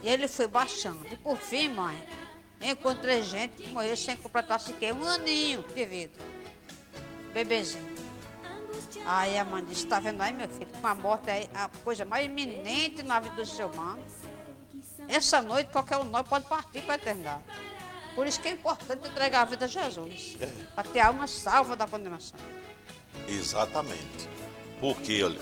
E 0.02 0.08
ele 0.08 0.28
foi 0.28 0.46
baixando. 0.46 1.06
E 1.10 1.16
por 1.16 1.38
fim, 1.38 1.70
mãe, 1.70 1.98
encontrei 2.60 3.22
gente 3.22 3.62
que 3.62 3.70
morreu 3.70 3.96
sem 3.96 4.14
completar 4.16 4.60
sequer 4.60 4.92
um 4.92 5.04
aninho 5.04 5.64
de 5.74 5.86
vida. 5.86 6.12
Bebezinho. 7.32 7.96
Aí 9.06 9.38
a 9.38 9.44
mãe 9.44 9.64
disse, 9.64 9.84
está 9.84 10.00
vendo 10.00 10.20
aí, 10.20 10.32
meu 10.32 10.48
filho, 10.48 10.68
uma 10.78 10.94
morte 10.94 11.30
é 11.30 11.48
a 11.54 11.68
coisa 11.82 12.04
mais 12.04 12.26
iminente 12.26 13.02
na 13.02 13.20
vida 13.20 13.36
do 13.36 13.46
ser 13.46 13.64
humano. 13.64 14.02
Essa 15.08 15.40
noite 15.40 15.70
qualquer 15.70 15.96
um 15.98 16.04
nós 16.04 16.26
pode 16.26 16.46
partir 16.46 16.82
para 16.82 16.94
a 16.94 16.96
eternidade. 16.96 17.42
Por 18.14 18.26
isso 18.26 18.40
que 18.40 18.48
é 18.48 18.52
importante 18.52 19.08
entregar 19.08 19.42
a 19.42 19.44
vida 19.44 19.64
a 19.64 19.68
Jesus. 19.68 20.36
Para 20.74 20.84
ter 20.88 21.00
alma 21.00 21.26
salva 21.26 21.76
da 21.76 21.86
condenação. 21.86 22.38
Exatamente. 23.26 24.28
Porque, 24.80 25.22
olha, 25.22 25.40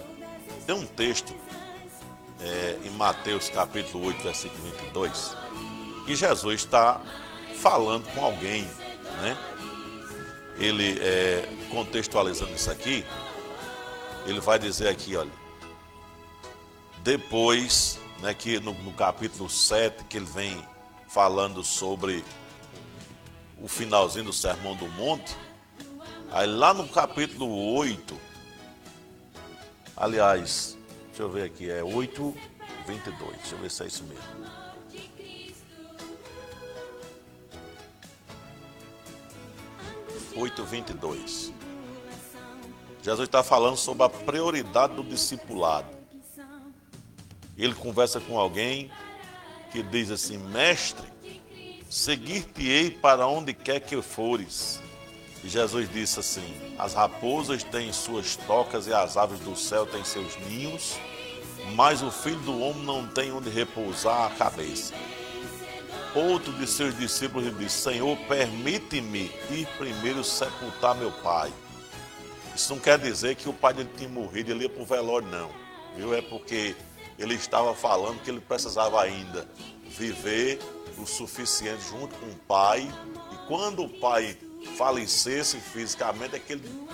tem 0.67 0.75
um 0.75 0.87
texto 0.87 1.35
é, 2.41 2.79
em 2.85 2.91
Mateus 2.91 3.49
capítulo 3.49 4.07
8, 4.07 4.23
versículo 4.23 4.63
22, 4.63 5.37
que 6.07 6.15
Jesus 6.15 6.61
está 6.61 7.01
falando 7.57 8.07
com 8.15 8.25
alguém, 8.25 8.65
né? 9.23 9.37
Ele, 10.59 10.99
é, 11.01 11.49
contextualizando 11.71 12.55
isso 12.55 12.71
aqui, 12.71 13.05
ele 14.27 14.41
vai 14.41 14.59
dizer 14.59 14.89
aqui, 14.89 15.15
olha, 15.17 15.31
depois, 17.03 17.99
né, 18.21 18.33
que 18.35 18.59
no, 18.59 18.73
no 18.73 18.93
capítulo 18.93 19.49
7, 19.49 20.05
que 20.05 20.17
ele 20.17 20.27
vem 20.27 20.67
falando 21.09 21.63
sobre 21.63 22.25
o 23.61 23.69
finalzinho 23.69 24.25
do 24.25 24.33
Sermão 24.33 24.75
do 24.75 24.89
Monte, 24.89 25.37
Aí 26.31 26.47
lá 26.47 26.75
no 26.75 26.87
capítulo 26.89 27.75
8, 27.77 28.19
aliás, 29.97 30.77
deixa 31.07 31.23
eu 31.23 31.31
ver 31.31 31.45
aqui, 31.45 31.71
é 31.71 31.83
8, 31.83 32.35
22, 32.87 33.37
deixa 33.37 33.55
eu 33.55 33.59
ver 33.59 33.71
se 33.71 33.83
é 33.85 33.87
isso 33.87 34.05
mesmo. 34.05 34.36
Oito, 40.37 40.65
vinte 40.65 40.91
e 40.91 40.93
dois. 40.93 41.51
Jesus 43.03 43.27
está 43.27 43.43
falando 43.43 43.77
sobre 43.77 44.03
a 44.03 44.09
prioridade 44.09 44.95
do 44.95 45.03
discipulado. 45.03 45.89
Ele 47.57 47.73
conversa 47.73 48.21
com 48.21 48.39
alguém 48.39 48.91
que 49.73 49.83
diz 49.83 50.11
assim: 50.11 50.37
Mestre, 50.37 51.07
seguir-te-ei 51.89 52.91
para 52.91 53.27
onde 53.27 53.55
quer 53.55 53.81
que 53.81 54.01
fores. 54.03 54.79
E 55.43 55.49
Jesus 55.49 55.91
disse 55.91 56.21
assim: 56.21 56.77
As 56.79 56.93
raposas 56.93 57.63
têm 57.65 57.91
suas 57.91 58.37
tocas 58.37 58.87
e 58.87 58.93
as 58.93 59.17
aves 59.17 59.41
do 59.41 59.57
céu 59.57 59.87
têm 59.87 60.05
seus 60.05 60.37
ninhos, 60.49 60.99
mas 61.75 62.03
o 62.03 62.11
filho 62.11 62.41
do 62.41 62.61
homem 62.61 62.85
não 62.85 63.07
tem 63.07 63.33
onde 63.33 63.49
repousar 63.49 64.27
a 64.27 64.35
cabeça. 64.35 64.93
Outro 66.17 66.51
de 66.55 66.67
seus 66.67 66.97
discípulos 66.97 67.47
lhe 67.47 67.53
disse: 67.53 67.83
Senhor, 67.83 68.17
permite-me 68.27 69.31
ir 69.51 69.69
primeiro 69.77 70.25
sepultar 70.25 70.95
meu 70.95 71.13
pai. 71.13 71.53
Isso 72.55 72.75
não 72.75 72.81
quer 72.81 72.99
dizer 72.99 73.37
que 73.37 73.51
o 73.51 73.53
pai 73.53 73.75
dele 73.75 73.91
tinha 73.99 74.09
morrido 74.09 74.51
ele 74.51 74.63
ia 74.63 74.71
para 74.71 74.83
o 74.83 74.87
velório, 74.87 75.29
não. 75.29 75.51
Viu? 75.95 76.15
É 76.15 76.23
porque 76.23 76.75
ele 77.19 77.35
estava 77.35 77.75
falando 77.75 78.23
que 78.23 78.31
ele 78.31 78.41
precisava 78.41 79.03
ainda 79.03 79.47
viver 79.91 80.59
o 80.97 81.05
suficiente 81.05 81.83
junto 81.91 82.15
com 82.15 82.27
o 82.27 82.37
pai. 82.49 82.91
E 83.33 83.47
quando 83.47 83.85
o 83.85 83.89
pai 83.89 84.39
falecesse 84.79 85.59
fisicamente, 85.59 86.35
é 86.35 86.39
que 86.39 86.55
ele, 86.55 86.89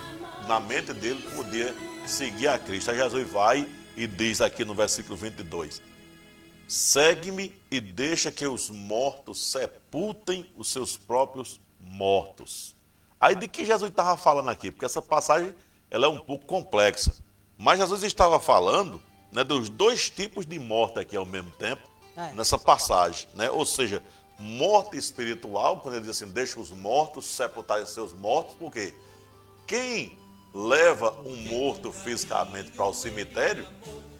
na 0.49 0.59
mente 0.59 0.91
dele, 0.91 1.21
podia 1.33 1.73
seguir 2.05 2.49
a 2.49 2.59
Cristo. 2.59 2.91
Aí 2.91 2.97
Jesus 2.97 3.29
vai 3.29 3.65
e 3.95 4.05
diz 4.05 4.41
aqui 4.41 4.65
no 4.65 4.75
versículo 4.75 5.15
22: 5.15 5.81
Segue-me 6.73 7.53
e 7.69 7.79
deixa 7.79 8.31
que 8.31 8.47
os 8.47 8.71
mortos 8.71 9.51
sepultem 9.51 10.51
os 10.57 10.71
seus 10.71 10.97
próprios 10.97 11.61
mortos. 11.79 12.75
Aí 13.21 13.35
de 13.35 13.47
que 13.47 13.63
Jesus 13.63 13.91
estava 13.91 14.17
falando 14.17 14.49
aqui? 14.49 14.71
Porque 14.71 14.83
essa 14.83 14.99
passagem 14.99 15.53
ela 15.91 16.07
é 16.07 16.09
um 16.09 16.17
pouco 16.17 16.47
complexa. 16.47 17.13
Mas 17.59 17.77
Jesus 17.77 18.01
estava 18.01 18.39
falando 18.39 18.99
né, 19.31 19.43
dos 19.43 19.69
dois 19.69 20.09
tipos 20.09 20.47
de 20.47 20.57
morte 20.57 20.97
aqui 20.97 21.15
ao 21.15 21.27
mesmo 21.27 21.51
tempo, 21.51 21.87
é. 22.17 22.33
nessa 22.33 22.57
passagem. 22.57 23.27
Né? 23.35 23.51
Ou 23.51 23.67
seja, 23.67 24.01
morte 24.39 24.97
espiritual, 24.97 25.79
quando 25.79 25.97
ele 25.97 26.07
diz 26.07 26.19
assim, 26.19 26.31
deixa 26.31 26.59
os 26.59 26.71
mortos 26.71 27.27
sepultarem 27.27 27.85
seus 27.85 28.13
mortos, 28.13 28.55
porque 28.57 28.95
quem 29.67 30.17
leva 30.51 31.11
um 31.23 31.35
morto 31.35 31.91
fisicamente 31.91 32.71
para 32.71 32.87
o 32.87 32.93
cemitério 32.95 33.67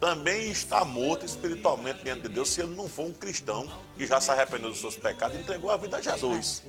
também 0.04 0.50
está 0.50 0.84
morto 0.84 1.24
espiritualmente 1.24 2.04
diante 2.04 2.22
de 2.22 2.28
Deus 2.28 2.50
se 2.50 2.60
ele 2.60 2.74
não 2.74 2.86
for 2.86 3.06
um 3.06 3.12
cristão 3.12 3.66
que 3.96 4.06
já 4.06 4.20
se 4.20 4.30
arrependeu 4.30 4.68
dos 4.68 4.78
seus 4.78 4.96
pecados 4.96 5.34
e 5.34 5.40
entregou 5.40 5.70
a 5.70 5.78
vida 5.78 5.96
a 5.96 6.00
Jesus. 6.02 6.62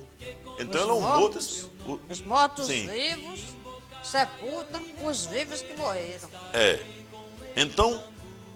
Então 0.58 0.80
os 0.80 0.80
ele 0.80 0.90
é 0.90 0.92
um 0.94 1.00
morto. 1.02 1.38
Os 2.08 2.20
mortos 2.22 2.66
sim. 2.66 2.86
vivos 2.86 3.44
sepultam 4.02 4.82
os 5.04 5.26
vivos 5.26 5.60
que 5.60 5.76
morreram. 5.76 6.30
É. 6.54 6.80
Então, 7.54 8.02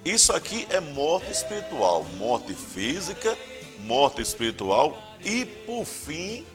isso 0.03 0.33
aqui 0.33 0.67
é 0.71 0.81
morte 0.81 1.31
espiritual, 1.31 2.03
morte 2.17 2.55
física 2.55 3.37
morte 3.81 4.23
espiritual 4.23 4.99
e, 5.23 5.45
por 5.45 5.85
fim, 5.85 6.47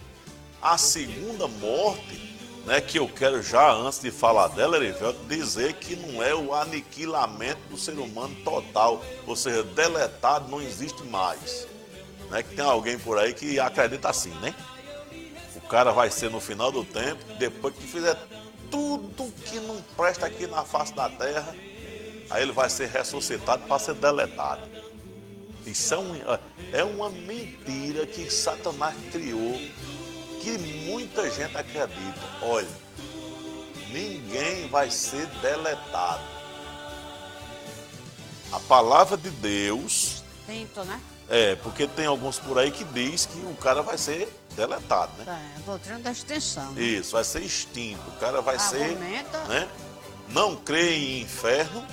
a 0.60 0.80
segunda 0.80 1.48
morte, 1.48 2.35
né, 2.66 2.82
que 2.82 2.98
eu 2.98 3.08
quero 3.08 3.42
já, 3.42 3.72
antes 3.72 4.00
de 4.00 4.12
falar 4.12 4.48
dela, 4.50 4.78
Erivelto, 4.78 5.20
dizer 5.28 5.74
que 5.74 5.96
não 5.96 6.22
é 6.22 6.34
o 6.34 6.54
aniquilamento 6.54 7.62
do 7.70 7.78
ser 7.78 7.98
humano 8.00 8.36
total, 8.44 9.04
ou 9.28 9.36
seja, 9.36 9.64
deletado 9.64 10.50
não 10.50 10.62
existe 10.62 11.04
mais. 11.04 11.68
Né, 12.30 12.42
que 12.42 12.56
tem 12.56 12.66
alguém 12.66 12.98
por 12.98 13.20
aí 13.20 13.34
que 13.34 13.60
acredita 13.60 14.10
assim, 14.10 14.32
né? 14.42 14.56
O 15.56 15.62
cara 15.68 15.92
vai 15.92 16.10
ser 16.10 16.30
no 16.30 16.40
final 16.40 16.72
do 16.72 16.84
tempo, 16.84 17.24
depois 17.38 17.76
que 17.76 17.84
fizer 17.84 18.18
tudo 18.72 19.32
que 19.44 19.60
não 19.60 19.80
presta 19.96 20.26
aqui 20.26 20.48
na 20.48 20.64
face 20.64 20.94
da 20.94 21.08
terra, 21.08 21.56
aí 22.30 22.42
ele 22.42 22.52
vai 22.52 22.70
ser 22.70 22.90
ressuscitado 22.90 23.64
para 23.68 23.80
ser 23.80 23.94
deletado. 23.94 24.62
Isso 25.66 25.94
é, 25.94 25.98
um, 25.98 26.16
é 26.74 26.84
uma 26.84 27.10
mentira 27.10 28.06
que 28.06 28.30
Satanás 28.30 28.96
criou, 29.12 29.60
que 30.46 30.60
muita 30.60 31.28
gente 31.32 31.58
acredita. 31.58 32.22
Olha, 32.40 32.68
ninguém 33.90 34.68
vai 34.68 34.92
ser 34.92 35.26
deletado. 35.42 36.22
A 38.52 38.60
palavra 38.60 39.18
de 39.18 39.32
Deus. 39.32 40.24
Tento, 40.46 40.84
né? 40.84 41.02
É, 41.28 41.56
porque 41.56 41.88
tem 41.88 42.06
alguns 42.06 42.38
por 42.38 42.60
aí 42.60 42.70
que 42.70 42.84
diz 42.84 43.26
que 43.26 43.40
o 43.40 43.56
cara 43.56 43.82
vai 43.82 43.98
ser 43.98 44.32
deletado, 44.56 45.12
né? 45.24 45.54
É, 45.58 45.60
doutrina 45.62 45.98
da 45.98 46.12
extinção. 46.12 46.72
Né? 46.74 46.82
Isso, 46.84 47.14
vai 47.14 47.24
ser 47.24 47.42
extinto. 47.42 48.08
O 48.08 48.20
cara 48.20 48.40
vai 48.42 48.56
Argumenta. 48.56 49.46
ser. 49.46 49.50
Né? 49.50 49.68
Não 50.30 50.56
crê 50.56 50.96
em 50.96 51.22
inferno, 51.22 51.84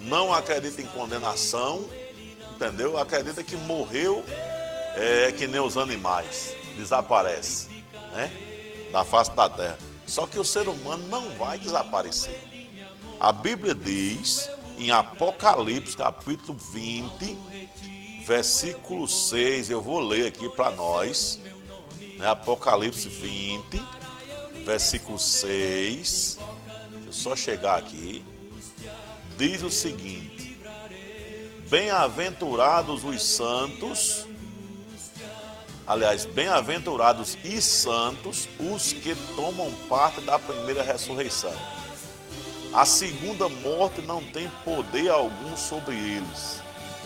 não 0.00 0.32
acredita 0.32 0.80
em 0.80 0.86
condenação 0.86 1.86
entendeu? 2.58 2.98
Acredita 2.98 3.44
que 3.44 3.56
morreu 3.56 4.24
é 4.96 5.30
que 5.30 5.46
nem 5.46 5.60
os 5.60 5.76
animais, 5.76 6.56
desaparece, 6.78 7.68
né? 8.12 8.32
Da 8.92 9.04
face 9.04 9.30
da 9.32 9.48
terra. 9.48 9.78
Só 10.06 10.26
que 10.26 10.38
o 10.38 10.44
ser 10.44 10.68
humano 10.68 11.06
não 11.08 11.28
vai 11.36 11.58
desaparecer. 11.58 12.40
A 13.20 13.32
Bíblia 13.32 13.74
diz 13.74 14.48
em 14.78 14.90
Apocalipse, 14.90 15.96
capítulo 15.96 16.56
20, 16.72 17.36
versículo 18.24 19.08
6, 19.08 19.70
eu 19.70 19.82
vou 19.82 20.00
ler 20.00 20.28
aqui 20.28 20.48
para 20.48 20.70
nós, 20.70 21.40
né? 22.16 22.28
Apocalipse 22.28 23.08
20, 23.08 23.82
versículo 24.64 25.18
6. 25.18 26.38
Deixa 26.38 27.06
eu 27.06 27.12
só 27.12 27.34
chegar 27.34 27.76
aqui. 27.78 28.24
Diz 29.36 29.62
o 29.62 29.70
seguinte: 29.70 30.58
Bem-aventurados 31.68 33.04
os 33.04 33.22
santos, 33.22 34.26
Aliás, 35.88 36.26
bem-aventurados 36.26 37.38
e 37.42 37.62
santos 37.62 38.46
os 38.60 38.92
que 38.92 39.14
tomam 39.34 39.72
parte 39.88 40.20
da 40.20 40.38
primeira 40.38 40.82
ressurreição. 40.82 41.54
A 42.74 42.84
segunda 42.84 43.48
morte 43.48 44.02
não 44.02 44.22
tem 44.22 44.50
poder 44.66 45.08
algum 45.08 45.56
sobre 45.56 45.94
eles. 45.96 46.60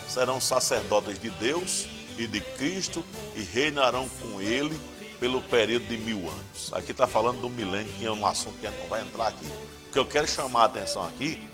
Serão 0.09 0.41
sacerdotes 0.41 1.17
de 1.21 1.31
Deus 1.31 1.87
e 2.19 2.27
de 2.27 2.41
Cristo 2.41 3.05
e 3.37 3.43
reinarão 3.43 4.09
com 4.21 4.43
ele 4.43 4.77
pelo 5.21 5.41
período 5.41 5.87
de 5.87 5.97
mil 5.99 6.29
anos. 6.29 6.73
Aqui 6.73 6.91
está 6.91 7.07
falando 7.07 7.41
do 7.41 7.49
milênio, 7.49 7.93
que 7.93 8.05
é 8.05 8.11
um 8.11 8.27
assunto 8.27 8.59
que 8.59 8.69
não 8.69 8.89
vai 8.89 9.03
entrar 9.03 9.29
aqui. 9.29 9.47
O 9.47 9.93
que 9.93 9.99
eu 10.01 10.05
quero 10.05 10.27
chamar 10.27 10.63
a 10.63 10.65
atenção 10.65 11.07
aqui 11.07 11.49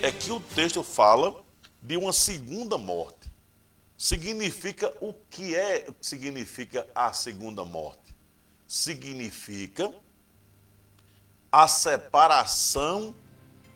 é 0.00 0.10
que 0.10 0.32
o 0.32 0.40
texto 0.40 0.82
fala 0.82 1.34
de 1.82 1.98
uma 1.98 2.14
segunda 2.14 2.78
morte. 2.78 3.21
Significa 4.02 4.92
o 5.00 5.14
que 5.30 5.54
é 5.54 5.86
significa 6.00 6.84
a 6.92 7.12
segunda 7.12 7.64
morte? 7.64 8.12
Significa 8.66 9.94
a 11.52 11.68
separação 11.68 13.14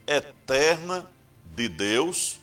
eterna 0.04 1.08
de 1.54 1.68
Deus 1.68 2.40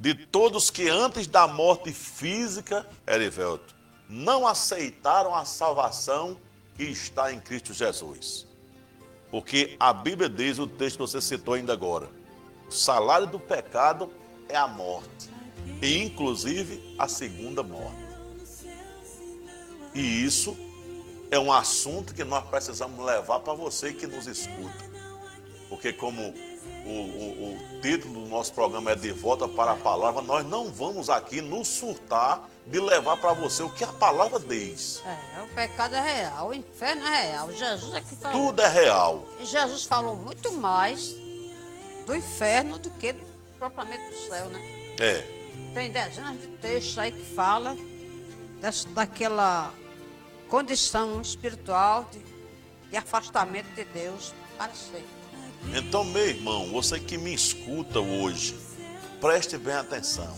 de 0.00 0.16
todos 0.16 0.68
que 0.68 0.88
antes 0.88 1.28
da 1.28 1.46
morte 1.46 1.92
física, 1.92 2.84
Erivelto, 3.06 3.76
não 4.08 4.48
aceitaram 4.48 5.32
a 5.32 5.44
salvação 5.44 6.36
que 6.74 6.82
está 6.82 7.32
em 7.32 7.38
Cristo 7.38 7.72
Jesus. 7.72 8.48
Porque 9.30 9.76
a 9.78 9.92
Bíblia 9.92 10.28
diz, 10.28 10.58
o 10.58 10.66
texto 10.66 10.96
que 10.96 11.02
você 11.02 11.20
citou 11.20 11.54
ainda 11.54 11.72
agora, 11.72 12.10
o 12.66 12.72
salário 12.72 13.28
do 13.28 13.38
pecado 13.38 14.12
é 14.48 14.56
a 14.56 14.66
morte, 14.66 15.35
e 15.82 16.02
inclusive 16.02 16.94
a 16.98 17.08
segunda 17.08 17.62
morte. 17.62 18.06
E 19.94 20.24
isso 20.24 20.56
é 21.30 21.38
um 21.38 21.52
assunto 21.52 22.14
que 22.14 22.24
nós 22.24 22.44
precisamos 22.46 23.04
levar 23.04 23.40
para 23.40 23.54
você 23.54 23.92
que 23.92 24.06
nos 24.06 24.26
escuta. 24.26 24.84
Porque 25.68 25.92
como 25.92 26.22
o, 26.84 26.90
o, 26.90 27.54
o, 27.54 27.80
título 27.80 28.20
do 28.24 28.28
nosso 28.28 28.52
programa 28.52 28.92
é 28.92 28.94
De 28.94 29.10
Volta 29.10 29.48
para 29.48 29.72
a 29.72 29.76
Palavra, 29.76 30.22
nós 30.22 30.46
não 30.46 30.70
vamos 30.70 31.10
aqui 31.10 31.40
nos 31.40 31.66
surtar 31.66 32.48
de 32.66 32.78
levar 32.78 33.16
para 33.16 33.32
você 33.32 33.62
o 33.62 33.70
que 33.70 33.84
a 33.84 33.92
palavra 33.92 34.38
diz. 34.38 35.02
É, 35.04 35.42
o 35.42 35.48
pecado 35.54 35.94
é 35.94 36.00
real, 36.00 36.48
o 36.48 36.54
inferno 36.54 37.06
é 37.06 37.22
real. 37.22 37.52
Jesus 37.52 37.94
é 37.94 38.00
que 38.00 38.16
falou. 38.16 38.46
Tudo 38.46 38.62
é 38.62 38.68
real. 38.68 39.26
Jesus 39.40 39.84
falou 39.84 40.16
muito 40.16 40.52
mais 40.52 41.14
do 42.06 42.14
inferno 42.14 42.78
do 42.78 42.90
que 42.90 43.14
propriamente 43.58 44.10
do 44.10 44.28
céu, 44.28 44.46
né? 44.46 44.60
É. 45.00 45.35
Tem 45.74 45.90
dezenas 45.90 46.40
de 46.40 46.46
textos 46.58 46.98
aí 46.98 47.12
que 47.12 47.34
fala 47.34 47.76
dessa, 48.60 48.88
daquela 48.88 49.72
condição 50.48 51.20
espiritual 51.20 52.08
de, 52.10 52.20
de 52.90 52.96
afastamento 52.96 53.74
de 53.74 53.84
Deus 53.84 54.32
para 54.56 54.72
sempre. 54.74 55.16
Então, 55.74 56.04
meu 56.04 56.26
irmão, 56.28 56.70
você 56.70 56.98
que 57.00 57.18
me 57.18 57.34
escuta 57.34 58.00
hoje, 58.00 58.56
preste 59.20 59.58
bem 59.58 59.74
atenção. 59.74 60.36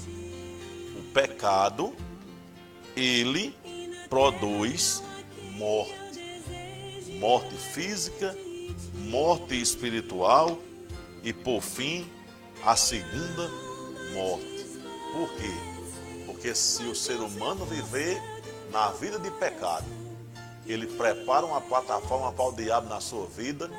O 0.97 1.13
pecado, 1.13 1.95
ele 2.97 3.55
produz 4.09 5.03
morte. 5.53 5.99
Morte 7.19 7.55
física, 7.57 8.37
morte 9.09 9.61
espiritual 9.61 10.59
e, 11.23 11.33
por 11.33 11.61
fim, 11.61 12.09
a 12.65 12.77
segunda 12.77 13.51
morte. 14.15 14.58
Por 15.13 15.33
quê? 15.35 15.51
Porque 16.27 16.55
se 16.55 16.85
o 16.85 16.95
ser 16.95 17.17
humano 17.17 17.65
viver 17.65 18.21
na 18.71 18.91
vida 18.93 19.19
de 19.19 19.31
pecado, 19.33 19.87
ele 20.67 20.87
prepara 20.87 21.47
uma 21.47 21.61
plataforma 21.61 22.33
para 22.33 22.45
o 22.45 22.53
diabo 22.53 22.89
na 22.89 23.01
sua 23.01 23.27
vida 23.27 23.71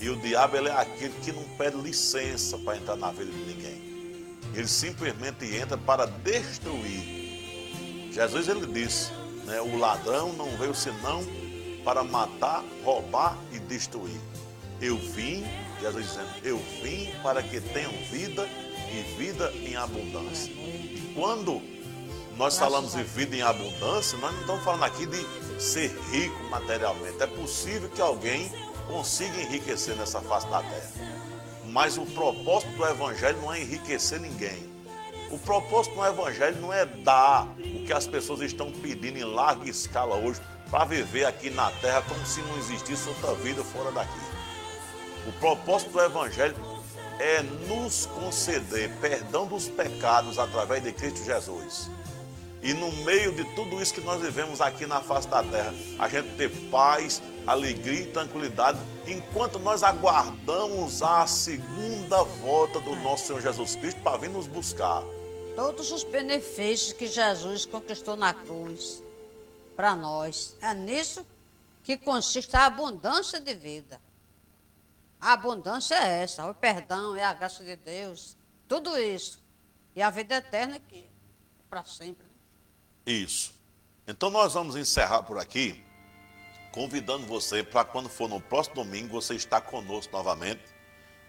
e 0.00 0.10
o 0.10 0.16
diabo 0.16 0.56
é 0.56 0.70
aquele 0.70 1.14
que 1.22 1.32
não 1.32 1.42
pede 1.56 1.76
licença 1.78 2.58
para 2.58 2.76
entrar 2.76 2.96
na 2.96 3.10
vida 3.10 3.30
de 3.30 3.38
ninguém. 3.38 3.94
Ele 4.54 4.68
simplesmente 4.68 5.46
entra 5.56 5.78
para 5.78 6.06
destruir. 6.06 8.12
Jesus 8.12 8.48
ele 8.48 8.66
disse, 8.66 9.10
né, 9.44 9.60
o 9.60 9.78
ladrão 9.78 10.32
não 10.34 10.48
veio 10.56 10.74
senão 10.74 11.24
para 11.84 12.04
matar, 12.04 12.62
roubar 12.84 13.38
e 13.52 13.58
destruir. 13.58 14.20
Eu 14.80 14.98
vim, 14.98 15.44
Jesus 15.80 16.06
dizendo, 16.06 16.28
eu 16.42 16.58
vim 16.82 17.10
para 17.22 17.42
que 17.42 17.60
tenham 17.60 17.92
vida 18.10 18.46
e 18.94 19.02
vida 19.16 19.52
em 19.52 19.76
abundância. 19.76 20.52
E 20.52 21.12
quando 21.14 21.60
nós 22.36 22.58
falamos 22.58 22.92
de 22.94 23.02
vida 23.02 23.36
em 23.36 23.42
abundância, 23.42 24.18
nós 24.18 24.32
não 24.32 24.40
estamos 24.40 24.64
falando 24.64 24.84
aqui 24.84 25.06
de 25.06 25.62
ser 25.62 25.96
rico 26.10 26.42
materialmente. 26.50 27.22
É 27.22 27.26
possível 27.26 27.88
que 27.88 28.00
alguém 28.00 28.50
consiga 28.86 29.40
enriquecer 29.40 29.96
nessa 29.96 30.20
face 30.20 30.46
da 30.48 30.62
terra. 30.62 30.90
Mas 31.66 31.96
o 31.96 32.06
propósito 32.06 32.70
do 32.76 32.86
Evangelho 32.86 33.40
não 33.40 33.52
é 33.52 33.60
enriquecer 33.60 34.20
ninguém. 34.20 34.72
O 35.30 35.38
propósito 35.38 35.96
do 35.96 36.04
Evangelho 36.04 36.60
não 36.60 36.72
é 36.72 36.84
dar 36.84 37.48
o 37.58 37.84
que 37.84 37.92
as 37.92 38.06
pessoas 38.06 38.40
estão 38.40 38.70
pedindo 38.70 39.18
em 39.18 39.24
larga 39.24 39.68
escala 39.68 40.14
hoje 40.16 40.40
para 40.70 40.84
viver 40.84 41.24
aqui 41.24 41.50
na 41.50 41.70
terra 41.70 42.02
como 42.02 42.24
se 42.26 42.40
não 42.42 42.56
existisse 42.58 43.08
outra 43.08 43.34
vida 43.34 43.62
fora 43.64 43.90
daqui. 43.90 44.20
O 45.26 45.32
propósito 45.32 45.90
do 45.90 46.00
Evangelho 46.00 46.54
é 47.18 47.42
nos 47.42 48.06
conceder 48.06 48.90
perdão 49.00 49.46
dos 49.46 49.68
pecados 49.68 50.38
através 50.38 50.82
de 50.82 50.92
Cristo 50.92 51.24
Jesus. 51.24 51.90
E 52.62 52.72
no 52.72 52.90
meio 53.04 53.32
de 53.34 53.44
tudo 53.54 53.80
isso 53.82 53.92
que 53.92 54.00
nós 54.00 54.22
vivemos 54.22 54.60
aqui 54.60 54.86
na 54.86 55.00
face 55.00 55.28
da 55.28 55.42
terra, 55.42 55.74
a 55.98 56.08
gente 56.08 56.34
ter 56.36 56.48
paz, 56.70 57.20
alegria 57.46 58.04
e 58.04 58.06
tranquilidade 58.06 58.78
enquanto 59.06 59.58
nós 59.58 59.82
aguardamos 59.82 61.02
a 61.02 61.26
segunda 61.26 62.22
volta 62.22 62.80
do 62.80 62.96
nosso 62.96 63.26
Senhor 63.26 63.42
Jesus 63.42 63.76
Cristo 63.76 64.00
para 64.00 64.16
vir 64.16 64.30
nos 64.30 64.46
buscar. 64.46 65.02
Todos 65.54 65.92
os 65.92 66.04
benefícios 66.04 66.94
que 66.94 67.06
Jesus 67.06 67.66
conquistou 67.66 68.16
na 68.16 68.32
cruz 68.32 69.02
para 69.76 69.94
nós. 69.94 70.56
É 70.60 70.72
nisso 70.72 71.24
que 71.82 71.98
consiste 71.98 72.56
a 72.56 72.66
abundância 72.66 73.38
de 73.38 73.54
vida. 73.54 74.00
A 75.20 75.32
abundância 75.32 75.94
é 75.94 76.22
essa, 76.22 76.46
o 76.46 76.54
perdão, 76.54 77.16
é 77.16 77.24
a 77.24 77.32
graça 77.32 77.64
de 77.64 77.76
Deus, 77.76 78.36
tudo 78.68 78.98
isso. 78.98 79.42
E 79.96 80.02
a 80.02 80.10
vida 80.10 80.36
eterna 80.36 80.78
que 80.78 80.98
é 80.98 81.62
para 81.70 81.84
sempre. 81.84 82.26
Isso. 83.06 83.54
Então 84.06 84.28
nós 84.30 84.54
vamos 84.54 84.76
encerrar 84.76 85.22
por 85.22 85.38
aqui 85.38 85.84
convidando 86.74 87.24
você 87.24 87.62
para 87.62 87.84
quando 87.84 88.08
for 88.08 88.28
no 88.28 88.40
próximo 88.40 88.74
domingo 88.74 89.20
você 89.20 89.36
estar 89.36 89.60
conosco 89.60 90.12
novamente, 90.12 90.60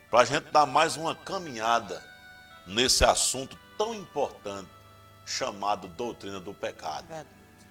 para 0.09 0.21
a 0.21 0.25
gente 0.25 0.49
dar 0.49 0.65
mais 0.65 0.97
uma 0.97 1.15
caminhada 1.15 2.03
nesse 2.65 3.05
assunto 3.05 3.55
tão 3.77 3.93
importante 3.93 4.67
chamado 5.23 5.88
doutrina 5.88 6.39
do 6.39 6.51
pecado. 6.51 7.05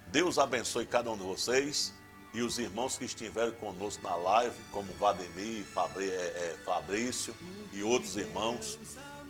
Deus 0.07 0.37
abençoe 0.37 0.85
cada 0.85 1.11
um 1.11 1.17
de 1.17 1.23
vocês 1.23 1.93
e 2.35 2.41
os 2.41 2.59
irmãos 2.59 2.97
que 2.97 3.05
estiveram 3.05 3.53
conosco 3.53 4.03
na 4.03 4.13
live, 4.13 4.55
como 4.69 4.91
Vademir, 4.99 5.65
é, 5.97 6.03
é, 6.03 6.57
Fabrício 6.65 7.33
e 7.71 7.81
outros 7.81 8.17
irmãos. 8.17 8.77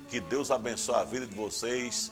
Que 0.10 0.20
Deus 0.20 0.50
abençoe 0.50 0.96
a 0.96 1.04
vida 1.04 1.28
de 1.28 1.36
vocês, 1.36 2.12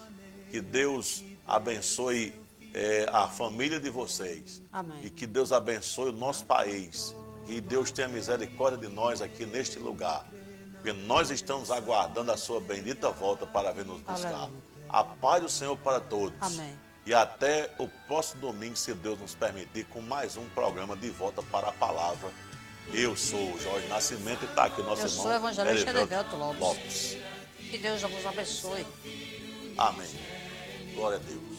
que 0.51 0.61
Deus 0.61 1.23
abençoe 1.47 2.33
é, 2.75 3.07
a 3.11 3.27
família 3.27 3.79
de 3.79 3.89
vocês. 3.89 4.61
Amém. 4.71 4.99
E 5.03 5.09
que 5.09 5.25
Deus 5.25 5.51
abençoe 5.51 6.09
o 6.09 6.13
nosso 6.13 6.45
país. 6.45 7.15
Que 7.47 7.59
Deus 7.59 7.91
tenha 7.91 8.07
misericórdia 8.07 8.87
de 8.87 8.93
nós 8.93 9.19
aqui 9.19 9.47
neste 9.47 9.79
lugar. 9.79 10.27
Porque 10.73 10.93
nós 10.93 11.31
estamos 11.31 11.71
aguardando 11.71 12.31
a 12.31 12.37
sua 12.37 12.61
bendita 12.61 13.09
volta 13.09 13.47
para 13.47 13.71
vir 13.71 13.85
nos 13.85 13.99
buscar. 14.01 14.33
Aleluia. 14.33 14.61
A 14.89 15.03
paz 15.03 15.41
do 15.41 15.49
Senhor 15.49 15.75
para 15.77 15.99
todos. 15.99 16.35
Amém. 16.39 16.77
E 17.05 17.13
até 17.13 17.69
o 17.77 17.87
próximo 18.07 18.41
domingo, 18.41 18.77
se 18.77 18.93
Deus 18.93 19.19
nos 19.19 19.35
permitir, 19.35 19.85
com 19.85 20.01
mais 20.01 20.37
um 20.37 20.47
programa 20.49 20.95
de 20.95 21.09
volta 21.09 21.43
para 21.43 21.67
a 21.69 21.73
palavra. 21.73 22.31
Eu 22.93 23.15
sou 23.15 23.53
o 23.53 23.59
Jorge 23.59 23.87
Nascimento 23.87 24.43
e 24.43 24.45
está 24.45 24.65
aqui 24.65 24.81
nosso 24.81 25.01
Eu 25.01 25.07
irmão. 25.07 25.17
Eu 25.17 25.23
sou 25.23 25.31
o 25.31 25.33
evangelista 25.33 25.89
Edevelto 25.89 26.35
Lopes. 26.35 26.59
Lopes. 26.59 27.17
Que 27.57 27.77
Deus 27.77 28.01
vos 28.01 28.25
abençoe. 28.25 28.85
Amém. 29.77 30.09
Glória 30.93 31.17
a 31.17 31.19
Deus. 31.19 31.53